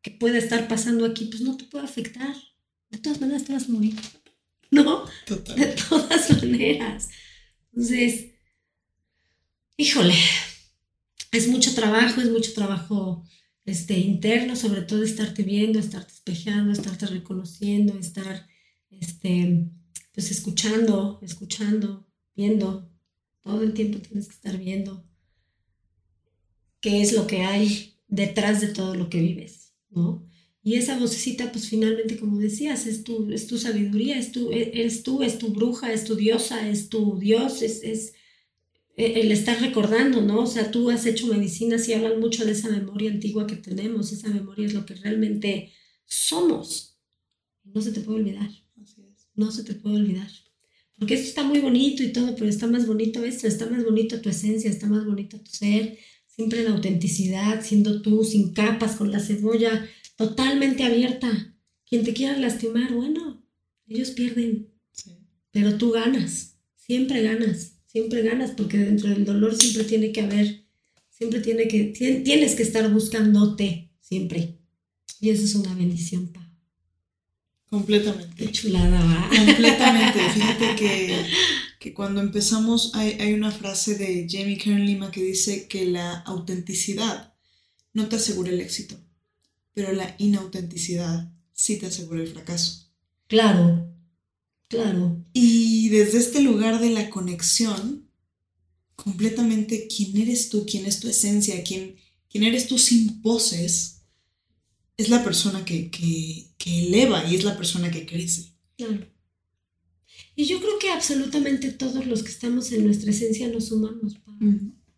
que 0.01 0.11
pueda 0.11 0.37
estar 0.37 0.67
pasando 0.67 1.05
aquí, 1.05 1.25
pues 1.25 1.41
no 1.41 1.57
te 1.57 1.65
puede 1.65 1.85
afectar. 1.85 2.35
De 2.89 2.97
todas 2.97 3.21
maneras 3.21 3.43
te 3.43 3.53
vas 3.53 3.69
a 3.69 3.71
morir. 3.71 3.95
¿No? 4.71 5.05
De 5.27 5.65
todas 5.89 6.29
maneras. 6.43 7.09
Entonces, 7.71 8.31
híjole, 9.77 10.15
es 11.31 11.47
mucho 11.47 11.73
trabajo, 11.73 12.21
es 12.21 12.29
mucho 12.29 12.53
trabajo 12.53 13.23
este, 13.65 13.97
interno, 13.97 14.55
sobre 14.55 14.81
todo 14.81 15.03
estarte 15.03 15.43
viendo, 15.43 15.79
estarte 15.79 16.13
espejando, 16.13 16.73
estarte 16.73 17.05
reconociendo, 17.05 17.97
estar 17.97 18.47
este, 18.89 19.69
pues 20.11 20.31
escuchando, 20.31 21.19
escuchando, 21.21 22.07
viendo. 22.35 22.89
Todo 23.41 23.63
el 23.63 23.73
tiempo 23.73 23.99
tienes 23.99 24.27
que 24.27 24.35
estar 24.35 24.57
viendo 24.57 25.03
qué 26.79 27.01
es 27.01 27.13
lo 27.13 27.27
que 27.27 27.43
hay 27.43 27.95
detrás 28.07 28.59
de 28.61 28.67
todo 28.67 28.95
lo 28.95 29.09
que 29.09 29.19
vives, 29.19 29.73
¿no? 29.89 30.27
Y 30.63 30.75
esa 30.75 30.97
vocecita, 30.99 31.51
pues 31.51 31.67
finalmente, 31.67 32.17
como 32.17 32.37
decías, 32.37 32.85
es 32.85 33.03
tu, 33.03 33.31
es 33.31 33.47
tu 33.47 33.57
sabiduría, 33.57 34.17
es 34.17 34.31
tu, 34.31 34.51
e, 34.51 34.79
eres 34.79 35.01
tú, 35.01 35.23
es 35.23 35.39
tu 35.39 35.47
bruja, 35.49 35.91
es 35.91 36.03
tu 36.03 36.15
diosa, 36.15 36.69
es 36.69 36.89
tu 36.89 37.17
dios, 37.17 37.63
es, 37.63 37.81
es 37.83 38.13
e, 38.95 39.21
el 39.21 39.31
estar 39.31 39.59
recordando, 39.59 40.21
¿no? 40.21 40.41
O 40.41 40.47
sea, 40.47 40.69
tú 40.69 40.91
has 40.91 41.07
hecho 41.07 41.25
medicinas 41.27 41.87
y 41.89 41.93
hablan 41.93 42.19
mucho 42.19 42.45
de 42.45 42.51
esa 42.51 42.69
memoria 42.69 43.09
antigua 43.09 43.47
que 43.47 43.55
tenemos, 43.55 44.11
esa 44.11 44.29
memoria 44.29 44.67
es 44.67 44.73
lo 44.73 44.85
que 44.85 44.93
realmente 44.95 45.71
somos. 46.05 46.99
No 47.63 47.81
se 47.81 47.91
te 47.91 48.01
puede 48.01 48.19
olvidar. 48.19 48.49
No 49.33 49.51
se 49.51 49.63
te 49.63 49.73
puede 49.73 49.95
olvidar. 49.95 50.29
Porque 50.99 51.15
esto 51.15 51.29
está 51.29 51.43
muy 51.43 51.59
bonito 51.59 52.03
y 52.03 52.13
todo, 52.13 52.35
pero 52.35 52.47
está 52.47 52.67
más 52.67 52.85
bonito 52.85 53.25
esto, 53.25 53.47
está 53.47 53.67
más 53.67 53.83
bonito 53.83 54.21
tu 54.21 54.29
esencia, 54.29 54.69
está 54.69 54.85
más 54.85 55.03
bonito 55.03 55.39
tu 55.39 55.49
ser, 55.49 55.97
siempre 56.27 56.61
en 56.61 56.67
autenticidad, 56.67 57.65
siendo 57.65 58.03
tú, 58.03 58.23
sin 58.23 58.53
capas, 58.53 58.97
con 58.97 59.11
la 59.11 59.19
cebolla 59.19 59.89
totalmente 60.21 60.83
abierta. 60.83 61.55
Quien 61.87 62.03
te 62.03 62.13
quiera 62.13 62.37
lastimar, 62.37 62.93
bueno, 62.93 63.43
ellos 63.87 64.11
pierden. 64.11 64.69
Pero 65.51 65.77
tú 65.77 65.91
ganas, 65.91 66.55
siempre 66.75 67.21
ganas, 67.23 67.73
siempre 67.87 68.21
ganas, 68.21 68.51
porque 68.51 68.77
dentro 68.77 69.09
del 69.09 69.25
dolor 69.25 69.55
siempre 69.55 69.83
tiene 69.83 70.11
que 70.11 70.21
haber, 70.21 70.65
siempre 71.09 71.41
tiene 71.41 71.67
que, 71.67 71.85
tienes 72.23 72.55
que 72.55 72.63
estar 72.63 72.89
buscándote, 72.93 73.91
siempre. 73.99 74.59
Y 75.19 75.29
eso 75.29 75.43
es 75.43 75.55
una 75.55 75.73
bendición, 75.75 76.31
Pa. 76.31 76.47
Completamente. 77.69 78.35
Qué 78.35 78.51
chulada, 78.51 79.03
¿va? 79.03 79.29
Completamente. 79.45 80.19
Fíjate 80.33 80.75
que, 80.75 81.25
que 81.79 81.93
cuando 81.93 82.21
empezamos 82.21 82.91
hay, 82.93 83.17
hay, 83.19 83.33
una 83.33 83.51
frase 83.51 83.95
de 83.95 84.27
Jamie 84.29 84.57
Kern 84.57 84.85
Lima 84.85 85.11
que 85.11 85.23
dice 85.23 85.67
que 85.67 85.85
la 85.85 86.19
autenticidad 86.19 87.33
no 87.93 88.07
te 88.07 88.17
asegura 88.17 88.51
el 88.51 88.61
éxito 88.61 88.97
pero 89.73 89.93
la 89.93 90.15
inautenticidad 90.19 91.31
sí 91.53 91.77
te 91.77 91.87
asegura 91.87 92.21
el 92.21 92.27
fracaso. 92.27 92.91
Claro, 93.27 93.93
claro. 94.67 95.25
Y 95.33 95.89
desde 95.89 96.17
este 96.17 96.41
lugar 96.41 96.79
de 96.79 96.89
la 96.89 97.09
conexión, 97.09 98.09
completamente 98.95 99.87
quién 99.87 100.17
eres 100.17 100.49
tú, 100.49 100.65
quién 100.65 100.85
es 100.85 100.99
tu 100.99 101.07
esencia, 101.07 101.63
quién, 101.63 101.95
quién 102.29 102.43
eres 102.43 102.67
tú 102.67 102.77
sin 102.77 103.21
poses, 103.21 104.01
es 104.97 105.09
la 105.09 105.23
persona 105.23 105.65
que, 105.65 105.89
eleva 106.65 107.25
y 107.25 107.35
es 107.35 107.43
la 107.43 107.57
persona 107.57 107.89
que 107.89 108.05
crece. 108.05 108.53
Claro. 108.77 109.07
Y 110.35 110.45
yo 110.45 110.59
creo 110.59 110.79
que 110.79 110.89
absolutamente 110.89 111.71
todos 111.71 112.05
los 112.05 112.23
que 112.23 112.31
estamos 112.31 112.71
en 112.71 112.85
nuestra 112.85 113.11
esencia 113.11 113.47
nos 113.47 113.67
sumamos, 113.67 114.17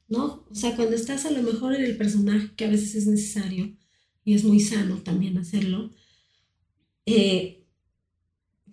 ¿no? 0.07 0.45
O 0.49 0.55
sea, 0.55 0.76
cuando 0.76 0.95
estás 0.95 1.26
a 1.26 1.32
lo 1.32 1.41
mejor 1.41 1.74
en 1.76 1.84
el 1.84 1.97
personaje, 1.97 2.51
que 2.55 2.65
a 2.65 2.69
veces 2.69 2.95
es 2.95 3.07
necesario, 3.07 3.76
y 4.26 4.34
es 4.34 4.43
muy 4.43 4.59
sano 4.59 4.97
también 4.97 5.38
hacerlo, 5.38 5.91
eh, 7.05 7.63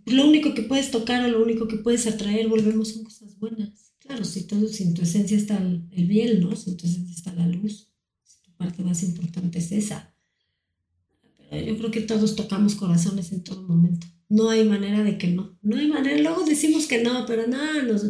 lo 0.07 0.27
único 0.27 0.55
que 0.55 0.63
puedes 0.63 0.91
tocar 0.91 1.25
o 1.25 1.29
lo 1.29 1.43
único 1.43 1.69
que 1.69 1.77
puedes 1.77 2.07
atraer, 2.07 2.49
volvemos, 2.49 2.89
son 2.89 3.05
cosas 3.05 3.39
buenas. 3.39 3.93
Claro, 4.01 4.25
si, 4.25 4.45
todo, 4.45 4.67
si 4.69 4.85
en 4.85 4.95
tu 4.95 5.03
esencia 5.03 5.37
está 5.37 5.59
el, 5.59 6.07
bien, 6.07 6.41
¿no? 6.41 6.57
Si 6.57 6.71
en 6.71 6.77
tu 6.77 6.87
esencia 6.87 7.15
está 7.15 7.35
la 7.35 7.47
luz, 7.47 7.89
tu 8.43 8.51
parte 8.53 8.83
más 8.83 9.03
importante 9.03 9.59
es 9.59 9.73
esa. 9.73 10.15
Pero 11.51 11.67
yo 11.67 11.79
creo 11.79 11.91
que 11.91 12.01
todos 12.01 12.35
tocamos 12.35 12.75
corazones 12.75 13.33
en 13.33 13.43
todo 13.43 13.63
momento. 13.63 14.07
No 14.29 14.51
hay 14.51 14.65
manera 14.65 15.03
de 15.03 15.19
que 15.19 15.29
no. 15.29 15.59
No 15.63 15.77
hay 15.77 15.89
manera. 15.89 16.21
Luego 16.21 16.45
decimos 16.45 16.87
que 16.87 17.03
no, 17.03 17.27
pero 17.27 17.47
nada, 17.47 17.83
nos, 17.83 18.05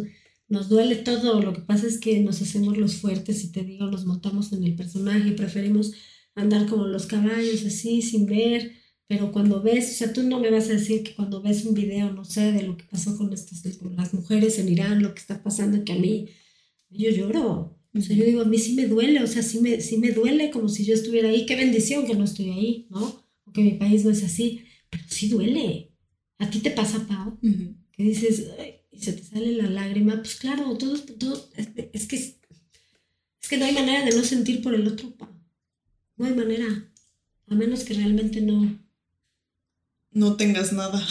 nos 0.48 0.68
duele 0.68 0.96
todo. 0.96 1.40
Lo 1.42 1.52
que 1.52 1.62
pasa 1.62 1.86
es 1.86 1.98
que 1.98 2.20
nos 2.20 2.40
hacemos 2.40 2.76
los 2.78 2.96
fuertes 2.96 3.42
y 3.44 3.52
te 3.52 3.64
digo, 3.64 3.86
nos 3.86 4.06
montamos 4.06 4.52
en 4.52 4.64
el 4.64 4.74
personaje 4.76 5.28
y 5.28 5.32
preferimos 5.32 5.92
andar 6.34 6.66
como 6.66 6.86
los 6.86 7.06
caballos 7.06 7.64
así, 7.64 8.02
sin 8.02 8.26
ver, 8.26 8.72
pero 9.10 9.32
cuando 9.32 9.60
ves, 9.60 9.90
o 9.90 9.94
sea, 9.94 10.12
tú 10.12 10.22
no 10.22 10.38
me 10.38 10.50
vas 10.50 10.68
a 10.68 10.74
decir 10.74 11.02
que 11.02 11.16
cuando 11.16 11.42
ves 11.42 11.64
un 11.64 11.74
video, 11.74 12.12
no 12.12 12.24
sé, 12.24 12.52
de 12.52 12.62
lo 12.62 12.76
que 12.76 12.84
pasó 12.84 13.18
con, 13.18 13.32
estas, 13.32 13.60
con 13.76 13.96
las 13.96 14.14
mujeres 14.14 14.58
en 14.60 14.68
Irán, 14.68 15.02
lo 15.02 15.12
que 15.14 15.20
está 15.20 15.42
pasando, 15.42 15.84
que 15.84 15.94
a 15.94 15.98
mí, 15.98 16.28
yo 16.90 17.10
lloro. 17.10 17.76
O 17.92 18.00
sea, 18.00 18.14
yo 18.14 18.24
digo, 18.24 18.42
a 18.42 18.44
mí 18.44 18.56
sí 18.56 18.74
me 18.74 18.86
duele, 18.86 19.20
o 19.20 19.26
sea, 19.26 19.42
sí 19.42 19.58
me, 19.60 19.80
sí 19.80 19.98
me 19.98 20.12
duele 20.12 20.52
como 20.52 20.68
si 20.68 20.84
yo 20.84 20.94
estuviera 20.94 21.28
ahí. 21.28 21.44
Qué 21.44 21.56
bendición 21.56 22.06
que 22.06 22.14
no 22.14 22.22
estoy 22.22 22.50
ahí, 22.50 22.86
¿no? 22.88 23.24
O 23.44 23.52
que 23.52 23.62
mi 23.62 23.72
país 23.72 24.04
no 24.04 24.12
es 24.12 24.22
así, 24.22 24.62
pero 24.88 25.02
sí 25.08 25.28
duele. 25.28 25.90
¿A 26.38 26.48
ti 26.48 26.60
te 26.60 26.70
pasa, 26.70 27.04
Pau? 27.08 27.36
Que 27.90 28.02
dices, 28.04 28.46
y 28.92 29.00
se 29.00 29.14
te 29.14 29.24
sale 29.24 29.54
la 29.54 29.68
lágrima. 29.68 30.18
Pues 30.18 30.36
claro, 30.36 30.78
todo, 30.78 30.96
todo 31.00 31.50
es, 31.56 32.06
que, 32.06 32.16
es 32.16 32.38
que 33.48 33.56
no 33.56 33.64
hay 33.64 33.74
manera 33.74 34.04
de 34.04 34.14
no 34.14 34.22
sentir 34.22 34.62
por 34.62 34.72
el 34.72 34.86
otro, 34.86 35.10
Pau. 35.16 35.39
No 36.20 36.26
hay 36.26 36.34
manera, 36.34 36.66
a 37.48 37.54
menos 37.54 37.82
que 37.82 37.94
realmente 37.94 38.42
no. 38.42 38.78
No 40.10 40.36
tengas 40.36 40.70
nada. 40.70 41.00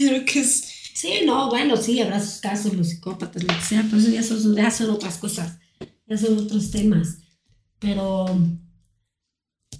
Yo 0.00 0.08
creo 0.08 0.24
que 0.24 0.40
es. 0.40 0.64
Sí, 0.94 1.20
no, 1.24 1.48
bueno, 1.48 1.76
sí, 1.76 2.00
habrá 2.00 2.20
sus 2.20 2.40
casos, 2.40 2.74
los 2.74 2.88
psicópatas, 2.88 3.44
lo 3.44 3.54
que 3.54 3.60
sea, 3.60 3.84
pero 3.84 3.98
eso 3.98 4.10
ya 4.10 4.24
son, 4.24 4.56
ya 4.56 4.72
son 4.72 4.90
otras 4.90 5.18
cosas, 5.18 5.60
ya 6.08 6.18
son 6.18 6.38
otros 6.38 6.72
temas. 6.72 7.18
Pero, 7.78 8.26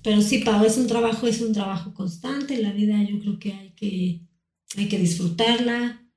pero 0.04 0.22
sí, 0.22 0.44
Pau, 0.44 0.64
es 0.64 0.76
un 0.76 0.86
trabajo, 0.86 1.26
es 1.26 1.40
un 1.40 1.52
trabajo 1.52 1.92
constante. 1.94 2.62
La 2.62 2.70
vida 2.70 3.02
yo 3.02 3.18
creo 3.18 3.40
que 3.40 3.52
hay 3.52 3.72
que, 3.72 4.20
hay 4.76 4.88
que 4.88 4.96
disfrutarla, 4.96 6.07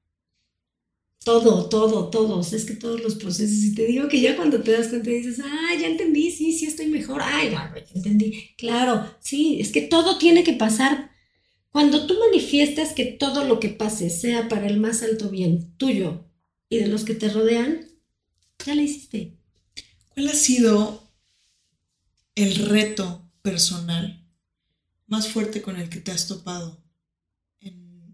todo, 1.23 1.69
todo, 1.69 2.09
todos, 2.09 2.53
es 2.53 2.65
que 2.65 2.75
todos 2.75 3.01
los 3.01 3.15
procesos. 3.15 3.63
Y 3.63 3.75
te 3.75 3.85
digo 3.85 4.07
que 4.07 4.21
ya 4.21 4.35
cuando 4.35 4.61
te 4.61 4.71
das 4.71 4.87
cuenta 4.87 5.09
dices, 5.09 5.39
ah, 5.43 5.75
ya 5.79 5.87
entendí, 5.87 6.31
sí, 6.31 6.51
sí 6.53 6.65
estoy 6.65 6.87
mejor, 6.87 7.21
ay, 7.23 7.51
ya 7.51 7.73
entendí. 7.93 8.49
Claro, 8.57 9.05
sí, 9.19 9.59
es 9.59 9.71
que 9.71 9.81
todo 9.81 10.17
tiene 10.17 10.43
que 10.43 10.53
pasar. 10.53 11.11
Cuando 11.71 12.05
tú 12.07 12.15
manifiestas 12.19 12.93
que 12.93 13.05
todo 13.05 13.45
lo 13.45 13.59
que 13.59 13.69
pase 13.69 14.09
sea 14.09 14.49
para 14.49 14.67
el 14.67 14.79
más 14.79 15.03
alto 15.03 15.29
bien 15.29 15.73
tuyo 15.77 16.25
y 16.69 16.77
de 16.77 16.87
los 16.87 17.05
que 17.05 17.13
te 17.13 17.29
rodean, 17.29 17.87
ya 18.65 18.75
la 18.75 18.81
hiciste. 18.81 19.37
¿Cuál 20.09 20.27
ha 20.27 20.33
sido 20.33 21.07
el 22.35 22.55
reto 22.55 23.29
personal 23.41 24.25
más 25.07 25.27
fuerte 25.27 25.61
con 25.61 25.77
el 25.77 25.89
que 25.89 25.99
te 25.99 26.11
has 26.11 26.27
topado 26.27 26.81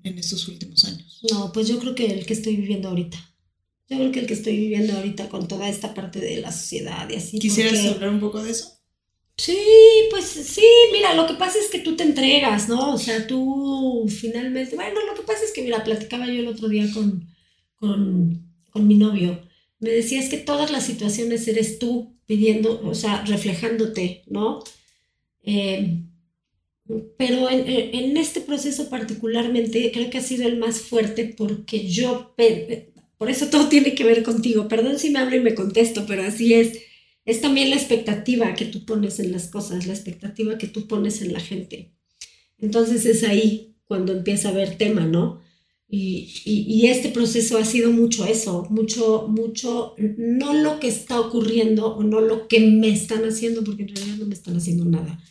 en, 0.08 0.18
estos 0.18 0.48
últimos 0.48 0.86
años? 0.86 1.22
No, 1.32 1.52
pues 1.52 1.68
yo 1.68 1.80
creo 1.80 1.96
que 1.96 2.08
el 2.08 2.26
que 2.26 2.34
estoy 2.34 2.56
viviendo 2.56 2.90
ahorita. 2.90 3.18
Yo 3.90 3.98
creo 3.98 4.12
que 4.12 4.20
el 4.20 4.28
que 4.28 4.34
estoy 4.34 4.58
viviendo 4.58 4.94
ahorita 4.94 5.30
con 5.30 5.48
toda 5.48 5.70
esta 5.70 5.94
parte 5.94 6.20
de 6.20 6.38
la 6.38 6.52
sociedad 6.52 7.10
y 7.10 7.16
así. 7.16 7.40
¿Quisieras 7.40 7.86
hablar 7.86 8.10
un 8.10 8.20
poco 8.20 8.44
de 8.44 8.52
eso? 8.52 8.78
Sí, 9.38 9.58
pues 10.10 10.26
sí, 10.26 10.66
mira, 10.92 11.14
lo 11.14 11.28
que 11.28 11.36
pasa 11.36 11.60
es 11.60 11.70
que 11.70 11.80
tú 11.80 11.96
te 11.96 12.04
entregas, 12.04 12.68
¿no? 12.68 12.94
O 12.94 12.98
sea, 12.98 13.28
tú 13.28 14.06
finalmente, 14.10 14.76
bueno, 14.76 15.00
lo 15.06 15.14
que 15.14 15.22
pasa 15.22 15.44
es 15.46 15.54
que, 15.54 15.62
mira, 15.62 15.84
platicaba 15.84 16.26
yo 16.26 16.40
el 16.40 16.48
otro 16.48 16.68
día 16.68 16.92
con, 16.92 17.28
con, 17.76 18.44
mi 18.76 18.96
novio, 18.96 19.42
me 19.80 19.90
decías 19.90 20.30
que 20.30 20.38
todas 20.38 20.72
las 20.72 20.86
situaciones 20.86 21.48
eres 21.48 21.80
tú 21.80 22.16
pidiendo, 22.26 22.82
o 22.84 22.96
sea, 22.96 23.24
reflejándote, 23.26 24.24
¿no? 24.28 24.64
Eh, 25.44 26.04
pero 27.18 27.50
en, 27.50 27.68
en, 27.68 28.18
este 28.18 28.42
proceso 28.42 28.90
particularmente 28.90 29.92
creo 29.92 30.10
que 30.10 30.20
ha 30.20 30.22
sido 30.22 30.48
el 30.48 30.58
más 30.58 30.80
fuerte 30.80 31.34
porque 31.38 31.88
yo, 31.88 32.36
por 33.18 33.30
eso 33.30 33.48
todo 33.48 33.68
tiene 33.68 33.94
que 33.94 34.04
ver 34.04 34.24
contigo, 34.24 34.68
perdón 34.68 34.98
si 35.00 35.10
me 35.10 35.20
hablo 35.20 35.36
y 35.36 35.42
me 35.42 35.56
contesto, 35.56 36.06
pero 36.08 36.24
así 36.24 36.54
es 36.54 36.80
es 37.28 37.42
también 37.42 37.70
la 37.70 37.76
expectativa 37.76 38.56
que 38.56 38.66
tú 38.66 38.86
pones 38.86 39.20
en 39.20 39.34
las 39.34 39.50
cosas, 39.50 39.86
la 39.86 39.94
expectativa 39.94 40.58
que 40.58 40.68
tú 40.68 40.88
pones 40.88 41.22
en 41.22 41.34
la 41.34 41.42
gente. 41.42 41.94
Entonces 42.58 43.06
es 43.06 43.26
ahí 43.26 43.76
cuando 43.84 44.14
empieza 44.14 44.48
a 44.48 44.52
haber 44.52 44.78
tema, 44.78 45.06
¿no? 45.06 45.42
Y, 45.90 46.86
este 46.88 47.10
proceso 47.10 47.58
ha 47.58 47.66
sido 47.66 47.92
mucho 47.92 48.26
eso, 48.26 48.66
mucho, 48.70 49.28
mucho, 49.28 49.94
no 49.98 50.54
lo 50.54 50.80
que 50.80 50.88
está 50.88 51.20
ocurriendo 51.20 51.96
o 51.96 52.04
no 52.04 52.22
lo 52.22 52.48
que 52.48 52.62
me 52.62 52.90
están 52.90 53.26
haciendo, 53.26 53.62
porque 53.62 53.84
en 53.84 53.96
realidad 53.96 54.16
no 54.18 54.26
me 54.26 54.34
están 54.34 54.56
haciendo 54.56 54.86
nada. 54.86 55.22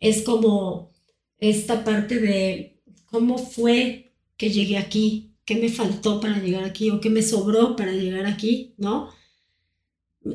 Es 0.00 0.22
como 0.22 0.92
esta 1.38 1.84
parte 1.84 2.18
de 2.18 2.80
cómo 3.06 3.38
fue 3.38 4.14
que 4.36 4.50
llegué 4.50 4.78
aquí, 4.78 5.34
qué 5.44 5.56
me 5.56 5.68
faltó 5.68 6.20
para 6.20 6.38
llegar 6.38 6.64
aquí 6.64 6.90
o 6.90 7.00
qué 7.00 7.10
me 7.10 7.22
sobró 7.22 7.76
para 7.76 7.92
llegar 7.92 8.26
aquí, 8.26 8.74
¿no? 8.78 9.10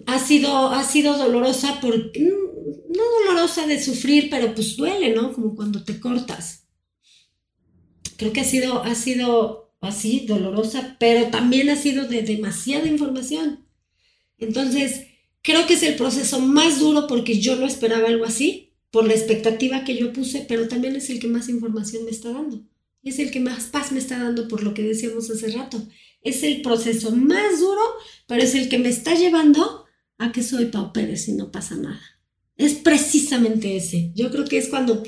ha 0.06 0.20
sido, 0.20 0.70
ha 0.70 0.84
sido 0.84 1.18
dolorosa 1.18 1.80
porque, 1.82 2.20
mm, 2.22 2.95
no 2.95 3.04
dolorosa 3.26 3.68
de 3.68 3.82
sufrir, 3.82 4.30
pero 4.30 4.54
pues 4.54 4.76
duele, 4.76 5.14
¿no? 5.14 5.34
Como 5.34 5.56
cuando 5.56 5.84
te 5.84 5.99
cortas. 5.99 6.68
Creo 8.18 8.34
que 8.34 8.41
ha 8.41 8.45
sido, 8.45 8.84
ha 8.84 8.95
sido 8.95 9.74
así, 9.82 10.26
dolorosa, 10.28 10.97
pero 10.99 11.30
también 11.30 11.70
ha 11.70 11.76
sido 11.76 12.08
de 12.08 12.22
demasiada 12.22 12.88
información. 12.88 13.66
Entonces, 14.38 15.08
creo 15.41 15.66
que 15.66 15.74
es 15.74 15.84
el 15.84 15.95
proceso 15.95 16.39
más 16.39 16.80
duro 16.80 17.08
porque 17.08 17.39
yo 17.39 17.56
no 17.56 17.66
esperaba 17.66 18.08
algo 18.08 18.26
así, 18.26 18.71
por 18.92 19.08
la 19.08 19.14
expectativa 19.14 19.84
que 19.84 19.98
yo 19.98 20.14
puse, 20.14 20.46
pero 20.48 20.68
también 20.68 20.96
es 20.96 21.10
el 21.10 21.20
que 21.20 21.28
más 21.28 21.50
información 21.50 22.06
me 22.06 22.12
está 22.12 22.32
dando. 22.32 22.62
Es 23.04 23.18
el 23.20 23.32
que 23.32 23.39
más 23.39 23.66
paz 23.66 23.92
me 23.92 24.00
está 24.00 24.20
dando 24.20 24.48
por 24.48 24.64
lo 24.64 24.74
que 24.74 24.84
decíamos 24.84 25.30
hace 25.30 25.52
rato. 25.52 25.88
Es 26.22 26.44
el 26.44 26.62
proceso 26.62 27.12
más 27.12 27.60
duro, 27.60 27.82
pero 28.28 28.44
es 28.44 28.54
el 28.54 28.70
que 28.70 28.78
me 28.78 28.89
está 28.89 29.16
llevando 29.16 29.86
¿a 30.22 30.32
qué 30.32 30.44
soy 30.44 30.66
Pau 30.66 30.94
Pérez 30.94 31.28
y 31.28 31.34
no 31.34 31.52
pasa 31.52 31.76
nada? 31.76 32.00
Es 32.56 32.76
precisamente 32.76 33.76
ese. 33.76 34.12
Yo 34.14 34.30
creo 34.30 34.46
que 34.46 34.60
es 34.60 34.70
cuando 34.70 35.04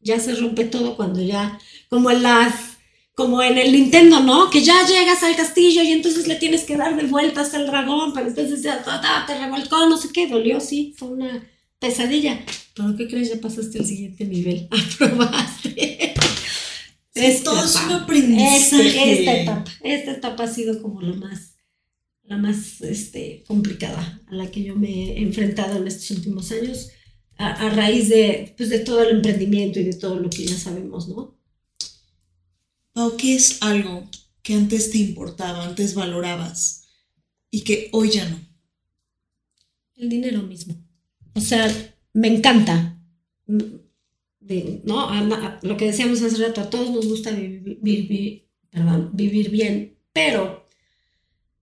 ya 0.00 0.20
se 0.20 0.34
rompe 0.34 0.64
todo, 0.64 0.96
cuando 0.96 1.22
ya, 1.22 1.58
como 1.88 2.10
en 2.10 2.22
las, 2.22 2.76
como 3.14 3.42
en 3.42 3.56
el 3.56 3.72
Nintendo, 3.72 4.20
¿no? 4.20 4.50
Que 4.50 4.62
ya 4.62 4.86
llegas 4.86 5.22
al 5.22 5.34
castillo 5.34 5.82
y 5.82 5.92
entonces 5.92 6.28
le 6.28 6.36
tienes 6.36 6.64
que 6.64 6.76
dar 6.76 6.94
de 6.94 7.08
vuelta 7.08 7.40
hasta 7.40 7.58
el 7.58 7.66
dragón, 7.66 8.12
pero 8.12 8.28
entonces 8.28 8.62
ya 8.62 8.84
te 9.26 9.38
revolcó, 9.38 9.86
no 9.86 9.96
sé 9.96 10.10
qué, 10.12 10.26
dolió, 10.26 10.60
sí, 10.60 10.94
fue 10.96 11.08
una 11.08 11.48
pesadilla. 11.80 12.44
Pero 12.74 12.96
¿qué 12.96 13.08
crees? 13.08 13.30
Ya 13.30 13.40
pasaste 13.40 13.80
al 13.80 13.86
siguiente 13.86 14.24
nivel, 14.24 14.68
aprobaste. 14.70 16.14
Esto 17.14 17.64
es 17.64 17.74
un 17.74 17.92
aprendizaje. 17.92 18.86
Este, 18.86 19.12
esta 19.12 19.36
etapa, 19.42 19.64
esta 19.82 20.12
etapa 20.12 20.44
ha 20.44 20.54
sido 20.54 20.80
como 20.80 21.02
lo 21.02 21.16
más 21.16 21.50
la 22.30 22.36
más 22.36 22.80
este, 22.82 23.42
complicada 23.48 24.22
a 24.28 24.34
la 24.36 24.48
que 24.52 24.62
yo 24.62 24.76
me 24.76 24.88
he 24.88 25.20
enfrentado 25.20 25.78
en 25.78 25.88
estos 25.88 26.12
últimos 26.12 26.52
años 26.52 26.90
a, 27.36 27.70
raíz 27.70 28.08
de, 28.08 28.54
pues, 28.56 28.68
de 28.68 28.78
todo 28.78 29.02
el 29.02 29.16
emprendimiento 29.16 29.80
y 29.80 29.84
de 29.84 29.94
todo 29.94 30.20
lo 30.20 30.30
que 30.30 30.46
ya 30.46 30.56
sabemos, 30.56 31.08
¿no? 31.08 31.36
Pau, 32.92 33.16
¿qué 33.16 33.34
es 33.34 33.60
algo 33.62 34.08
que 34.42 34.54
antes 34.54 34.92
te 34.92 34.98
importaba, 34.98 35.64
antes 35.64 35.94
valorabas 35.94 36.84
y 37.50 37.62
que 37.62 37.88
hoy 37.92 38.10
ya 38.10 38.28
no? 38.28 38.38
El 39.96 40.08
dinero 40.08 40.42
mismo. 40.42 40.76
O 41.34 41.40
sea, 41.40 41.70
me 42.12 42.28
encanta. 42.28 42.96
¿no? 44.84 45.10
Lo 45.62 45.76
que 45.76 45.86
decíamos 45.86 46.22
hace 46.22 46.44
rato, 46.44 46.60
a 46.60 46.70
todos 46.70 46.90
nos 46.90 47.06
gusta 47.06 47.30
vivir, 47.30 48.48
perdón, 48.70 49.10
vivir 49.12 49.50
bien, 49.50 49.96
pero 50.12 50.66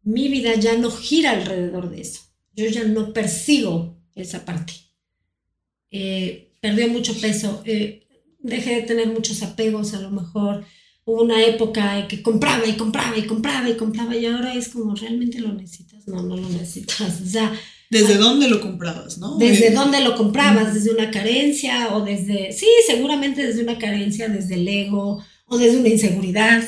mi 0.03 0.29
vida 0.29 0.55
ya 0.55 0.77
no 0.77 0.91
gira 0.91 1.33
alrededor 1.33 1.91
de 1.91 2.01
eso. 2.01 2.23
Yo 2.55 2.67
ya 2.67 2.85
no 2.85 3.13
persigo 3.13 3.99
esa 4.15 4.45
parte. 4.45 4.73
Eh, 5.91 6.53
perdió 6.61 6.89
mucho 6.89 7.15
peso, 7.21 7.63
eh, 7.65 8.07
dejé 8.39 8.77
de 8.77 8.83
tener 8.83 9.09
muchos 9.09 9.43
apegos, 9.43 9.95
a 9.95 10.01
lo 10.01 10.11
mejor 10.11 10.65
hubo 11.05 11.23
una 11.23 11.43
época 11.45 11.99
en 11.99 12.09
que 12.09 12.23
compraba 12.23 12.67
y 12.67 12.77
compraba 12.77 13.17
y 13.17 13.27
compraba 13.27 13.69
y 13.69 13.75
compraba 13.75 14.17
y 14.17 14.27
ahora 14.27 14.55
es 14.55 14.69
como, 14.69 14.95
¿realmente 14.95 15.41
lo 15.41 15.53
necesitas? 15.53 16.07
No, 16.07 16.23
no 16.23 16.37
lo 16.37 16.49
necesitas. 16.49 17.21
O 17.23 17.27
sea, 17.27 17.53
¿Desde 17.91 18.15
ah, 18.15 18.19
dónde 18.19 18.49
lo 18.49 18.61
comprabas, 18.61 19.19
no? 19.19 19.37
Desde 19.39 19.71
dónde 19.71 20.01
lo 20.01 20.17
comprabas, 20.17 20.75
desde 20.75 20.91
una 20.91 21.11
carencia 21.11 21.95
o 21.95 22.05
desde, 22.05 22.53
sí, 22.53 22.67
seguramente 22.87 23.47
desde 23.47 23.63
una 23.63 23.79
carencia, 23.79 24.29
desde 24.29 24.57
el 24.57 24.69
ego 24.69 25.25
o 25.47 25.59
desde 25.59 25.79
una 25.79 25.89
inseguridad, 25.89 26.63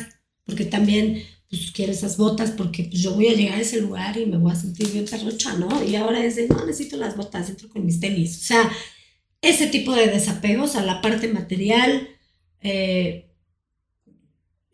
porque 0.45 0.65
también 0.65 1.23
pues 1.51 1.73
quiero 1.73 1.93
esas 1.93 2.17
botas 2.17 2.53
porque 2.53 2.85
pues 2.85 3.03
yo 3.03 3.15
voy 3.15 3.27
a 3.27 3.35
llegar 3.35 3.59
a 3.59 3.63
ese 3.63 3.81
lugar 3.81 4.17
y 4.17 4.25
me 4.25 4.39
voy 4.39 4.53
a 4.53 4.57
sentir 4.57 4.89
bien 4.93 5.05
perrocha, 5.05 5.55
¿no? 5.55 5.85
Y 5.85 5.97
ahora 5.97 6.25
es 6.25 6.37
de, 6.37 6.47
no, 6.47 6.65
necesito 6.65 6.97
las 6.97 7.17
botas, 7.17 7.51
entro 7.51 7.69
con 7.69 7.85
mis 7.85 7.99
tenis. 7.99 8.39
O 8.41 8.45
sea, 8.45 8.71
ese 9.43 9.67
tipo 9.67 9.93
de 9.95 10.07
desapegos 10.07 10.77
a 10.77 10.85
la 10.85 11.03
parte 11.03 11.27
material 11.29 12.09
eh, 12.61 13.30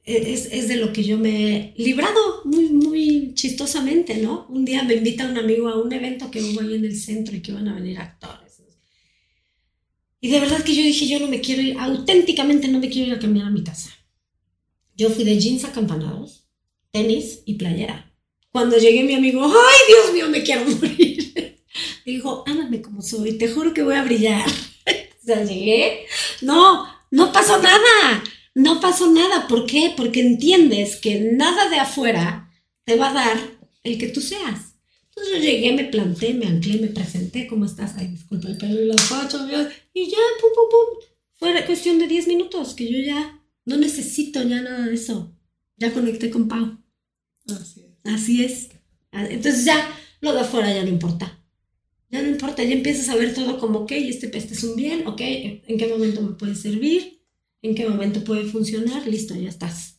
es, 0.06 0.46
es, 0.52 0.68
de 0.68 0.76
lo 0.76 0.92
que 0.92 1.02
yo 1.02 1.18
me 1.18 1.56
he 1.56 1.74
librado 1.76 2.42
muy, 2.44 2.68
muy 2.68 3.34
chistosamente, 3.34 4.16
¿no? 4.16 4.46
Un 4.48 4.64
día 4.64 4.84
me 4.84 4.94
invita 4.94 5.28
un 5.28 5.36
amigo 5.36 5.68
a 5.68 5.82
un 5.82 5.92
evento 5.92 6.30
que 6.30 6.42
hubo 6.42 6.60
ahí 6.60 6.74
en 6.76 6.84
el 6.84 6.96
centro 6.96 7.36
y 7.36 7.42
que 7.42 7.52
van 7.52 7.68
a 7.68 7.74
venir 7.74 7.98
actores. 7.98 8.46
Y 10.20 10.30
de 10.30 10.40
verdad 10.40 10.62
que 10.62 10.74
yo 10.74 10.82
dije, 10.82 11.06
yo 11.06 11.20
no 11.20 11.28
me 11.28 11.40
quiero 11.40 11.62
ir, 11.62 11.76
auténticamente 11.78 12.68
no 12.68 12.78
me 12.78 12.88
quiero 12.88 13.08
ir 13.08 13.14
a 13.14 13.18
cambiar 13.18 13.46
a 13.46 13.50
mi 13.50 13.62
casa. 13.62 13.90
Yo 14.96 15.10
fui 15.10 15.24
de 15.24 15.38
jeans 15.38 15.64
acampanados 15.64 16.46
tenis 16.90 17.42
y 17.44 17.54
playera. 17.54 18.12
Cuando 18.50 18.78
llegué 18.78 19.02
mi 19.02 19.14
amigo, 19.14 19.44
ay 19.44 19.78
Dios 19.88 20.14
mío, 20.14 20.28
me 20.30 20.42
quiero 20.42 20.64
morir. 20.64 21.60
Dijo, 22.06 22.44
ámame 22.46 22.80
como 22.80 23.02
soy, 23.02 23.36
te 23.36 23.48
juro 23.48 23.74
que 23.74 23.82
voy 23.82 23.96
a 23.96 24.04
brillar. 24.04 24.48
o 24.88 25.26
sea, 25.26 25.44
llegué, 25.44 26.06
no, 26.40 26.86
no 27.10 27.32
pasó 27.32 27.60
nada, 27.60 28.24
no 28.56 28.80
pasó 28.80 29.12
nada. 29.12 29.46
¿Por 29.48 29.66
qué? 29.66 29.92
Porque 29.94 30.20
entiendes 30.20 30.96
que 30.96 31.20
nada 31.20 31.68
de 31.68 31.76
afuera 31.76 32.50
te 32.84 32.96
va 32.96 33.10
a 33.10 33.14
dar 33.14 33.38
el 33.84 33.98
que 33.98 34.08
tú 34.08 34.22
seas. 34.22 34.76
Entonces 35.10 35.34
yo 35.34 35.40
llegué, 35.40 35.72
me 35.72 35.84
planté, 35.84 36.32
me 36.32 36.46
anclé, 36.46 36.80
me 36.80 36.88
presenté, 36.88 37.46
¿cómo 37.46 37.66
estás? 37.66 37.96
Ay, 37.96 38.08
disculpa 38.08 38.48
el 38.48 38.56
pelo 38.56 38.94
y 38.94 38.98
fachas, 38.98 39.42
y 39.92 40.06
ya, 40.06 40.16
pum, 40.40 40.50
pum, 40.54 40.68
pum. 40.70 41.04
Fue 41.34 41.64
cuestión 41.66 41.98
de 41.98 42.08
10 42.08 42.28
minutos 42.28 42.72
que 42.72 42.90
yo 42.90 42.98
ya 42.98 43.42
no 43.66 43.76
necesito 43.76 44.42
ya 44.42 44.62
nada 44.62 44.86
de 44.86 44.94
eso. 44.94 45.36
Ya 45.76 45.92
conecté 45.92 46.30
con 46.30 46.48
Pau. 46.48 46.78
Así 47.48 47.82
es. 47.82 48.14
Así 48.14 48.44
es. 48.44 48.68
Entonces 49.12 49.66
ya 49.66 49.86
lo 50.22 50.32
de 50.32 50.40
afuera 50.40 50.72
ya 50.72 50.82
no 50.82 50.88
importa. 50.88 51.42
Ya 52.10 52.22
no 52.22 52.30
importa, 52.30 52.62
ya 52.62 52.72
empiezas 52.72 53.10
a 53.10 53.16
ver 53.16 53.34
todo 53.34 53.58
como, 53.58 53.80
ok, 53.80 53.92
este, 53.92 54.34
este 54.36 54.54
es 54.54 54.64
un 54.64 54.76
bien, 54.76 55.06
ok, 55.06 55.20
en 55.20 55.76
qué 55.76 55.88
momento 55.88 56.22
me 56.22 56.34
puede 56.34 56.54
servir, 56.54 57.15
en 57.62 57.74
qué 57.74 57.88
momento 57.88 58.22
puede 58.24 58.44
funcionar, 58.44 59.06
listo, 59.06 59.34
ya 59.34 59.48
estás. 59.48 59.96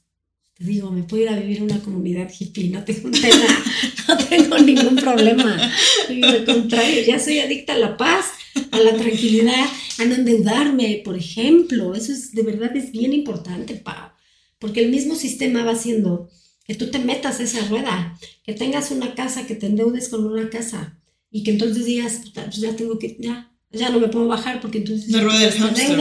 Te 0.54 0.64
digo, 0.64 0.90
me 0.90 1.04
puedo 1.04 1.24
ir 1.24 1.30
a 1.30 1.40
vivir 1.40 1.58
en 1.58 1.64
una 1.64 1.80
comunidad 1.82 2.32
hippie, 2.32 2.70
no 2.70 2.84
tengo 2.84 3.12
tema, 3.12 3.64
no 4.08 4.18
tengo 4.18 4.58
ningún 4.58 4.96
problema. 4.96 5.72
Al 6.10 6.46
contrario, 6.46 7.04
ya 7.06 7.20
soy 7.20 7.40
adicta 7.40 7.74
a 7.74 7.78
la 7.78 7.96
paz, 7.96 8.26
a 8.72 8.80
la 8.80 8.96
tranquilidad, 8.96 9.66
a 10.00 10.06
no 10.06 10.16
endeudarme, 10.16 11.02
por 11.06 11.16
ejemplo. 11.16 11.94
Eso 11.94 12.12
es 12.12 12.32
de 12.32 12.42
verdad 12.42 12.76
es 12.76 12.92
bien 12.92 13.14
importante, 13.14 13.76
Pau. 13.76 14.12
Porque 14.58 14.84
el 14.84 14.90
mismo 14.90 15.16
sistema 15.16 15.64
va 15.64 15.74
haciendo 15.74 16.30
que 16.66 16.76
tú 16.76 16.90
te 16.90 17.00
metas 17.00 17.40
esa 17.40 17.66
rueda, 17.68 18.18
que 18.44 18.54
tengas 18.54 18.92
una 18.92 19.14
casa, 19.14 19.46
que 19.46 19.56
te 19.56 19.68
endeudes 19.68 20.10
con 20.10 20.26
una 20.26 20.50
casa 20.50 21.00
y 21.30 21.44
que 21.44 21.52
entonces 21.52 21.86
digas, 21.86 22.22
pues 22.34 22.58
ya 22.58 22.76
tengo 22.76 22.98
que, 22.98 23.16
ya, 23.20 23.56
ya 23.72 23.90
no 23.90 24.00
me 24.00 24.08
puedo 24.08 24.28
bajar 24.28 24.62
porque 24.62 24.80
entonces... 24.80 25.10
Una 25.10 25.24
rueda 25.24 25.40
de 25.40 25.52
hámster, 25.52 26.00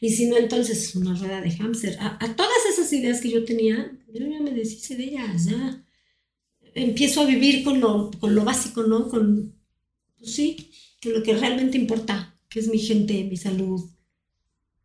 Y 0.00 0.10
si 0.10 0.26
no, 0.26 0.36
entonces 0.36 0.94
una 0.96 1.14
rueda 1.14 1.40
de 1.40 1.50
hámster. 1.50 1.96
A, 2.00 2.18
todas 2.34 2.58
esas 2.72 2.92
ideas 2.92 3.20
que 3.20 3.30
yo 3.30 3.44
tenía, 3.44 3.92
yo 4.12 4.26
ya 4.26 4.40
me 4.40 4.50
deshice 4.50 4.96
de 4.96 5.04
ellas, 5.04 5.46
ya. 5.46 5.84
empiezo 6.74 7.22
a 7.22 7.26
vivir 7.26 7.64
con 7.64 7.80
lo, 7.80 8.10
con 8.18 8.34
lo 8.34 8.44
básico, 8.44 8.82
¿no? 8.82 9.08
Con, 9.08 9.54
pues 10.18 10.34
sí, 10.34 10.70
con 11.02 11.12
lo 11.12 11.22
que 11.22 11.34
realmente 11.34 11.78
importa, 11.78 12.38
que 12.48 12.60
es 12.60 12.68
mi 12.68 12.78
gente, 12.78 13.24
mi 13.24 13.36
salud, 13.36 13.90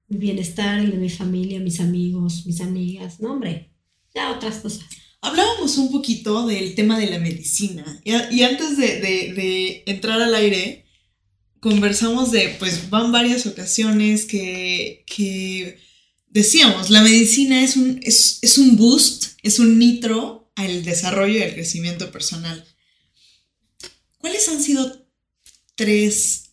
mi 0.08 0.18
bienestar, 0.18 0.80
el 0.80 0.92
de 0.92 0.98
mi 0.98 1.10
familia, 1.10 1.60
mis 1.60 1.80
amigos, 1.80 2.46
mis 2.46 2.62
amigas, 2.62 3.20
no, 3.20 3.34
hombre, 3.34 3.72
ya 4.14 4.32
otras 4.32 4.58
cosas. 4.58 4.86
Hablábamos 5.22 5.78
un 5.78 5.92
poquito 5.92 6.48
del 6.48 6.76
tema 6.76 6.98
de 6.98 7.10
la 7.10 7.20
medicina 7.20 8.02
y, 8.04 8.42
antes 8.42 8.78
de, 8.78 9.00
de, 9.02 9.84
entrar 9.86 10.22
al 10.22 10.34
aire, 10.34 10.86
conversamos 11.60 12.32
de, 12.32 12.56
pues 12.60 12.90
van 12.90 13.12
varias 13.12 13.46
ocasiones 13.46 14.26
que, 14.26 15.04
que 15.06 15.78
decíamos, 16.28 16.90
la 16.90 17.02
medicina 17.02 17.64
es 17.64 17.76
un, 17.76 18.00
es, 18.04 18.40
es 18.42 18.58
un 18.58 18.78
boost, 18.78 19.38
es 19.44 19.60
un 19.60 19.78
nitro 19.78 20.52
al 20.56 20.84
desarrollo 20.84 21.40
y 21.40 21.44
al 21.44 21.54
crecimiento 21.54 22.12
personal. 22.12 22.66
¿Cuáles 24.18 24.48
han 24.50 24.62
sido 24.62 25.08
tres 25.76 26.52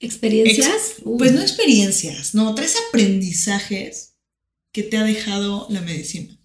experiencias? 0.00 0.94
pues 1.18 1.32
no 1.32 1.40
experiencias, 1.40 2.34
no, 2.34 2.54
tres 2.54 2.76
aprendizajes 2.88 4.14
que 4.72 4.82
te 4.82 4.96
ha 4.96 5.04
dejado 5.04 5.66
la 5.70 5.82
medicina. 5.82 6.38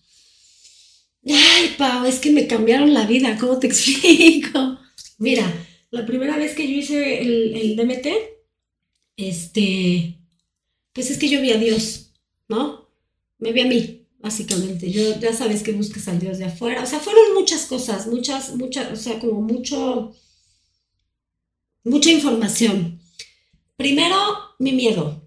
Ay, 1.26 1.76
Pau, 1.78 2.06
es 2.06 2.20
que 2.20 2.32
me 2.32 2.48
cambiaron 2.48 2.94
la 2.94 3.06
vida, 3.06 3.38
¿cómo 3.38 3.58
te 3.60 3.68
explico? 3.68 4.80
Mira, 5.18 5.67
la 5.98 6.06
primera 6.06 6.38
vez 6.38 6.54
que 6.54 6.68
yo 6.68 6.76
hice 6.76 7.22
el, 7.22 7.76
DMT, 7.76 8.08
este, 9.18 10.20
pues 10.94 11.10
es 11.10 11.18
que 11.18 11.28
yo 11.28 11.42
vi 11.42 11.52
a 11.52 11.58
Dios, 11.58 12.14
¿no? 12.48 12.88
Me 13.40 13.52
vi 13.52 13.62
a 13.62 13.66
mí, 13.66 14.06
básicamente. 14.20 14.92
Yo 14.92 15.20
ya 15.20 15.34
sabes 15.34 15.64
que 15.64 15.72
buscas 15.74 16.08
al 16.08 16.20
Dios 16.20 16.38
de 16.38 16.46
afuera. 16.46 16.84
O 16.84 16.86
sea, 16.86 17.00
fueron 17.00 17.34
muchas 17.34 17.66
cosas, 17.66 18.08
muchas, 18.08 18.56
muchas, 18.56 18.92
o 18.92 18.96
sea, 18.96 19.20
como 19.20 19.42
mucho, 19.42 20.16
mucha 21.84 22.12
información. 22.12 23.00
Primero, 23.76 24.16
mi 24.60 24.72
miedo. 24.74 25.24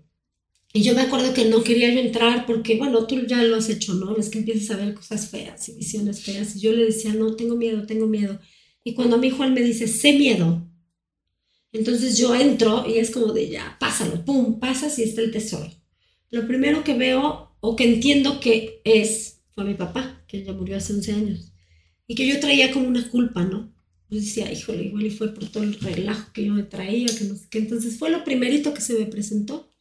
Y 0.72 0.82
yo 0.82 0.94
me 0.94 1.02
acuerdo 1.02 1.34
que 1.34 1.46
no 1.46 1.64
quería 1.64 1.92
yo 1.92 1.98
entrar 1.98 2.46
porque, 2.46 2.76
bueno, 2.76 3.06
tú 3.08 3.26
ya 3.26 3.42
lo 3.42 3.56
has 3.56 3.68
hecho, 3.68 3.94
¿no? 3.94 4.16
Es 4.16 4.28
que 4.28 4.38
empiezas 4.38 4.70
a 4.70 4.76
ver 4.76 4.94
cosas 4.94 5.28
feas 5.28 5.68
y 5.68 5.72
visiones 5.74 6.22
feas. 6.22 6.54
Y 6.54 6.60
yo 6.60 6.72
le 6.72 6.84
decía, 6.84 7.12
no, 7.12 7.34
tengo 7.34 7.56
miedo, 7.56 7.86
tengo 7.86 8.06
miedo. 8.06 8.38
Y 8.84 8.94
cuando 8.94 9.18
mi 9.18 9.30
Juan 9.30 9.54
me 9.54 9.62
dice, 9.62 9.86
sé 9.86 10.14
miedo, 10.14 10.66
entonces 11.72 12.18
yo 12.18 12.34
entro 12.34 12.84
y 12.88 12.98
es 12.98 13.10
como 13.10 13.32
de 13.32 13.48
ya, 13.48 13.76
pásalo, 13.78 14.24
pum, 14.24 14.58
pasas 14.58 14.98
y 14.98 15.04
está 15.04 15.20
el 15.20 15.30
tesoro. 15.30 15.70
Lo 16.30 16.46
primero 16.46 16.82
que 16.84 16.94
veo 16.94 17.56
o 17.60 17.76
que 17.76 17.84
entiendo 17.84 18.40
que 18.40 18.80
es, 18.84 19.42
fue 19.50 19.64
mi 19.64 19.74
papá, 19.74 20.24
que 20.26 20.42
ya 20.42 20.52
murió 20.52 20.76
hace 20.76 20.94
11 20.94 21.12
años. 21.12 21.52
Y 22.06 22.14
que 22.14 22.26
yo 22.26 22.40
traía 22.40 22.72
como 22.72 22.88
una 22.88 23.08
culpa, 23.08 23.44
¿no? 23.44 23.72
Yo 24.08 24.18
decía, 24.18 24.50
híjole, 24.52 24.84
igual 24.84 25.06
y 25.06 25.10
fue 25.10 25.32
por 25.32 25.48
todo 25.48 25.62
el 25.62 25.74
relajo 25.74 26.32
que 26.32 26.44
yo 26.44 26.52
me 26.52 26.64
traía, 26.64 27.06
que 27.06 27.24
no 27.24 27.36
sé 27.36 27.46
qué. 27.48 27.58
Entonces 27.58 27.98
fue 27.98 28.10
lo 28.10 28.24
primerito 28.24 28.74
que 28.74 28.80
se 28.80 28.94
me 28.94 29.06
presentó 29.06 29.72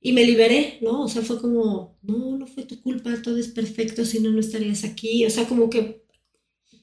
y 0.00 0.12
me 0.12 0.24
liberé, 0.24 0.78
¿no? 0.82 1.02
O 1.02 1.08
sea, 1.08 1.22
fue 1.22 1.40
como, 1.40 1.98
no, 2.02 2.36
no 2.36 2.46
fue 2.46 2.64
tu 2.64 2.80
culpa, 2.80 3.22
todo 3.22 3.38
es 3.38 3.48
perfecto, 3.48 4.04
si 4.04 4.20
no, 4.20 4.30
no 4.30 4.38
estarías 4.38 4.84
aquí. 4.84 5.24
O 5.26 5.30
sea, 5.30 5.48
como 5.48 5.70
que 5.70 6.03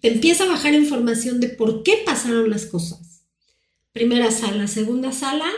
te 0.01 0.09
empieza 0.09 0.43
a 0.43 0.47
bajar 0.47 0.73
información 0.73 1.39
de 1.39 1.49
por 1.49 1.83
qué 1.83 2.01
pasaron 2.05 2.49
las 2.49 2.65
cosas. 2.65 3.23
Primera 3.93 4.31
sala, 4.31 4.67
segunda 4.67 5.11
sala, 5.11 5.49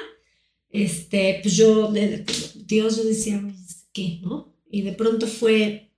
este, 0.70 1.40
pues 1.42 1.56
yo, 1.56 1.92
Dios, 1.92 2.98
yo 2.98 3.04
decía, 3.04 3.42
¿qué, 3.94 4.20
no? 4.22 4.54
Y 4.70 4.82
de 4.82 4.92
pronto 4.94 5.28
fue 5.28 5.92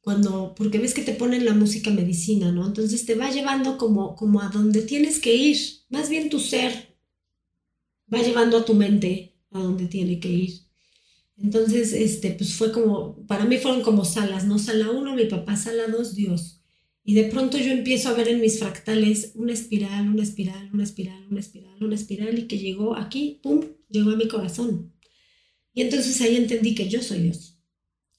cuando, 0.00 0.54
porque 0.54 0.78
ves 0.78 0.94
que 0.94 1.02
te 1.02 1.14
ponen 1.14 1.44
la 1.44 1.54
música 1.54 1.90
medicina, 1.90 2.52
¿no? 2.52 2.66
Entonces 2.66 3.06
te 3.06 3.14
va 3.14 3.30
llevando 3.30 3.78
como, 3.78 4.14
como 4.16 4.40
a 4.40 4.48
donde 4.48 4.82
tienes 4.82 5.18
que 5.18 5.34
ir, 5.34 5.58
más 5.88 6.08
bien 6.08 6.30
tu 6.30 6.38
ser 6.40 6.94
va 8.12 8.22
llevando 8.22 8.58
a 8.58 8.64
tu 8.64 8.74
mente 8.74 9.34
a 9.50 9.60
donde 9.60 9.86
tiene 9.86 10.20
que 10.20 10.28
ir. 10.28 10.60
Entonces, 11.36 11.92
este, 11.92 12.30
pues 12.32 12.54
fue 12.54 12.70
como, 12.70 13.26
para 13.26 13.44
mí 13.44 13.58
fueron 13.58 13.82
como 13.82 14.04
salas, 14.04 14.44
¿no? 14.44 14.58
Sala 14.58 14.90
1, 14.90 15.14
mi 15.14 15.24
papá, 15.26 15.56
sala 15.56 15.88
2, 15.88 16.14
Dios. 16.14 16.53
Y 17.04 17.14
de 17.14 17.24
pronto 17.24 17.58
yo 17.58 17.70
empiezo 17.70 18.08
a 18.08 18.14
ver 18.14 18.28
en 18.28 18.40
mis 18.40 18.58
fractales 18.58 19.32
una 19.34 19.52
espiral, 19.52 20.08
una 20.08 20.22
espiral, 20.22 20.70
una 20.72 20.84
espiral, 20.84 21.26
una 21.30 21.40
espiral, 21.40 21.84
una 21.84 21.94
espiral, 21.94 22.38
y 22.38 22.46
que 22.46 22.58
llegó 22.58 22.96
aquí, 22.96 23.40
¡pum!, 23.42 23.62
llegó 23.90 24.10
a 24.10 24.16
mi 24.16 24.26
corazón. 24.26 24.94
Y 25.74 25.82
entonces 25.82 26.18
ahí 26.22 26.36
entendí 26.36 26.74
que 26.74 26.88
yo 26.88 27.02
soy 27.02 27.20
Dios. 27.20 27.58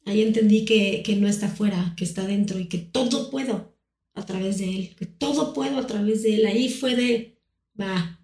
Ahí 0.06 0.22
entendí 0.22 0.66
que, 0.66 1.02
que 1.04 1.16
no 1.16 1.28
está 1.28 1.48
afuera, 1.48 1.96
que 1.98 2.04
está 2.04 2.28
dentro 2.28 2.60
y 2.60 2.68
que 2.68 2.78
todo 2.78 3.32
puedo 3.32 3.76
a 4.14 4.26
través 4.26 4.60
de 4.60 4.70
Él, 4.70 4.96
que 4.96 5.08
todo 5.08 5.54
puedo 5.54 5.80
a 5.80 5.88
través 5.88 6.22
de 6.22 6.36
Él. 6.36 6.46
Ahí 6.46 6.70
fue 6.70 6.96
de, 6.96 7.40
va, 7.80 8.20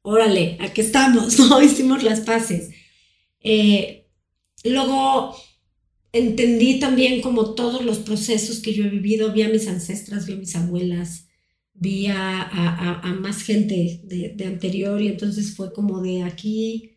órale, 0.00 0.56
aquí 0.60 0.80
estamos, 0.80 1.38
¿no? 1.50 1.60
Hicimos 1.60 2.02
las 2.02 2.20
paces. 2.20 2.70
Eh, 3.40 4.06
luego 4.64 5.36
entendí 6.12 6.78
también 6.78 7.20
como 7.20 7.54
todos 7.54 7.84
los 7.84 7.98
procesos 7.98 8.60
que 8.60 8.74
yo 8.74 8.84
he 8.84 8.88
vivido, 8.88 9.32
vi 9.32 9.42
a 9.42 9.48
mis 9.48 9.68
ancestras, 9.68 10.26
vi 10.26 10.34
a 10.34 10.36
mis 10.36 10.56
abuelas, 10.56 11.28
vi 11.74 12.06
a, 12.08 13.02
más 13.20 13.42
gente 13.42 14.00
de, 14.04 14.44
anterior 14.44 15.00
y 15.00 15.08
entonces 15.08 15.54
fue 15.54 15.72
como 15.72 16.02
de 16.02 16.22
aquí, 16.22 16.92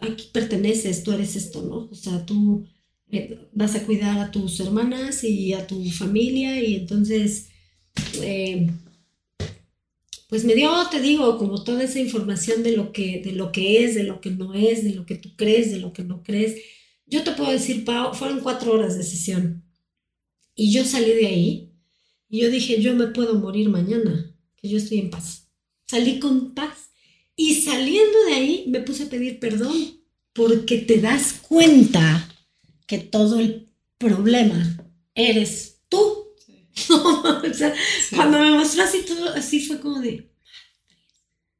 aquí 0.00 0.28
perteneces, 0.32 1.02
tú 1.02 1.12
eres 1.12 1.36
esto, 1.36 1.62
¿no? 1.62 1.88
O 1.90 1.94
sea, 1.94 2.24
tú 2.26 2.66
eh, 3.10 3.38
vas 3.52 3.74
a 3.74 3.84
cuidar 3.84 4.18
a 4.18 4.30
tus 4.30 4.58
hermanas 4.60 5.24
y 5.24 5.52
a 5.52 5.66
tu 5.66 5.84
familia 5.90 6.62
y 6.62 6.76
entonces... 6.76 7.48
Eh, 8.20 8.68
pues 10.34 10.44
me 10.44 10.56
dio, 10.56 10.70
te 10.90 11.00
digo, 11.00 11.38
como 11.38 11.62
toda 11.62 11.84
esa 11.84 12.00
información 12.00 12.64
de 12.64 12.76
lo 12.76 12.92
que, 12.92 13.22
de 13.24 13.30
lo 13.30 13.52
que 13.52 13.84
es, 13.84 13.94
de 13.94 14.02
lo 14.02 14.20
que 14.20 14.30
no 14.30 14.52
es, 14.52 14.82
de 14.82 14.94
lo 14.94 15.06
que 15.06 15.14
tú 15.14 15.36
crees, 15.36 15.70
de 15.70 15.78
lo 15.78 15.92
que 15.92 16.02
no 16.02 16.24
crees. 16.24 16.56
Yo 17.06 17.22
te 17.22 17.32
puedo 17.32 17.50
decir, 17.50 17.84
Pau, 17.84 18.14
fueron 18.14 18.40
cuatro 18.40 18.72
horas 18.72 18.96
de 18.96 19.02
sesión. 19.02 19.64
Y 20.54 20.72
yo 20.72 20.84
salí 20.84 21.12
de 21.12 21.26
ahí 21.26 21.72
y 22.28 22.40
yo 22.42 22.50
dije, 22.50 22.80
yo 22.80 22.94
me 22.94 23.08
puedo 23.08 23.34
morir 23.34 23.68
mañana, 23.68 24.34
que 24.56 24.68
yo 24.68 24.78
estoy 24.78 24.98
en 24.98 25.10
paz. 25.10 25.48
Salí 25.86 26.18
con 26.18 26.54
paz. 26.54 26.90
Y 27.36 27.56
saliendo 27.56 28.24
de 28.28 28.34
ahí 28.34 28.64
me 28.68 28.80
puse 28.80 29.04
a 29.04 29.10
pedir 29.10 29.40
perdón 29.40 30.00
porque 30.32 30.78
te 30.78 31.00
das 31.00 31.32
cuenta 31.32 32.28
que 32.86 32.98
todo 32.98 33.40
el 33.40 33.68
problema 33.98 34.76
eres 35.14 35.80
tú 35.88 36.24
o 36.90 37.54
sea, 37.54 37.74
cuando 38.14 38.38
me 38.38 38.50
mostró 38.50 38.82
así 38.82 39.02
todo, 39.02 39.32
así 39.34 39.64
fue 39.64 39.78
como 39.80 40.00
de, 40.00 40.28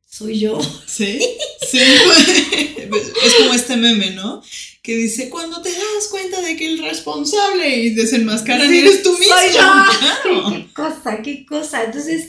soy 0.04 0.40
yo. 0.40 0.60
Sí, 0.86 1.18
sí. 1.70 1.78
es 1.80 3.34
como 3.38 3.54
este 3.54 3.76
meme, 3.76 4.10
¿no? 4.10 4.42
Que 4.84 4.96
dice, 4.96 5.30
cuando 5.30 5.62
te 5.62 5.70
das 5.70 6.08
cuenta 6.10 6.42
de 6.42 6.56
que 6.56 6.74
el 6.74 6.78
responsable 6.78 7.74
y 7.74 7.94
desenmascaran 7.94 8.68
sí, 8.68 8.80
eres 8.80 9.02
tú 9.02 9.18
mismo. 9.18 9.34
Soy 9.34 9.50
yo. 9.54 10.50
Qué 10.50 10.72
cosa, 10.74 11.22
qué 11.22 11.46
cosa. 11.46 11.84
Entonces, 11.84 12.28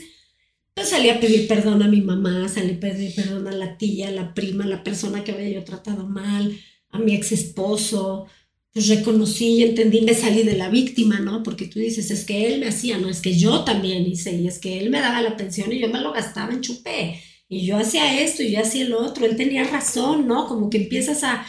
pues 0.72 0.88
salí 0.88 1.10
a 1.10 1.20
pedir 1.20 1.46
perdón 1.48 1.82
a 1.82 1.88
mi 1.88 2.00
mamá, 2.00 2.48
salí 2.48 2.72
a 2.72 2.80
pedir 2.80 3.14
perdón 3.14 3.46
a 3.46 3.52
la 3.52 3.76
tía, 3.76 4.08
a 4.08 4.10
la 4.10 4.32
prima, 4.32 4.64
a 4.64 4.68
la 4.68 4.82
persona 4.82 5.22
que 5.22 5.32
había 5.32 5.50
yo 5.50 5.64
tratado 5.64 6.06
mal, 6.06 6.58
a 6.88 6.98
mi 6.98 7.14
ex 7.14 7.32
esposo, 7.32 8.26
pues 8.72 8.88
reconocí 8.88 9.56
y 9.56 9.62
entendí, 9.62 10.00
me 10.00 10.14
salí 10.14 10.42
de 10.42 10.56
la 10.56 10.70
víctima, 10.70 11.20
¿no? 11.20 11.42
Porque 11.42 11.66
tú 11.66 11.78
dices, 11.78 12.10
es 12.10 12.24
que 12.24 12.46
él 12.46 12.60
me 12.60 12.68
hacía, 12.68 12.96
no, 12.96 13.10
es 13.10 13.20
que 13.20 13.36
yo 13.38 13.64
también 13.64 14.06
hice, 14.06 14.32
y 14.32 14.48
es 14.48 14.58
que 14.58 14.78
él 14.78 14.88
me 14.88 15.00
daba 15.00 15.20
la 15.20 15.36
pensión 15.36 15.72
y 15.74 15.78
yo 15.78 15.88
me 15.88 16.00
lo 16.00 16.12
gastaba 16.12 16.54
en 16.54 16.62
chupé, 16.62 17.22
y 17.50 17.66
yo 17.66 17.76
hacía 17.76 18.22
esto 18.22 18.42
y 18.42 18.52
yo 18.52 18.60
hacía 18.60 18.86
el 18.86 18.94
otro, 18.94 19.26
él 19.26 19.36
tenía 19.36 19.64
razón, 19.64 20.26
¿no? 20.26 20.48
Como 20.48 20.70
que 20.70 20.78
empiezas 20.78 21.22
a, 21.22 21.46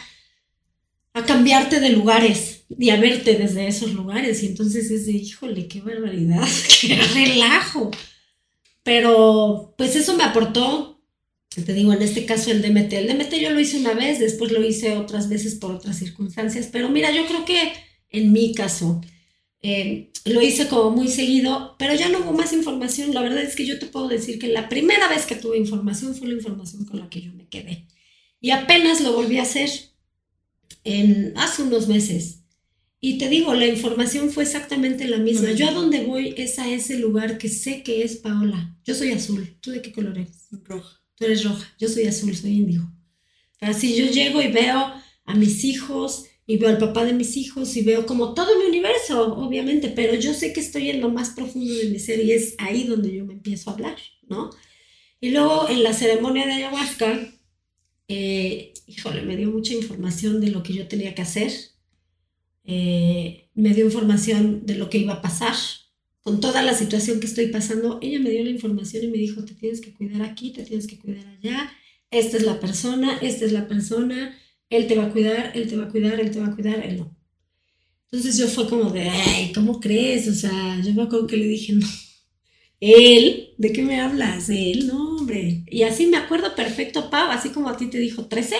a 1.18 1.26
cambiarte 1.26 1.80
de 1.80 1.90
lugares 1.90 2.64
y 2.78 2.90
a 2.90 3.00
verte 3.00 3.34
desde 3.34 3.66
esos 3.66 3.92
lugares, 3.92 4.42
y 4.42 4.46
entonces 4.46 4.90
es 4.90 5.06
de, 5.06 5.12
híjole, 5.12 5.68
qué 5.68 5.80
barbaridad, 5.80 6.46
qué 6.80 6.96
relajo. 7.14 7.90
Pero 8.82 9.74
pues 9.76 9.96
eso 9.96 10.16
me 10.16 10.24
aportó 10.24 10.98
te 11.62 11.74
digo, 11.74 11.92
en 11.92 12.02
este 12.02 12.24
caso 12.26 12.50
el 12.50 12.62
DMT. 12.62 12.92
El 12.92 13.08
DMT 13.08 13.34
yo 13.34 13.50
lo 13.50 13.60
hice 13.60 13.78
una 13.78 13.94
vez, 13.94 14.18
después 14.18 14.52
lo 14.52 14.64
hice 14.64 14.96
otras 14.96 15.28
veces 15.28 15.54
por 15.54 15.72
otras 15.72 15.98
circunstancias, 15.98 16.68
pero 16.70 16.88
mira, 16.88 17.10
yo 17.10 17.26
creo 17.26 17.44
que 17.44 17.72
en 18.10 18.32
mi 18.32 18.54
caso 18.54 19.00
eh, 19.62 20.10
lo 20.24 20.42
hice 20.42 20.68
como 20.68 20.90
muy 20.90 21.08
seguido, 21.08 21.76
pero 21.78 21.94
ya 21.94 22.08
no 22.08 22.20
hubo 22.20 22.32
más 22.32 22.52
información. 22.52 23.14
La 23.14 23.22
verdad 23.22 23.42
es 23.42 23.56
que 23.56 23.66
yo 23.66 23.78
te 23.78 23.86
puedo 23.86 24.08
decir 24.08 24.38
que 24.38 24.48
la 24.48 24.68
primera 24.68 25.08
vez 25.08 25.26
que 25.26 25.36
tuve 25.36 25.58
información 25.58 26.14
fue 26.14 26.28
la 26.28 26.34
información 26.34 26.84
con 26.84 27.00
la 27.00 27.08
que 27.08 27.22
yo 27.22 27.32
me 27.32 27.48
quedé. 27.48 27.86
Y 28.40 28.50
apenas 28.50 29.00
lo 29.00 29.12
volví 29.12 29.38
a 29.38 29.42
hacer 29.42 29.70
en, 30.84 31.32
hace 31.36 31.62
unos 31.62 31.88
meses. 31.88 32.44
Y 33.00 33.18
te 33.18 33.28
digo, 33.28 33.54
la 33.54 33.66
información 33.66 34.30
fue 34.30 34.42
exactamente 34.42 35.06
la 35.06 35.18
misma. 35.18 35.52
Yo 35.52 35.68
a 35.68 35.72
donde 35.72 36.04
voy 36.04 36.34
es 36.36 36.58
a 36.58 36.68
ese 36.68 36.98
lugar 36.98 37.38
que 37.38 37.48
sé 37.48 37.82
que 37.82 38.02
es 38.02 38.16
Paola. 38.16 38.76
Yo 38.84 38.94
soy 38.94 39.12
azul. 39.12 39.56
¿Tú 39.60 39.70
de 39.70 39.82
qué 39.82 39.92
color 39.92 40.18
eres? 40.18 40.48
Roja 40.64 40.98
tú 41.18 41.24
eres 41.24 41.44
roja, 41.44 41.74
yo 41.78 41.88
soy 41.88 42.04
azul, 42.04 42.34
soy 42.34 42.52
índigo. 42.52 42.84
Así 43.60 43.96
yo 43.96 44.06
llego 44.06 44.40
y 44.40 44.48
veo 44.48 44.92
a 45.24 45.34
mis 45.34 45.64
hijos 45.64 46.26
y 46.46 46.56
veo 46.56 46.70
al 46.70 46.78
papá 46.78 47.04
de 47.04 47.12
mis 47.12 47.36
hijos 47.36 47.76
y 47.76 47.82
veo 47.82 48.06
como 48.06 48.34
todo 48.34 48.58
mi 48.58 48.66
universo, 48.66 49.34
obviamente, 49.34 49.88
pero 49.88 50.14
yo 50.14 50.32
sé 50.32 50.52
que 50.52 50.60
estoy 50.60 50.90
en 50.90 51.00
lo 51.00 51.10
más 51.10 51.30
profundo 51.30 51.74
de 51.74 51.90
mi 51.90 51.98
ser 51.98 52.24
y 52.24 52.32
es 52.32 52.54
ahí 52.58 52.84
donde 52.84 53.12
yo 53.12 53.26
me 53.26 53.34
empiezo 53.34 53.68
a 53.68 53.74
hablar, 53.74 53.96
¿no? 54.28 54.50
Y 55.20 55.30
luego 55.30 55.68
en 55.68 55.82
la 55.82 55.92
ceremonia 55.92 56.46
de 56.46 56.52
ayahuasca, 56.52 57.34
eh, 58.06 58.72
híjole, 58.88 59.22
me 59.22 59.36
dio 59.36 59.50
mucha 59.50 59.74
información 59.74 60.40
de 60.40 60.50
lo 60.50 60.62
que 60.62 60.72
yo 60.72 60.88
tenía 60.88 61.14
que 61.14 61.22
hacer, 61.22 61.52
eh, 62.64 63.48
me 63.54 63.74
dio 63.74 63.84
información 63.84 64.64
de 64.66 64.74
lo 64.76 64.88
que 64.90 64.98
iba 64.98 65.14
a 65.14 65.22
pasar, 65.22 65.54
con 66.22 66.40
toda 66.40 66.62
la 66.62 66.74
situación 66.74 67.20
que 67.20 67.26
estoy 67.26 67.48
pasando, 67.48 67.98
ella 68.02 68.18
me 68.18 68.30
dio 68.30 68.42
la 68.42 68.50
información 68.50 69.04
y 69.04 69.08
me 69.08 69.18
dijo, 69.18 69.44
te 69.44 69.54
tienes 69.54 69.80
que 69.80 69.94
cuidar 69.94 70.22
aquí, 70.22 70.52
te 70.52 70.62
tienes 70.64 70.86
que 70.86 70.98
cuidar 70.98 71.26
allá, 71.26 71.72
esta 72.10 72.36
es 72.38 72.42
la 72.42 72.60
persona, 72.60 73.18
esta 73.22 73.44
es 73.44 73.52
la 73.52 73.68
persona, 73.68 74.36
él 74.70 74.86
te 74.86 74.96
va 74.96 75.04
a 75.04 75.12
cuidar, 75.12 75.52
él 75.54 75.68
te 75.68 75.76
va 75.76 75.84
a 75.84 75.88
cuidar, 75.88 76.18
él 76.20 76.30
te 76.30 76.40
va 76.40 76.46
a 76.46 76.54
cuidar, 76.54 76.84
él 76.84 76.98
no. 76.98 77.14
Entonces 78.10 78.38
yo 78.38 78.46
fue 78.48 78.68
como 78.68 78.90
de, 78.90 79.02
ay, 79.02 79.52
¿cómo 79.54 79.80
crees? 79.80 80.28
O 80.28 80.34
sea, 80.34 80.80
yo 80.82 80.94
me 80.94 81.02
acuerdo 81.02 81.26
que 81.26 81.36
le 81.36 81.46
dije, 81.46 81.74
no, 81.74 81.86
él, 82.80 83.54
¿de 83.58 83.72
qué 83.72 83.82
me 83.82 84.00
hablas? 84.00 84.48
Él, 84.48 84.86
no, 84.86 85.16
hombre. 85.16 85.64
Y 85.66 85.82
así 85.82 86.06
me 86.06 86.16
acuerdo 86.16 86.54
perfecto, 86.54 87.10
Pau, 87.10 87.30
así 87.30 87.50
como 87.50 87.68
a 87.68 87.76
ti 87.76 87.86
te 87.86 87.98
dijo 87.98 88.26
13. 88.26 88.56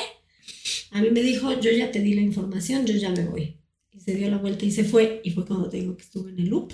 A 0.90 1.02
mí 1.02 1.10
me 1.10 1.22
dijo, 1.22 1.60
yo 1.60 1.70
ya 1.70 1.90
te 1.90 2.00
di 2.00 2.14
la 2.14 2.22
información, 2.22 2.86
yo 2.86 2.94
ya 2.94 3.10
me 3.10 3.26
voy. 3.26 3.56
Y 3.92 4.00
se 4.00 4.14
dio 4.14 4.30
la 4.30 4.38
vuelta 4.38 4.64
y 4.64 4.70
se 4.70 4.84
fue. 4.84 5.20
Y 5.24 5.30
fue 5.30 5.46
cuando 5.46 5.68
te 5.68 5.78
digo 5.78 5.96
que 5.96 6.04
estuve 6.04 6.30
en 6.30 6.38
el 6.40 6.48
loop. 6.48 6.72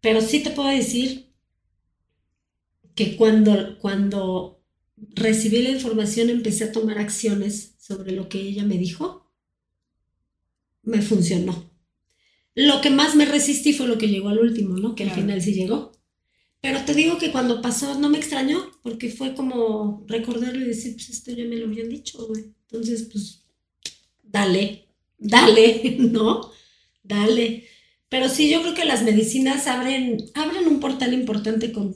Pero 0.00 0.20
sí 0.20 0.42
te 0.42 0.50
puedo 0.50 0.68
decir 0.68 1.32
que 2.94 3.16
cuando, 3.16 3.78
cuando 3.78 4.62
recibí 4.96 5.62
la 5.62 5.70
información, 5.70 6.30
empecé 6.30 6.64
a 6.64 6.72
tomar 6.72 6.98
acciones 6.98 7.74
sobre 7.78 8.12
lo 8.12 8.28
que 8.28 8.40
ella 8.40 8.64
me 8.64 8.78
dijo, 8.78 9.30
me 10.82 11.00
funcionó. 11.02 11.70
Lo 12.54 12.80
que 12.80 12.90
más 12.90 13.16
me 13.16 13.24
resistí 13.24 13.72
fue 13.72 13.86
lo 13.86 13.96
que 13.96 14.08
llegó 14.08 14.28
al 14.28 14.38
último, 14.38 14.76
¿no? 14.76 14.94
Que 14.94 15.04
al 15.04 15.12
final 15.12 15.40
sí 15.40 15.54
llegó. 15.54 15.92
Pero 16.62 16.84
te 16.84 16.94
digo 16.94 17.18
que 17.18 17.32
cuando 17.32 17.60
pasó 17.60 17.98
no 17.98 18.08
me 18.08 18.18
extrañó, 18.18 18.70
porque 18.84 19.10
fue 19.10 19.34
como 19.34 20.04
recordarlo 20.06 20.64
y 20.64 20.68
decir, 20.68 20.94
pues 20.94 21.10
esto 21.10 21.32
ya 21.32 21.44
me 21.44 21.56
lo 21.56 21.66
habían 21.66 21.88
dicho, 21.88 22.24
güey. 22.28 22.54
Entonces, 22.70 23.08
pues, 23.10 23.42
dale, 24.22 24.86
dale, 25.18 25.96
¿no? 25.98 26.52
Dale. 27.02 27.64
Pero 28.08 28.28
sí, 28.28 28.48
yo 28.48 28.62
creo 28.62 28.74
que 28.74 28.84
las 28.84 29.02
medicinas 29.02 29.66
abren, 29.66 30.18
abren 30.34 30.68
un 30.68 30.78
portal 30.78 31.12
importante 31.14 31.72
con, 31.72 31.94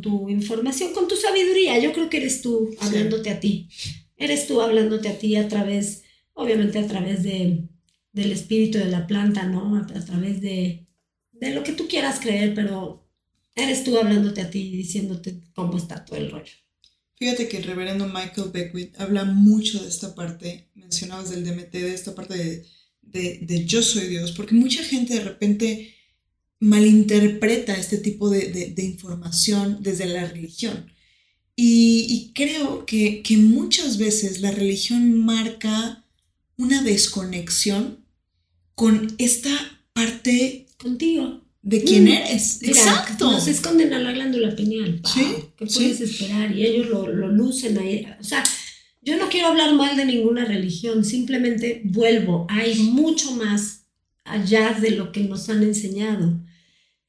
tu 0.00 0.28
información, 0.28 0.92
con 0.92 1.06
tu 1.06 1.14
sabiduría. 1.14 1.78
Yo 1.78 1.92
creo 1.92 2.10
que 2.10 2.16
eres 2.16 2.42
tú 2.42 2.70
hablándote 2.80 3.30
a 3.30 3.38
ti. 3.38 3.68
Eres 4.16 4.48
tú 4.48 4.60
hablándote 4.60 5.08
a 5.08 5.18
ti 5.18 5.36
a 5.36 5.46
través, 5.46 6.02
obviamente 6.32 6.80
a 6.80 6.86
través 6.88 7.22
de, 7.22 7.68
del 8.12 8.32
espíritu 8.32 8.78
de 8.78 8.86
la 8.86 9.06
planta, 9.06 9.44
¿no? 9.44 9.76
A, 9.76 9.86
través 10.04 10.40
de, 10.40 10.88
de 11.30 11.54
lo 11.54 11.62
que 11.62 11.72
tú 11.72 11.86
quieras 11.86 12.18
creer, 12.18 12.54
pero 12.54 13.03
eres 13.54 13.84
tú 13.84 13.96
hablándote 13.98 14.40
a 14.40 14.50
ti 14.50 14.60
y 14.60 14.76
diciéndote 14.76 15.40
cómo 15.54 15.78
está 15.78 16.04
todo 16.04 16.16
el 16.16 16.30
rollo. 16.30 16.52
Fíjate 17.16 17.48
que 17.48 17.58
el 17.58 17.64
reverendo 17.64 18.06
Michael 18.06 18.50
Beckwith 18.52 19.00
habla 19.00 19.24
mucho 19.24 19.82
de 19.82 19.88
esta 19.88 20.14
parte, 20.14 20.70
mencionabas 20.74 21.30
del 21.30 21.44
DMT, 21.44 21.72
de 21.72 21.94
esta 21.94 22.14
parte 22.14 22.36
de 22.36 22.66
de, 23.14 23.64
yo 23.66 23.82
soy 23.82 24.08
Dios, 24.08 24.32
porque 24.32 24.54
mucha 24.54 24.82
gente 24.82 25.14
de 25.14 25.24
repente 25.24 25.94
malinterpreta 26.60 27.76
este 27.76 27.98
tipo 27.98 28.30
de, 28.30 28.74
información 28.78 29.78
desde 29.80 30.06
la 30.06 30.26
religión. 30.26 30.92
Y, 31.56 32.32
creo 32.34 32.84
que, 32.84 33.22
muchas 33.38 33.98
veces 33.98 34.40
la 34.40 34.50
religión 34.50 35.24
marca 35.24 36.04
una 36.56 36.82
desconexión 36.82 38.04
con 38.74 39.14
esta 39.18 39.52
parte 39.92 40.66
contigo 40.78 41.43
de 41.64 41.82
quién 41.82 42.04
mm, 42.04 42.08
eres. 42.08 42.62
Exacto. 42.62 43.32
No 43.32 43.40
se 43.40 43.50
esconden 43.50 43.92
a 43.92 43.98
la 43.98 44.12
glándula 44.12 44.54
pineal. 44.54 45.00
¿Sí? 45.04 45.26
¿Qué 45.56 45.66
puedes 45.66 46.00
esperar? 46.00 46.56
Y 46.56 46.64
ellos 46.64 46.88
lo, 46.88 47.08
lo 47.08 47.28
lucen 47.28 47.78
ahí. 47.78 48.06
O 48.20 48.24
sea, 48.24 48.44
yo 49.04 49.18
no 49.18 49.28
quiero 49.28 49.48
hablar 49.48 49.74
mal 49.74 49.96
de 49.96 50.06
ninguna 50.06 50.44
religión, 50.44 51.04
simplemente 51.04 51.82
vuelvo, 51.84 52.46
hay 52.48 52.74
mucho 52.74 53.32
más 53.32 53.86
allá 54.24 54.72
de 54.80 54.92
lo 54.92 55.12
que 55.12 55.20
nos 55.20 55.48
han 55.50 55.62
enseñado. 55.62 56.40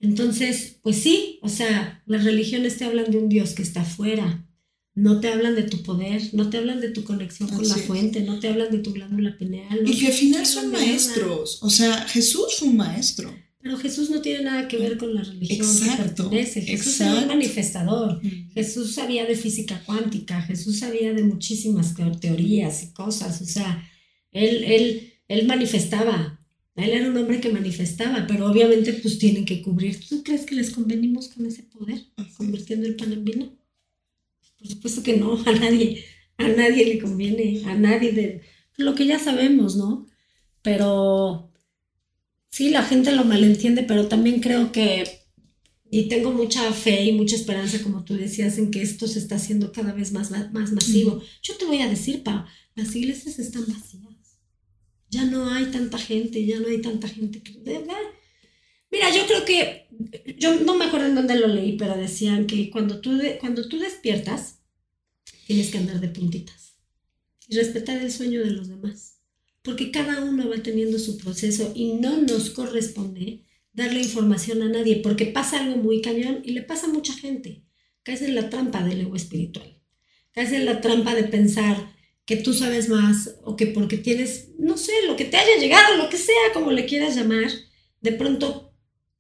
Entonces, 0.02 0.78
pues 0.84 0.98
sí, 0.98 1.40
o 1.42 1.48
sea, 1.48 2.04
las 2.06 2.26
religiones 2.26 2.78
te 2.78 2.86
hablan 2.86 3.10
de 3.12 3.18
un 3.18 3.30
Dios 3.30 3.54
que 3.54 3.62
está 3.62 3.82
afuera, 3.82 4.46
no 4.94 5.22
te 5.22 5.30
hablan 5.30 5.56
de 5.56 5.64
tu 5.64 5.84
poder, 5.84 6.22
no 6.34 6.50
te 6.50 6.58
hablan 6.58 6.82
de 6.82 6.90
tu 6.90 7.06
conexión 7.06 7.50
con 7.50 7.68
la 7.68 7.76
fuente, 7.76 8.22
no 8.22 8.40
te 8.40 8.50
hablan 8.50 8.72
de 8.72 8.80
tu 8.80 8.92
glándula 8.92 9.38
pineal. 9.38 9.82
y 9.86 9.98
que 9.98 10.08
al 10.08 10.14
final 10.14 10.46
son 10.46 10.72
maestros, 10.72 11.60
o 11.62 11.70
sea, 11.70 12.02
Jesús 12.10 12.58
fue 12.60 12.68
un 12.68 12.78
maestro. 12.78 13.34
Pero 13.66 13.78
Jesús 13.78 14.12
no 14.12 14.22
tiene 14.22 14.44
nada 14.44 14.68
que 14.68 14.78
ver 14.78 14.96
con 14.96 15.16
la 15.16 15.24
religión 15.24 15.68
que 15.68 16.04
pertenece. 16.04 16.62
Jesús 16.62 17.02
era 17.02 17.16
un 17.16 17.28
manifestador. 17.28 18.22
Jesús 18.54 18.94
sabía 18.94 19.26
de 19.26 19.36
física 19.36 19.82
cuántica. 19.88 20.40
Jesús 20.44 20.78
sabía 20.78 21.16
de 21.16 21.24
muchísimas 21.24 21.96
teorías 22.22 22.84
y 22.84 22.94
cosas. 22.94 23.42
O 23.42 23.46
sea, 23.46 23.84
él, 24.32 24.64
él, 24.66 25.14
él 25.28 25.48
manifestaba. 25.48 26.40
Él 26.76 26.92
era 26.92 27.10
un 27.10 27.18
hombre 27.18 27.42
que 27.42 27.52
manifestaba, 27.52 28.28
pero 28.28 28.52
obviamente 28.52 28.94
pues 28.94 29.18
tienen 29.18 29.46
que 29.46 29.64
cubrir. 29.64 30.00
¿Tú 30.08 30.22
crees 30.22 30.46
que 30.46 30.54
les 30.54 30.70
convenimos 30.70 31.30
con 31.30 31.48
ese 31.48 31.64
poder? 31.64 32.04
Convirtiendo 32.38 32.86
el 32.86 32.96
pan 32.96 33.14
en 33.14 33.26
vino. 33.26 33.58
Por 34.60 34.68
supuesto 34.68 35.02
que 35.02 35.18
no, 35.18 35.42
a 35.44 35.52
nadie, 35.54 36.06
a 36.38 36.48
nadie 36.50 36.86
le 36.86 37.00
conviene, 37.00 37.64
a 37.66 37.74
nadie 37.74 38.12
de 38.12 38.42
lo 38.78 38.94
que 38.94 39.08
ya 39.08 39.18
sabemos, 39.18 39.76
¿no? 39.76 40.06
Pero 40.62 41.52
sí, 42.56 42.70
la 42.70 42.84
gente 42.84 43.12
lo 43.12 43.26
malentiende, 43.26 43.84
pero 43.84 44.08
también 44.08 44.40
creo 44.40 44.72
que, 44.72 45.04
y 45.92 46.08
tengo 46.08 46.32
mucha 46.32 46.72
fe 46.72 47.04
y 47.04 47.12
mucha 47.12 47.36
esperanza, 47.36 47.84
como 47.84 48.06
tú 48.06 48.16
decías, 48.16 48.58
en 48.58 48.72
que 48.72 48.82
esto 48.82 49.10
se 49.10 49.20
está 49.20 49.36
haciendo 49.36 49.74
cada 49.74 49.92
vez 49.92 50.14
más, 50.14 50.32
más 50.32 50.72
masivo. 50.72 51.22
Yo 51.44 51.58
te 51.58 51.66
voy 51.66 51.82
a 51.82 51.90
decir, 51.90 52.24
Pa, 52.24 52.48
las 52.76 52.96
iglesias 52.96 53.40
están 53.40 53.66
vacías. 53.68 54.40
Ya 55.10 55.26
no 55.26 55.50
hay 55.50 55.66
tanta 55.66 55.98
gente, 55.98 56.46
ya 56.46 56.58
no 56.62 56.70
hay 56.70 56.80
tanta 56.82 57.10
gente 57.10 57.44
que... 57.44 57.60
Mira, 58.90 59.14
yo 59.14 59.26
creo 59.28 59.44
que, 59.44 59.90
yo 60.38 60.58
no 60.62 60.78
me 60.78 60.86
acuerdo 60.86 61.08
en 61.08 61.16
dónde 61.16 61.38
lo 61.38 61.48
leí, 61.48 61.76
pero 61.76 61.98
decían 61.98 62.48
que 62.48 62.70
cuando 62.70 63.02
tú, 63.02 63.20
cuando 63.42 63.68
tú 63.68 63.80
despiertas, 63.80 64.60
tienes 65.46 65.72
que 65.72 65.80
andar 65.80 66.00
de 66.00 66.08
puntitas 66.08 66.78
y 67.50 67.58
respetar 67.58 68.02
el 68.02 68.14
sueño 68.14 68.40
de 68.40 68.52
los 68.52 68.70
demás 68.70 69.15
porque 69.66 69.90
cada 69.90 70.24
uno 70.24 70.48
va 70.48 70.62
teniendo 70.62 71.00
su 71.00 71.18
proceso 71.18 71.74
y 71.76 71.94
no 71.94 72.18
nos 72.18 72.52
corresponde 72.52 73.42
darle 73.74 74.00
información 74.00 74.62
a 74.62 74.70
nadie, 74.70 74.98
porque 74.98 75.26
pasa 75.26 75.60
algo 75.60 75.78
muy 75.78 76.02
cañón 76.02 76.42
y 76.46 76.52
le 76.52 76.62
pasa 76.62 76.86
a 76.86 76.92
mucha 76.92 77.14
gente. 77.14 77.64
Caes 78.04 78.22
en 78.22 78.36
la 78.36 78.50
trampa 78.52 78.84
del 78.84 79.02
ego 79.02 79.16
espiritual. 79.16 79.82
Caes 80.32 80.54
en 80.54 80.66
la 80.66 80.82
trampa 80.82 81.16
de 81.16 81.24
pensar 81.24 81.94
que 82.26 82.38
tú 82.38 82.54
sabes 82.54 82.90
más 82.90 83.38
o 83.44 83.56
que 83.56 83.66
porque 83.66 83.98
tienes, 83.98 84.52
no 84.60 84.78
sé, 84.78 84.94
lo 85.08 85.16
que 85.16 85.26
te 85.26 85.38
haya 85.38 85.60
llegado, 85.60 85.98
lo 85.98 86.10
que 86.10 86.18
sea, 86.18 86.54
como 86.54 86.72
le 86.72 86.86
quieras 86.86 87.16
llamar, 87.16 87.50
de 88.02 88.12
pronto 88.12 88.72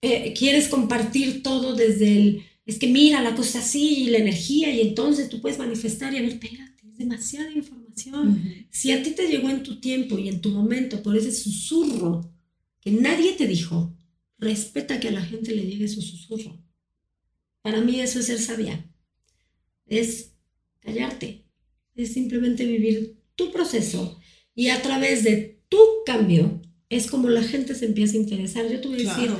eh, 0.02 0.34
quieres 0.38 0.68
compartir 0.68 1.41
todo 1.41 1.74
desde 1.74 2.18
el, 2.18 2.43
es 2.68 2.78
que 2.78 2.88
mira 2.88 3.22
la 3.22 3.36
cosa 3.36 3.60
así 3.60 4.04
y 4.04 4.10
la 4.12 4.20
energía 4.20 4.70
y 4.70 4.82
entonces 4.82 5.28
tú 5.28 5.41
puedes 5.41 5.58
manifestar 5.58 6.14
y 6.14 6.18
a 6.18 6.22
ver, 6.22 6.32
espérate, 6.32 6.88
es 6.88 6.98
demasiada 6.98 7.52
información 7.52 7.85
si 8.70 8.91
a 8.91 9.02
ti 9.04 9.12
te 9.12 9.28
llegó 9.28 9.50
en 9.50 9.64
tu 9.64 9.80
tiempo 9.80 10.18
y 10.18 10.30
en 10.30 10.41
tu 10.41 10.50
momento 10.50 11.02
por 11.02 11.16
ese 11.16 11.32
susurro 11.32 12.34
que 12.82 12.91
nadie 12.91 13.34
te 13.34 13.48
dijo, 13.48 13.98
respeta 14.38 15.00
que 15.00 15.08
a 15.08 15.12
la 15.12 15.22
gente 15.22 15.56
le 15.56 15.66
llegue 15.66 15.88
su 15.88 16.02
susurro. 16.02 16.62
Para 17.62 17.82
mí 17.82 18.00
eso 18.00 18.20
es 18.20 18.28
ser 18.28 18.39
sabia. 18.39 18.86
Es 19.88 20.34
callarte. 20.80 21.46
Es 21.96 22.14
simplemente 22.14 22.66
vivir 22.66 23.18
tu 23.36 23.52
proceso 23.52 24.20
y 24.54 24.70
a 24.70 24.82
través 24.82 25.24
de 25.24 25.62
tu 25.70 25.78
cambio 26.06 26.62
es 26.89 27.08
como 27.10 27.30
la 27.30 27.43
gente 27.43 27.76
se 27.76 27.86
empieza 27.86 28.16
a 28.16 28.22
interesar. 28.22 28.70
Yo 28.70 28.82
te 28.82 28.88
voy 28.88 29.06
a 29.06 29.16
decir, 29.16 29.32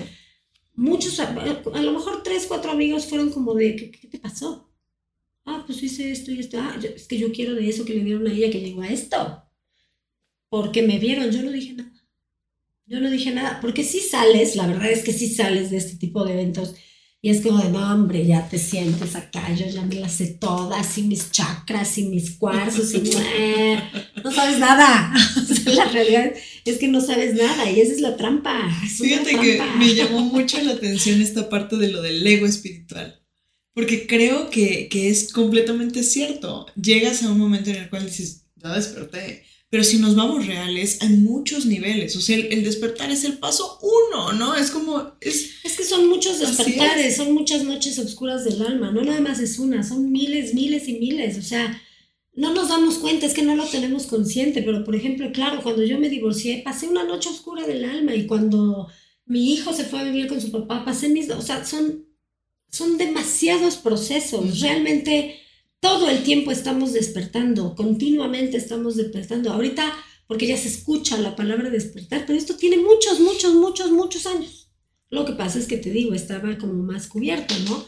muchos, 0.74 1.20
a, 1.20 1.32
lo 1.34 1.92
mejor 1.92 2.24
tres, 2.24 2.46
cuatro 2.48 2.72
amigos 2.72 3.06
fueron 3.06 3.32
como 3.32 3.54
de, 3.54 3.76
qué 3.76 4.08
te 4.08 4.20
pasó? 4.20 4.65
Ah, 5.46 5.64
pues 5.66 5.82
hice 5.82 6.12
esto 6.12 6.32
y 6.32 6.40
esto, 6.40 6.60
ah, 6.60 6.78
es 6.96 7.08
que 7.08 7.18
yo 7.18 7.32
quiero 7.32 7.56
de 7.56 7.70
eso 7.70 7.86
que 7.86 7.94
le 7.94 8.04
dieron 8.04 8.28
a 8.28 8.34
ella 8.34 8.52
que 8.52 8.62
llegó 8.62 8.82
a 8.82 8.90
esto. 8.90 9.44
Porque 10.50 10.84
me 10.84 11.00
vieron, 11.00 11.32
yo 11.32 11.42
no 11.44 11.52
dije 11.52 11.74
nada. 11.74 11.92
Yo 12.88 13.00
no 13.00 13.10
dije 13.10 13.32
nada, 13.32 13.60
porque 13.62 13.84
si 13.84 14.00
sales, 14.00 14.56
la 14.56 14.68
verdad 14.68 14.92
es 14.92 15.04
que 15.04 15.12
si 15.12 15.28
sales 15.28 15.72
de 15.72 15.78
este 15.78 15.98
tipo 15.98 16.24
de 16.24 16.34
eventos 16.34 16.76
y 17.26 17.32
es 17.32 17.42
como 17.42 17.58
de, 17.58 17.70
no, 17.72 17.92
hombre, 17.92 18.24
ya 18.24 18.48
te 18.48 18.60
sientes 18.60 19.16
acá, 19.16 19.52
yo 19.56 19.66
ya 19.66 19.82
me 19.82 19.96
las 19.96 20.12
sé 20.12 20.38
todas, 20.40 20.96
y 21.00 21.02
mis 21.02 21.32
chakras, 21.32 21.98
y 21.98 22.04
mis 22.04 22.38
cuarzos, 22.38 22.94
y 22.94 23.00
no 24.24 24.32
sabes 24.32 24.60
nada. 24.60 25.12
la 25.66 25.86
realidad 25.86 26.32
es 26.66 26.78
que 26.78 26.88
no 26.88 27.02
sabes 27.02 27.34
nada, 27.34 27.72
y 27.72 27.80
esa 27.80 27.94
es 27.94 28.02
la 28.02 28.16
trampa. 28.16 28.70
Fíjate 28.96 29.40
que 29.40 29.60
me 29.80 29.96
llamó 29.96 30.20
mucho 30.20 30.62
la 30.62 30.74
atención 30.74 31.20
esta 31.20 31.50
parte 31.50 31.78
de 31.78 31.90
lo 31.90 32.04
del 32.04 32.26
ego 32.28 32.46
espiritual. 32.46 33.25
Porque 33.76 34.08
creo 34.08 34.50
que, 34.50 34.88
es 34.90 35.34
completamente 35.34 36.02
cierto. 36.02 36.66
Llegas 36.82 37.22
a 37.22 37.32
un 37.32 37.38
momento 37.38 37.70
en 37.70 37.76
el 37.76 37.90
cual 37.90 38.06
dices, 38.06 38.46
ya 38.56 38.74
desperté. 38.74 39.44
Pero 39.70 39.84
si 39.84 39.98
nos 39.98 40.16
vamos 40.16 40.48
reales, 40.48 41.00
hay 41.02 41.10
muchos 41.10 41.66
niveles. 41.66 42.16
O 42.16 42.22
sea, 42.22 42.38
el, 42.38 42.64
despertar 42.64 43.12
es 43.12 43.26
el 43.26 43.38
paso 43.38 43.78
uno, 43.82 44.32
¿no? 44.32 44.56
Es 44.56 44.72
como... 44.72 45.18
Es, 45.20 45.56
es 45.66 45.76
que 45.76 45.84
son 45.84 46.08
muchos 46.08 46.40
despertares, 46.40 47.18
son 47.18 47.34
muchas 47.34 47.66
noches 47.66 48.00
oscuras 48.00 48.46
del 48.46 48.62
alma. 48.62 48.92
No 48.92 49.04
nada 49.04 49.20
más 49.20 49.42
es 49.42 49.60
una, 49.60 49.84
son 49.84 50.10
miles, 50.10 50.54
miles 50.54 50.88
y 50.88 50.94
miles. 50.94 51.38
O 51.38 51.42
sea, 51.42 51.82
no 52.32 52.54
nos 52.54 52.70
damos 52.70 53.00
cuenta, 53.00 53.26
es 53.26 53.34
que 53.34 53.44
no 53.44 53.58
lo 53.58 53.66
tenemos 53.66 54.06
consciente. 54.06 54.62
Pero, 54.62 54.86
por 54.86 54.96
ejemplo, 54.96 55.34
claro, 55.34 55.62
cuando 55.62 55.84
yo 55.84 56.00
me 56.00 56.08
divorcié, 56.08 56.62
pasé 56.64 56.88
una 56.88 57.04
noche 57.04 57.28
oscura 57.28 57.68
del 57.68 57.84
alma. 57.84 58.16
Y 58.16 58.26
cuando 58.26 58.88
mi 59.26 59.52
hijo 59.52 59.74
se 59.74 59.84
fue 59.84 60.00
a 60.00 60.06
vivir 60.06 60.28
con 60.28 60.40
su 60.40 60.50
papá, 60.50 60.86
pasé 60.86 61.10
mis... 61.10 61.30
O 61.32 61.42
sea, 61.42 61.66
son, 61.66 62.05
son 62.76 62.98
demasiados 62.98 63.78
procesos. 63.78 64.60
Realmente 64.60 65.40
todo 65.80 66.10
el 66.10 66.24
tiempo 66.24 66.52
estamos 66.52 66.92
despertando, 66.94 67.74
continuamente 67.76 68.58
estamos 68.58 68.98
despertando. 68.98 69.54
Ahorita, 69.54 69.94
porque 70.28 70.48
ya 70.48 70.58
se 70.58 70.68
escucha 70.68 71.18
la 71.18 71.36
palabra 71.36 71.70
despertar, 71.70 72.26
pero 72.26 72.38
esto 72.38 72.56
tiene 72.58 72.78
muchos, 72.78 73.20
muchos, 73.20 73.54
muchos, 73.54 73.92
muchos 73.92 74.26
años. 74.26 74.70
Lo 75.10 75.26
que 75.26 75.34
pasa 75.34 75.60
es 75.60 75.68
que 75.68 75.78
te 75.78 75.92
digo, 75.92 76.14
estaba 76.14 76.58
como 76.58 76.74
más 76.74 77.08
cubierto, 77.08 77.54
¿no? 77.66 77.86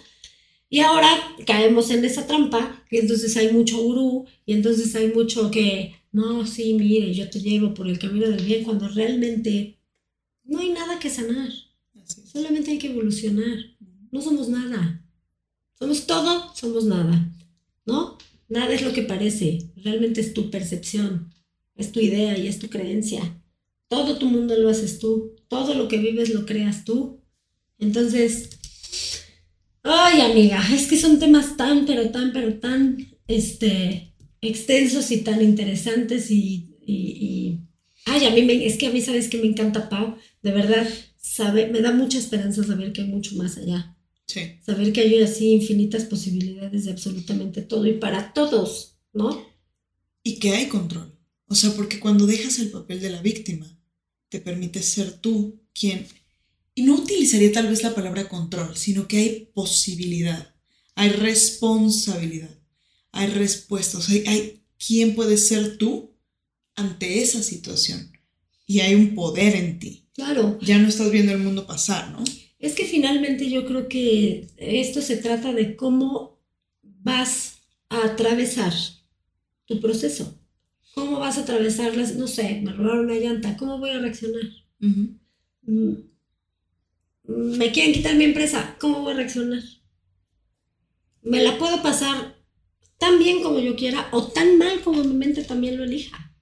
Y 0.69 0.79
ahora 0.79 1.09
caemos 1.45 1.89
en 1.91 2.05
esa 2.05 2.27
trampa, 2.27 2.85
y 2.89 2.97
entonces 2.97 3.35
hay 3.35 3.51
mucho 3.51 3.81
gurú, 3.81 4.25
y 4.45 4.53
entonces 4.53 4.95
hay 4.95 5.09
mucho 5.09 5.49
que, 5.49 5.95
no, 6.11 6.45
sí, 6.45 6.73
mire, 6.73 7.13
yo 7.13 7.29
te 7.29 7.39
llevo 7.39 7.73
por 7.73 7.87
el 7.87 7.99
camino 7.99 8.29
del 8.29 8.43
bien, 8.43 8.63
cuando 8.63 8.87
realmente 8.87 9.79
no 10.43 10.59
hay 10.59 10.69
nada 10.69 10.99
que 10.99 11.09
sanar. 11.09 11.49
Solamente 12.05 12.71
hay 12.71 12.77
que 12.77 12.87
evolucionar. 12.87 13.57
No 14.11 14.21
somos 14.21 14.49
nada. 14.49 15.03
Somos 15.79 16.07
todo, 16.07 16.53
somos 16.55 16.85
nada. 16.85 17.31
¿no? 17.87 18.17
Nada 18.49 18.73
es 18.73 18.83
lo 18.83 18.93
que 18.93 19.01
parece, 19.01 19.71
realmente 19.77 20.21
es 20.21 20.33
tu 20.33 20.51
percepción, 20.51 21.33
es 21.75 21.91
tu 21.91 21.99
idea 21.99 22.37
y 22.37 22.47
es 22.47 22.59
tu 22.59 22.69
creencia. 22.69 23.41
Todo 23.87 24.17
tu 24.17 24.29
mundo 24.29 24.55
lo 24.57 24.69
haces 24.69 24.99
tú, 24.99 25.35
todo 25.47 25.73
lo 25.73 25.87
que 25.87 25.97
vives 25.97 26.29
lo 26.29 26.45
creas 26.45 26.83
tú. 26.85 27.21
Entonces, 27.79 28.49
ay 29.83 30.21
amiga, 30.21 30.61
es 30.71 30.87
que 30.87 30.97
son 30.97 31.17
temas 31.17 31.57
tan, 31.57 31.85
pero 31.85 32.11
tan, 32.11 32.31
pero 32.33 32.59
tan, 32.59 32.97
este, 33.27 34.13
extensos 34.41 35.09
y 35.11 35.21
tan 35.21 35.41
interesantes 35.41 36.29
y, 36.29 37.59
ay, 38.05 38.25
a 38.25 38.31
mí 38.31 38.43
me, 38.43 38.65
es 38.65 38.77
que 38.77 38.87
a 38.87 38.91
mí 38.91 39.01
sabes 39.01 39.29
que 39.29 39.37
me 39.37 39.47
encanta 39.47 39.89
Pau, 39.89 40.15
de 40.41 40.51
verdad, 40.51 40.87
sabe, 41.17 41.67
me 41.67 41.81
da 41.81 41.91
mucha 41.91 42.17
esperanza 42.17 42.63
saber 42.63 42.93
que 42.93 43.01
hay 43.01 43.07
mucho 43.07 43.35
más 43.35 43.57
allá. 43.57 43.96
Saber 44.27 44.91
que 44.91 45.01
hay 45.01 45.21
así 45.21 45.51
infinitas 45.51 46.03
posibilidades 46.03 46.85
de 46.85 46.91
absolutamente 46.91 47.61
todo 47.61 47.85
y 47.87 47.93
para 47.93 48.33
todos, 48.33 48.97
¿no? 49.13 49.45
Y 50.21 50.37
que 50.39 50.51
hay 50.51 50.67
control. 50.67 51.17
O 51.47 51.55
sea, 51.55 51.71
porque 51.71 51.99
cuando 51.99 52.27
dejas 52.27 52.59
el 52.59 52.69
papel 52.69 52.99
de 52.99 53.09
la 53.09 53.21
víctima, 53.21 53.79
te 54.29 54.39
permite 54.39 54.83
ser 54.83 55.13
tú 55.19 55.61
quien... 55.73 56.05
Y 56.75 56.83
no 56.83 56.95
utilizaría 56.95 57.51
tal 57.51 57.69
vez 57.69 57.81
la 57.81 57.95
palabra 57.95 58.29
control, 58.29 58.75
sino 58.77 59.07
que 59.07 59.17
hay 59.17 59.51
posibilidad, 59.53 60.53
hay 60.93 61.09
responsabilidad, 61.09 62.55
hay 63.11 63.27
respuestas, 63.27 64.09
hay, 64.09 64.23
hay 64.27 64.63
quién 64.77 65.15
puede 65.15 65.37
ser 65.37 65.77
tú 65.77 66.15
ante 66.75 67.23
esa 67.23 67.41
situación. 67.41 68.11
Y 68.67 68.81
hay 68.81 68.93
un 68.93 69.15
poder 69.15 69.55
en 69.55 69.79
ti. 69.79 70.09
Claro. 70.13 70.59
Ya 70.61 70.77
no 70.77 70.89
estás 70.89 71.09
viendo 71.09 71.31
el 71.31 71.39
mundo 71.39 71.65
pasar, 71.65 72.11
¿no? 72.11 72.23
Es 72.59 72.73
que 72.73 72.85
finalmente 72.85 73.49
yo 73.49 73.65
creo 73.65 73.87
que 73.87 74.47
esto 74.57 75.01
se 75.01 75.17
trata 75.17 75.53
de 75.53 75.75
cómo 75.75 76.39
vas 76.81 77.61
a 77.89 78.05
atravesar 78.05 78.73
tu 79.65 79.79
proceso. 79.79 80.39
¿Cómo 80.95 81.19
vas 81.19 81.37
a 81.37 81.41
atravesar 81.41 81.95
las, 81.95 82.15
no 82.15 82.27
sé, 82.27 82.61
me 82.63 82.73
robaron 82.73 83.05
una 83.05 83.15
llanta, 83.15 83.55
¿cómo 83.57 83.77
voy 83.77 83.91
a 83.91 83.99
reaccionar? 83.99 84.41
Mm, 84.79 85.93
me 87.27 87.71
quieren 87.71 87.93
quitar 87.93 88.15
mi 88.15 88.23
empresa, 88.23 88.75
¿cómo 88.79 89.01
voy 89.01 89.13
a 89.13 89.17
reaccionar? 89.17 89.61
Me 91.21 91.43
la 91.43 91.57
puedo 91.59 91.83
pasar 91.83 92.35
tan 92.97 93.19
bien 93.19 93.43
como 93.43 93.59
yo 93.59 93.75
quiera 93.75 94.09
o 94.11 94.27
tan 94.27 94.57
mal 94.57 94.81
como 94.81 95.03
mi 95.03 95.13
mente 95.13 95.43
también 95.43 95.77
lo 95.77 95.83
elija, 95.83 96.33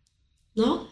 ¿no? 0.56 0.88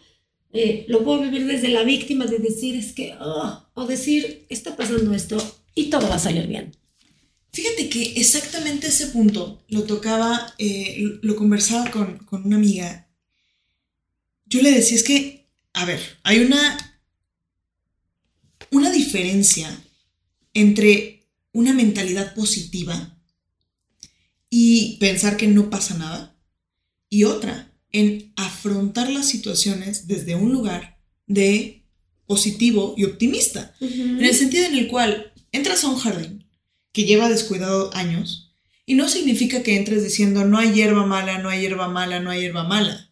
Eh, 0.54 0.86
lo 0.88 1.04
puedo 1.04 1.22
vivir 1.22 1.47
desde 1.47 1.70
la 1.70 1.84
víctima 1.84 2.26
de 2.28 2.38
decir 2.38 2.76
es 2.76 2.93
que, 2.93 3.16
oh", 3.20 3.66
o 3.74 3.88
decir, 3.88 4.45
está 4.49 4.76
pasando 4.76 5.14
esto 5.14 5.38
y 5.74 5.89
todo 5.89 6.08
va 6.08 6.16
a 6.16 6.20
salir 6.20 6.47
bien. 6.47 6.78
Fíjate 7.51 7.89
que 7.89 8.14
exactamente 8.20 8.88
ese 8.88 9.08
punto 9.08 9.64
lo 9.68 9.84
tocaba, 9.84 10.54
eh, 10.60 11.20
lo 11.22 11.36
conversaba 11.36 11.89
con, 11.89 12.20
con 12.20 12.45
una 12.45 12.56
amiga. 12.56 13.10
Yo 14.45 14.62
le 14.62 14.72
decía, 14.72 14.97
es 14.97 15.04
que, 15.04 15.49
a 15.74 15.86
ver, 15.86 15.99
hay 16.24 16.39
una, 16.39 16.99
una 18.70 18.91
diferencia 18.91 19.76
entre 20.54 21.28
una 21.51 21.74
mentalidad 21.74 22.36
positiva 22.36 23.18
y 24.51 24.97
pensar 24.99 25.36
que 25.36 25.47
no 25.47 25.72
pasa 25.72 25.97
nada 25.97 26.39
y 27.10 27.24
otra 27.24 27.73
en 27.94 28.34
afrontar 28.36 29.10
las 29.10 29.30
situaciones 29.30 30.08
desde 30.08 30.36
un 30.36 30.52
lugar 30.52 31.00
de 31.26 31.86
positivo 32.26 32.96
y 32.98 33.06
optimista. 33.06 33.76
En 33.80 34.24
el 34.24 34.36
sentido 34.36 34.66
en 34.66 34.76
el 34.76 34.88
cual 34.88 35.32
entras 35.52 35.84
a 35.84 35.89
un 35.89 35.98
jardín 35.98 36.46
que 36.91 37.06
lleva 37.06 37.30
descuidado 37.30 37.94
años 37.96 38.54
y 38.86 38.96
no 38.96 39.08
significa 39.08 39.64
que 39.64 39.78
entres 39.78 40.04
diciendo 40.04 40.44
no 40.44 40.58
hay 40.58 40.74
hierba 40.74 41.06
mala, 41.06 41.38
no 41.38 41.50
hay 41.50 41.62
hierba 41.62 41.88
mala, 41.88 42.20
no 42.20 42.32
hay 42.32 42.41
hierba 42.41 42.64
mala. 42.64 43.12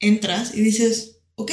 Entras 0.00 0.54
y 0.54 0.60
dices, 0.60 1.18
ok, 1.36 1.52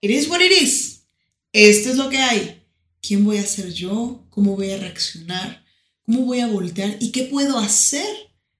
it 0.00 0.10
is 0.10 0.28
what 0.28 0.40
it 0.40 0.52
is. 0.62 1.04
Esto 1.52 1.90
es 1.90 1.96
lo 1.96 2.10
que 2.10 2.18
hay. 2.18 2.62
¿Quién 3.00 3.24
voy 3.24 3.38
a 3.38 3.46
ser 3.46 3.72
yo? 3.72 4.26
¿Cómo 4.30 4.56
voy 4.56 4.72
a 4.72 4.78
reaccionar? 4.78 5.64
¿Cómo 6.02 6.22
voy 6.22 6.40
a 6.40 6.48
voltear? 6.48 6.96
¿Y 7.00 7.12
qué 7.12 7.22
puedo 7.22 7.58
hacer 7.58 8.06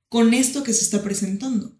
con 0.09 0.32
esto 0.34 0.62
que 0.62 0.72
se 0.72 0.84
está 0.84 1.03
presentando? 1.03 1.76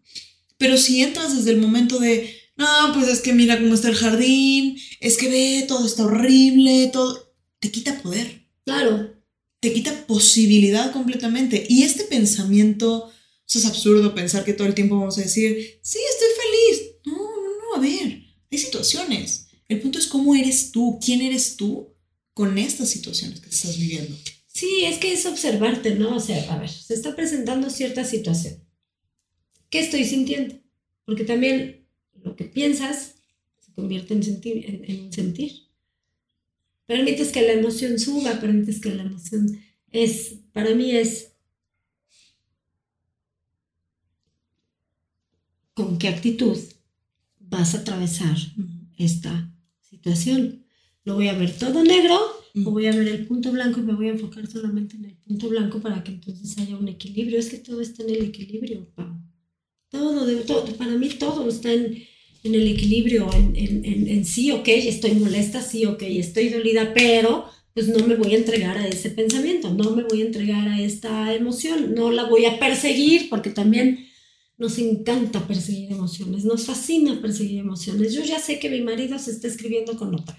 Pero 0.59 0.79
si 0.79 1.03
entras 1.03 1.37
desde 1.37 1.51
el 1.51 1.59
momento 1.59 1.99
de, 1.99 2.35
no, 2.57 2.93
pues 2.95 3.09
es 3.09 3.21
que 3.21 3.35
mira 3.35 3.59
cómo 3.59 3.75
está 3.75 3.89
el 3.89 3.97
jardín, 3.97 4.79
es 5.01 5.17
que 5.17 5.29
ve, 5.29 5.65
todo 5.69 5.87
está 5.87 6.05
horrible, 6.05 6.91
todo, 6.93 7.35
te 7.59 7.71
quita 7.71 8.01
poder. 8.03 8.49
Claro. 8.65 9.15
Te 9.61 9.73
quita 9.73 10.07
posibilidad 10.07 10.93
completamente. 10.93 11.67
Y 11.69 11.83
este 11.83 12.05
pensamiento, 12.05 13.11
eso 13.47 13.59
es 13.59 13.67
absurdo 13.67 14.15
pensar 14.15 14.45
que 14.45 14.55
todo 14.55 14.67
el 14.67 14.75
tiempo 14.75 14.99
vamos 14.99 15.19
a 15.19 15.23
decir, 15.23 15.79
sí, 15.83 15.99
estoy 16.11 16.29
feliz. 16.43 16.93
No, 17.05 17.13
no, 17.15 17.59
no, 17.59 17.77
a 17.77 17.81
ver, 17.81 18.23
hay 18.51 18.59
situaciones. 18.59 19.49
El 19.69 19.81
punto 19.81 19.99
es 19.99 20.07
cómo 20.07 20.35
eres 20.35 20.71
tú, 20.73 20.99
quién 21.05 21.21
eres 21.21 21.57
tú 21.57 21.95
con 22.33 22.57
estas 22.59 22.89
situaciones 22.89 23.41
que 23.41 23.51
estás 23.51 23.79
viviendo. 23.79 24.17
Sí, 24.47 24.85
es 24.85 24.99
que 24.99 25.13
es 25.13 25.27
observarte, 25.27 25.97
¿no? 25.97 26.17
O 26.17 26.21
sea, 26.21 26.53
a 26.53 26.59
ver, 26.59 26.71
se 26.71 26.95
está 26.95 27.15
presentando 27.15 27.69
cierta 27.69 28.05
situación 28.05 28.66
¿Qué 29.71 29.81
estoy 29.81 30.05
sintiendo? 30.05 30.57
Porque 31.05 31.25
también 31.25 31.87
lo 32.23 32.37
que 32.37 32.45
piensas 32.45 33.17
se 33.59 33.73
convierte 33.73 34.15
en, 34.15 34.23
sentir, 34.23 34.85
en, 34.87 35.13
sentir. 35.13 35.53
Permites 36.87 37.33
que 37.33 37.43
la 37.43 37.53
emoción 37.53 37.99
suba, 37.99 38.41
permites 38.41 38.81
que 38.81 38.95
la 38.95 39.03
emoción 39.03 39.61
es, 39.91 40.37
para 40.53 40.75
mí 40.75 40.93
es 40.93 41.33
con 45.75 45.99
qué 45.99 46.09
actitud 46.09 46.59
vas 47.41 47.75
a 47.75 47.79
atravesar 47.79 48.37
esta 48.97 49.53
situación. 49.81 50.65
¿Lo 51.05 51.15
voy 51.15 51.29
a 51.29 51.39
ver 51.39 51.57
todo 51.57 51.85
negro 51.85 52.19
o 52.65 52.71
voy 52.71 52.87
a 52.87 52.97
ver 52.97 53.09
el 53.09 53.27
punto 53.27 53.53
blanco 53.53 53.81
y 53.81 53.83
me 53.83 53.95
voy 53.95 54.09
a 54.09 54.13
enfocar 54.13 54.47
solamente 54.47 54.97
en 54.97 55.05
el 55.05 55.17
punto 55.17 55.49
blanco 55.49 55.81
para 55.81 56.03
que 56.03 56.13
entonces 56.13 56.57
haya 56.59 56.77
un 56.77 56.89
equilibrio? 56.89 57.39
Es 57.39 57.49
que 57.49 57.59
todo 57.59 57.81
está 57.81 58.03
en 58.03 58.11
el 58.11 58.23
equilibrio, 58.25 58.89
Pau. 58.95 59.26
Todo, 59.91 60.27
de, 60.27 60.37
todo, 60.45 60.65
para 60.77 60.93
mí 60.97 61.09
todo 61.11 61.49
está 61.49 61.73
en, 61.73 62.03
en 62.43 62.55
el 62.55 62.67
equilibrio, 62.69 63.31
en, 63.33 63.55
en, 63.57 64.09
en, 64.09 64.25
sí, 64.25 64.51
ok, 64.51 64.69
estoy 64.69 65.13
molesta, 65.13 65.63
sí, 65.63 65.85
ok, 65.87 66.03
estoy 66.03 66.49
dolida, 66.49 66.93
pero 66.95 67.47
pues 67.73 67.89
no 67.89 68.07
me 68.07 68.17
voy 68.17 68.35
a 68.35 68.39
entregar 68.39 68.79
a 68.79 68.89
ese 68.89 69.11
pensamiento, 69.11 69.73
no 69.73 69.95
me 69.95 70.03
voy 70.05 70.23
a 70.23 70.27
entregar 70.27 70.69
a 70.69 70.81
esta 70.81 71.35
emoción, 71.35 71.95
no 71.95 72.11
la 72.11 72.25
voy 72.25 72.47
a 72.47 72.59
perseguir, 72.59 73.29
porque 73.29 73.51
también 73.51 74.07
nos 74.59 74.79
encanta 74.79 75.47
perseguir 75.47 75.93
emociones, 75.93 76.45
nos 76.45 76.65
fascina 76.67 77.21
perseguir 77.21 77.61
emociones. 77.61 78.15
Yo 78.15 78.25
ya 78.25 78.39
sé 78.41 78.59
que 78.59 78.71
mi 78.71 78.81
marido 78.83 79.19
se 79.19 79.31
está 79.33 79.49
escribiendo 79.49 79.97
con 79.99 80.15
otra, 80.15 80.39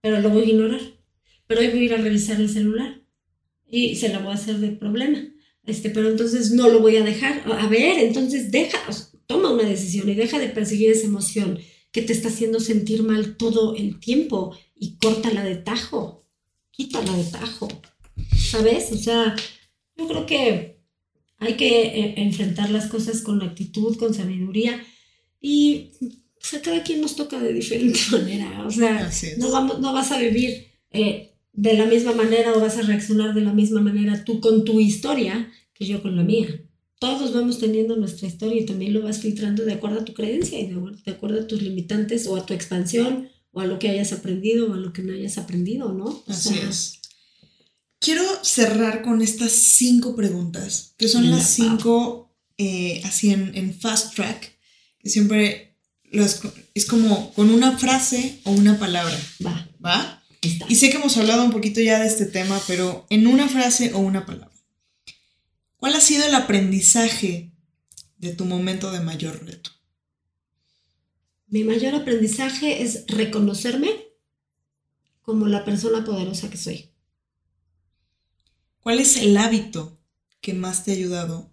pero 0.00 0.20
lo 0.20 0.30
voy 0.30 0.42
a 0.42 0.46
ignorar. 0.46 0.80
Pero 1.46 1.60
hoy 1.60 1.68
voy 1.68 1.80
a 1.80 1.84
ir 1.84 1.94
a 1.94 1.98
revisar 1.98 2.40
el 2.40 2.48
celular 2.48 3.02
y 3.68 3.96
se 3.96 4.10
la 4.10 4.20
voy 4.20 4.32
a 4.32 4.34
hacer 4.34 4.58
de 4.58 4.72
problema. 4.72 5.20
Este, 5.64 5.90
pero 5.90 6.08
entonces 6.08 6.52
no 6.52 6.68
lo 6.68 6.80
voy 6.80 6.96
a 6.96 7.04
dejar. 7.04 7.42
A 7.52 7.66
ver, 7.68 7.98
entonces 7.98 8.50
deja, 8.50 8.78
toma 9.26 9.52
una 9.52 9.64
decisión 9.64 10.08
y 10.08 10.14
deja 10.14 10.38
de 10.38 10.48
perseguir 10.48 10.90
esa 10.90 11.06
emoción 11.06 11.58
que 11.92 12.02
te 12.02 12.12
está 12.12 12.28
haciendo 12.28 12.60
sentir 12.60 13.02
mal 13.02 13.36
todo 13.36 13.76
el 13.76 13.98
tiempo 14.00 14.56
y 14.74 14.96
córtala 14.96 15.44
de 15.44 15.56
tajo, 15.56 16.24
quítala 16.70 17.12
de 17.16 17.24
tajo, 17.24 17.68
¿sabes? 18.50 18.92
O 18.92 18.96
sea, 18.96 19.36
yo 19.96 20.08
creo 20.08 20.26
que 20.26 20.80
hay 21.38 21.54
que 21.54 21.82
eh, 21.82 22.14
enfrentar 22.18 22.70
las 22.70 22.86
cosas 22.86 23.22
con 23.22 23.42
actitud, 23.42 23.96
con 23.96 24.14
sabiduría 24.14 24.82
y 25.40 25.92
pues, 26.34 26.54
a 26.54 26.62
cada 26.62 26.82
quien 26.82 27.00
nos 27.00 27.16
toca 27.16 27.40
de 27.40 27.52
diferente 27.52 28.00
manera. 28.12 28.64
O 28.66 28.70
sea, 28.70 29.10
no, 29.38 29.50
vamos, 29.50 29.80
no 29.80 29.92
vas 29.92 30.12
a 30.12 30.18
vivir 30.18 30.66
eh, 30.90 31.29
de 31.60 31.74
la 31.74 31.84
misma 31.84 32.12
manera 32.12 32.54
o 32.54 32.60
vas 32.60 32.78
a 32.78 32.82
reaccionar 32.82 33.34
de 33.34 33.42
la 33.42 33.52
misma 33.52 33.82
manera 33.82 34.24
tú 34.24 34.40
con 34.40 34.64
tu 34.64 34.80
historia 34.80 35.52
que 35.74 35.86
yo 35.86 36.00
con 36.00 36.16
la 36.16 36.22
mía. 36.22 36.62
Todos 36.98 37.34
vamos 37.34 37.58
teniendo 37.58 37.96
nuestra 37.96 38.28
historia 38.28 38.62
y 38.62 38.64
también 38.64 38.94
lo 38.94 39.02
vas 39.02 39.18
filtrando 39.18 39.66
de 39.66 39.74
acuerdo 39.74 40.00
a 40.00 40.04
tu 40.06 40.14
creencia 40.14 40.58
y 40.58 40.68
de, 40.68 41.12
acuerdo 41.12 41.40
a 41.40 41.46
tus 41.46 41.60
limitantes 41.60 42.26
o 42.26 42.36
a 42.36 42.46
tu 42.46 42.54
expansión 42.54 43.28
o 43.52 43.60
a 43.60 43.66
lo 43.66 43.78
que 43.78 43.90
hayas 43.90 44.12
aprendido 44.14 44.70
o 44.70 44.74
a 44.74 44.78
lo 44.78 44.94
que 44.94 45.02
no 45.02 45.12
hayas 45.12 45.36
aprendido, 45.36 45.92
¿no? 45.92 46.22
Así 46.28 46.58
es. 46.58 47.00
Quiero 47.98 48.24
cerrar 48.42 49.02
con 49.02 49.20
estas 49.20 49.52
cinco 49.52 50.16
preguntas, 50.16 50.94
que 50.96 51.08
son 51.08 51.30
las 51.30 51.50
cinco 51.50 52.34
eh, 52.56 53.02
así 53.04 53.32
en, 53.32 53.54
en, 53.54 53.74
fast 53.74 54.14
track, 54.14 54.58
que 54.98 55.10
siempre 55.10 55.76
es 56.74 56.86
como 56.86 57.34
con 57.34 57.50
una 57.50 57.76
frase 57.76 58.40
o 58.44 58.52
una 58.52 58.78
palabra. 58.78 59.18
Va. 59.44 59.68
¿Va? 59.84 60.19
Y 60.42 60.76
sé 60.76 60.90
que 60.90 60.96
hemos 60.96 61.16
hablado 61.18 61.44
un 61.44 61.50
poquito 61.50 61.80
ya 61.80 61.98
de 61.98 62.06
este 62.06 62.24
tema, 62.24 62.60
pero 62.66 63.06
en 63.10 63.26
una 63.26 63.48
frase 63.48 63.92
o 63.92 63.98
una 63.98 64.24
palabra. 64.24 64.50
¿Cuál 65.76 65.94
ha 65.94 66.00
sido 66.00 66.26
el 66.26 66.34
aprendizaje 66.34 67.52
de 68.18 68.34
tu 68.34 68.44
momento 68.44 68.90
de 68.90 69.00
mayor 69.00 69.44
reto? 69.44 69.70
Mi 71.46 71.64
mayor 71.64 71.94
aprendizaje 71.94 72.82
es 72.82 73.06
reconocerme 73.08 73.90
como 75.22 75.46
la 75.46 75.64
persona 75.64 76.04
poderosa 76.04 76.48
que 76.48 76.56
soy. 76.56 76.90
¿Cuál 78.80 79.00
es 79.00 79.16
el 79.16 79.36
hábito 79.36 80.00
que 80.40 80.54
más 80.54 80.84
te 80.84 80.92
ha 80.92 80.94
ayudado 80.94 81.50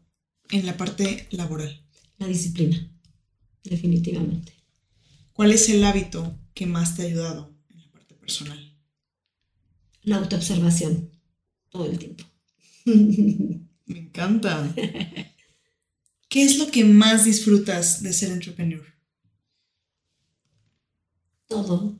en 0.49 0.65
la 0.65 0.77
parte 0.77 1.27
laboral? 1.31 1.83
La 2.19 2.27
disciplina, 2.27 2.89
definitivamente. 3.63 4.53
¿Cuál 5.33 5.51
es 5.51 5.67
el 5.69 5.83
hábito 5.83 6.37
que 6.53 6.65
más 6.65 6.95
te 6.95 7.03
ha 7.03 7.05
ayudado 7.05 7.53
en 7.69 7.81
la 7.81 7.91
parte 7.91 8.15
personal? 8.15 8.66
La 10.07 10.17
autoobservación 10.17 11.11
todo 11.69 11.85
el 11.85 11.99
tiempo. 11.99 12.23
Me 12.85 13.99
encanta. 13.99 14.73
¿Qué 16.29 16.43
es 16.43 16.57
lo 16.57 16.67
que 16.71 16.85
más 16.85 17.25
disfrutas 17.25 18.01
de 18.01 18.13
ser 18.13 18.31
entrepreneur? 18.31 18.85
Todo. 21.47 21.99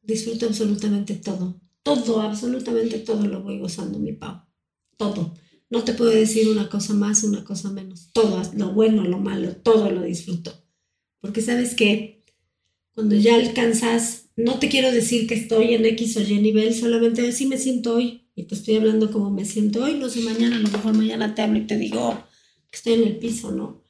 Disfruto 0.00 0.46
absolutamente 0.46 1.16
todo. 1.16 1.60
Todo, 1.82 2.22
absolutamente 2.22 2.98
todo 2.98 3.26
lo 3.26 3.42
voy 3.42 3.58
gozando, 3.58 3.98
mi 3.98 4.14
Pau. 4.14 4.42
Todo. 4.96 5.34
No 5.68 5.84
te 5.84 5.92
puedo 5.92 6.10
decir 6.10 6.48
una 6.48 6.70
cosa 6.70 6.94
más, 6.94 7.24
una 7.24 7.44
cosa 7.44 7.70
menos. 7.70 8.10
Todo, 8.14 8.40
lo 8.54 8.72
bueno, 8.72 9.04
lo 9.04 9.18
malo, 9.18 9.54
todo 9.56 9.90
lo 9.90 10.02
disfruto. 10.02 10.66
Porque 11.20 11.42
sabes 11.42 11.74
que 11.74 12.24
cuando 12.92 13.16
ya 13.16 13.34
alcanzas 13.34 14.27
no 14.38 14.60
te 14.60 14.68
quiero 14.68 14.92
decir 14.92 15.26
que 15.26 15.34
estoy 15.34 15.74
en 15.74 15.84
X 15.84 16.16
o 16.16 16.20
Y 16.20 16.38
nivel, 16.38 16.72
solamente 16.72 17.26
así 17.26 17.46
me 17.46 17.58
siento 17.58 17.96
hoy. 17.96 18.30
Y 18.36 18.44
te 18.44 18.54
estoy 18.54 18.76
hablando 18.76 19.10
como 19.10 19.30
me 19.30 19.44
siento 19.44 19.82
hoy, 19.82 19.94
no 19.94 20.08
sé 20.08 20.20
mañana, 20.20 20.56
a 20.56 20.60
lo 20.60 20.68
mejor 20.68 20.94
mañana 20.94 21.34
te 21.34 21.42
hablo 21.42 21.58
y 21.58 21.66
te 21.66 21.76
digo 21.76 22.24
que 22.70 22.76
estoy 22.76 22.92
en 22.92 23.02
el 23.02 23.18
piso, 23.18 23.50
¿no? 23.50 23.82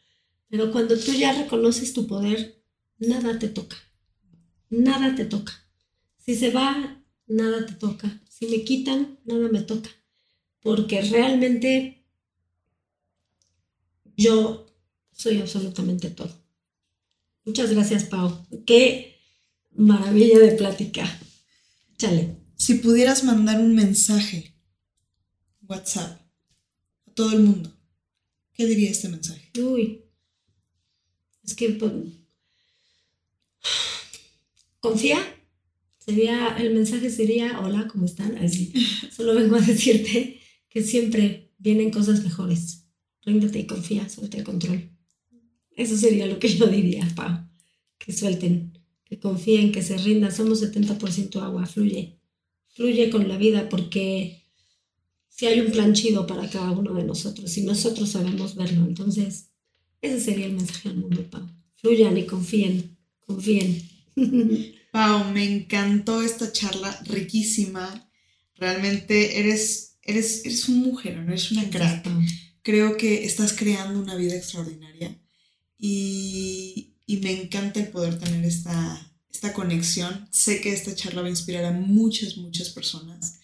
Pero 0.49 0.73
cuando 0.73 0.99
tú 0.99 1.13
ya 1.13 1.35
reconoces 1.35 1.93
tu 1.93 2.07
poder, 2.07 2.63
nada 2.99 3.39
te 3.39 3.49
toca. 3.49 3.77
Nada 4.71 5.15
te 5.15 5.27
toca. 5.27 5.53
Si 6.17 6.35
se 6.35 6.51
va, 6.51 7.05
nada 7.27 7.67
te 7.67 7.75
toca. 7.75 8.23
Si 8.31 8.47
me 8.47 8.65
quitan, 8.65 9.19
nada 9.27 9.51
me 9.51 9.61
toca. 9.61 9.91
Porque 10.63 11.03
realmente 11.03 12.07
yo 14.17 14.65
soy 15.13 15.43
absolutamente 15.43 16.09
todo. 16.09 16.33
Muchas 17.45 17.71
gracias, 17.71 18.05
Pau. 18.05 18.47
Qué 18.65 19.18
Maravilla 19.79 20.41
de 20.41 20.53
plática. 20.57 21.07
Chale. 21.97 22.37
Si 22.57 22.74
pudieras 22.74 23.22
mandar 23.22 23.61
un 23.61 23.76
mensaje, 23.76 24.53
WhatsApp, 25.68 26.20
a 27.07 27.11
todo 27.12 27.33
el 27.33 27.45
mundo, 27.45 27.72
¿qué 28.55 28.66
diría 28.66 28.91
este 28.91 29.09
mensaje? 29.09 29.53
Uy. 29.61 30.03
Es 31.45 31.55
que 31.55 31.70
pues, 31.70 31.93
confía. 34.81 35.18
Sería, 36.05 36.57
el 36.57 36.74
mensaje 36.74 37.09
sería, 37.09 37.61
hola, 37.61 37.87
¿cómo 37.87 38.07
están? 38.07 38.37
Así. 38.39 38.72
Solo 39.16 39.37
vengo 39.37 39.55
a 39.55 39.61
decirte 39.61 40.41
que 40.68 40.83
siempre 40.83 41.53
vienen 41.57 41.93
cosas 41.93 42.24
mejores. 42.24 42.89
Ríndete 43.22 43.61
y 43.61 43.66
confía, 43.68 44.09
suelta 44.09 44.39
el 44.39 44.45
control. 44.45 44.91
Eso 45.70 45.97
sería 45.97 46.26
lo 46.26 46.41
que 46.41 46.49
yo 46.49 46.66
diría, 46.66 47.09
Pau. 47.14 47.49
Que 47.97 48.12
suelten 48.12 48.68
que 49.09 49.19
confíen, 49.19 49.73
que 49.73 49.83
se 49.83 49.97
rindan. 49.99 50.35
Somos 50.35 50.63
70% 50.63 51.41
agua, 51.43 51.67
fluye. 51.67 52.19
Fluye 52.69 53.11
con 53.11 53.29
la 53.29 53.37
vida 53.37 53.69
porque 53.69 54.45
si 55.29 55.47
hay 55.47 55.61
un 55.61 55.71
plan 55.71 55.93
chido 55.95 56.27
para 56.27 56.49
cada 56.51 56.73
uno 56.73 56.95
de 56.95 57.05
nosotros 57.05 57.57
y 57.59 57.63
nosotros 57.63 58.11
sabemos 58.11 58.55
verlo. 58.55 58.87
Entonces, 58.87 59.51
ese 60.01 60.21
sería 60.21 60.47
el 60.47 60.53
mensaje 60.53 60.89
al 60.89 60.97
mundo, 60.97 61.29
Pau. 61.31 61.49
Fluyan 61.77 62.17
y 62.19 62.25
confíen, 62.25 62.99
confíen. 63.21 63.89
Pau, 64.93 65.33
me 65.33 65.45
encantó 65.45 66.23
esta 66.23 66.53
charla 66.53 67.01
riquísima. 67.07 68.11
Realmente 68.57 69.39
eres, 69.39 69.99
eres, 70.03 70.45
eres 70.45 70.69
un 70.69 70.81
mujer, 70.81 71.19
no 71.19 71.29
eres 71.29 71.51
una 71.53 71.69
crack. 71.71 72.09
Creo 72.63 72.97
que 72.97 73.25
estás 73.25 73.53
creando 73.53 74.01
una 74.01 74.17
vida 74.17 74.35
extraordinaria 74.35 75.17
y, 75.79 76.97
y 77.09 77.17
me 77.17 77.33
encanta 77.33 77.81
el 77.81 77.89
poder 77.89 78.19
tener 78.19 78.45
esta, 78.45 79.11
esta 79.33 79.55
conexión. 79.55 80.29
Sé 80.31 80.61
que 80.61 80.75
esta 80.75 80.95
charla 80.95 81.23
va 81.23 81.29
a 81.29 81.31
inspirar 81.31 81.65
a 81.65 81.73
muchas, 81.73 82.37
muchas 82.37 82.69
personas. 82.69 83.41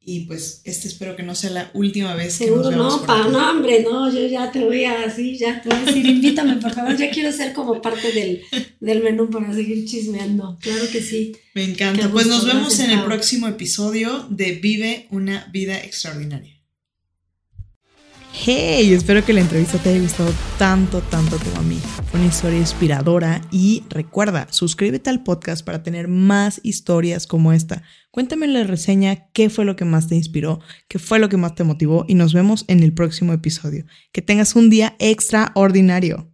Y 0.00 0.26
pues 0.26 0.60
este 0.64 0.88
espero 0.88 1.14
que 1.14 1.22
no 1.22 1.36
sea 1.36 1.50
la 1.50 1.70
última 1.72 2.14
vez 2.14 2.38
que 2.38 2.50
nos 2.50 2.74
no, 2.74 3.06
pa, 3.06 3.28
no, 3.28 3.50
hombre, 3.50 3.82
no, 3.82 4.12
yo 4.12 4.26
ya 4.26 4.52
te 4.52 4.64
voy 4.64 4.84
a 4.84 5.04
así, 5.04 5.36
ya 5.36 5.60
te 5.62 5.68
voy 5.68 5.78
a 5.78 5.84
decir, 5.84 6.06
invítame, 6.06 6.56
por 6.56 6.72
favor, 6.72 6.96
ya 6.96 7.10
quiero 7.10 7.32
ser 7.32 7.52
como 7.52 7.80
parte 7.80 8.12
del, 8.12 8.42
del 8.80 9.02
menú 9.02 9.30
para 9.30 9.52
seguir 9.54 9.84
chismeando. 9.84 10.58
Claro 10.60 10.84
que 10.90 11.00
sí. 11.00 11.32
Me 11.54 11.64
encanta. 11.64 12.10
Pues 12.10 12.26
nos 12.26 12.44
vemos 12.44 12.78
en 12.80 12.90
el 12.90 13.04
próximo 13.04 13.46
episodio 13.46 14.26
de 14.30 14.52
Vive 14.52 15.06
una 15.10 15.48
vida 15.52 15.78
extraordinaria. 15.78 16.55
Hey, 18.38 18.92
espero 18.92 19.24
que 19.24 19.32
la 19.32 19.40
entrevista 19.40 19.78
te 19.78 19.88
haya 19.88 20.00
gustado 20.00 20.30
tanto, 20.58 21.00
tanto 21.00 21.38
como 21.38 21.56
a 21.56 21.62
mí. 21.62 21.80
Fue 22.10 22.20
una 22.20 22.28
historia 22.28 22.58
inspiradora 22.58 23.40
y 23.50 23.82
recuerda, 23.88 24.46
suscríbete 24.50 25.08
al 25.08 25.24
podcast 25.24 25.64
para 25.64 25.82
tener 25.82 26.06
más 26.06 26.60
historias 26.62 27.26
como 27.26 27.54
esta. 27.54 27.82
Cuéntame 28.10 28.44
en 28.44 28.52
la 28.52 28.64
reseña 28.64 29.30
qué 29.32 29.48
fue 29.48 29.64
lo 29.64 29.74
que 29.74 29.86
más 29.86 30.06
te 30.06 30.16
inspiró, 30.16 30.60
qué 30.86 30.98
fue 30.98 31.18
lo 31.18 31.30
que 31.30 31.38
más 31.38 31.54
te 31.54 31.64
motivó 31.64 32.04
y 32.06 32.14
nos 32.14 32.34
vemos 32.34 32.66
en 32.68 32.82
el 32.82 32.92
próximo 32.92 33.32
episodio. 33.32 33.86
Que 34.12 34.22
tengas 34.22 34.54
un 34.54 34.68
día 34.68 34.94
extraordinario. 34.98 36.30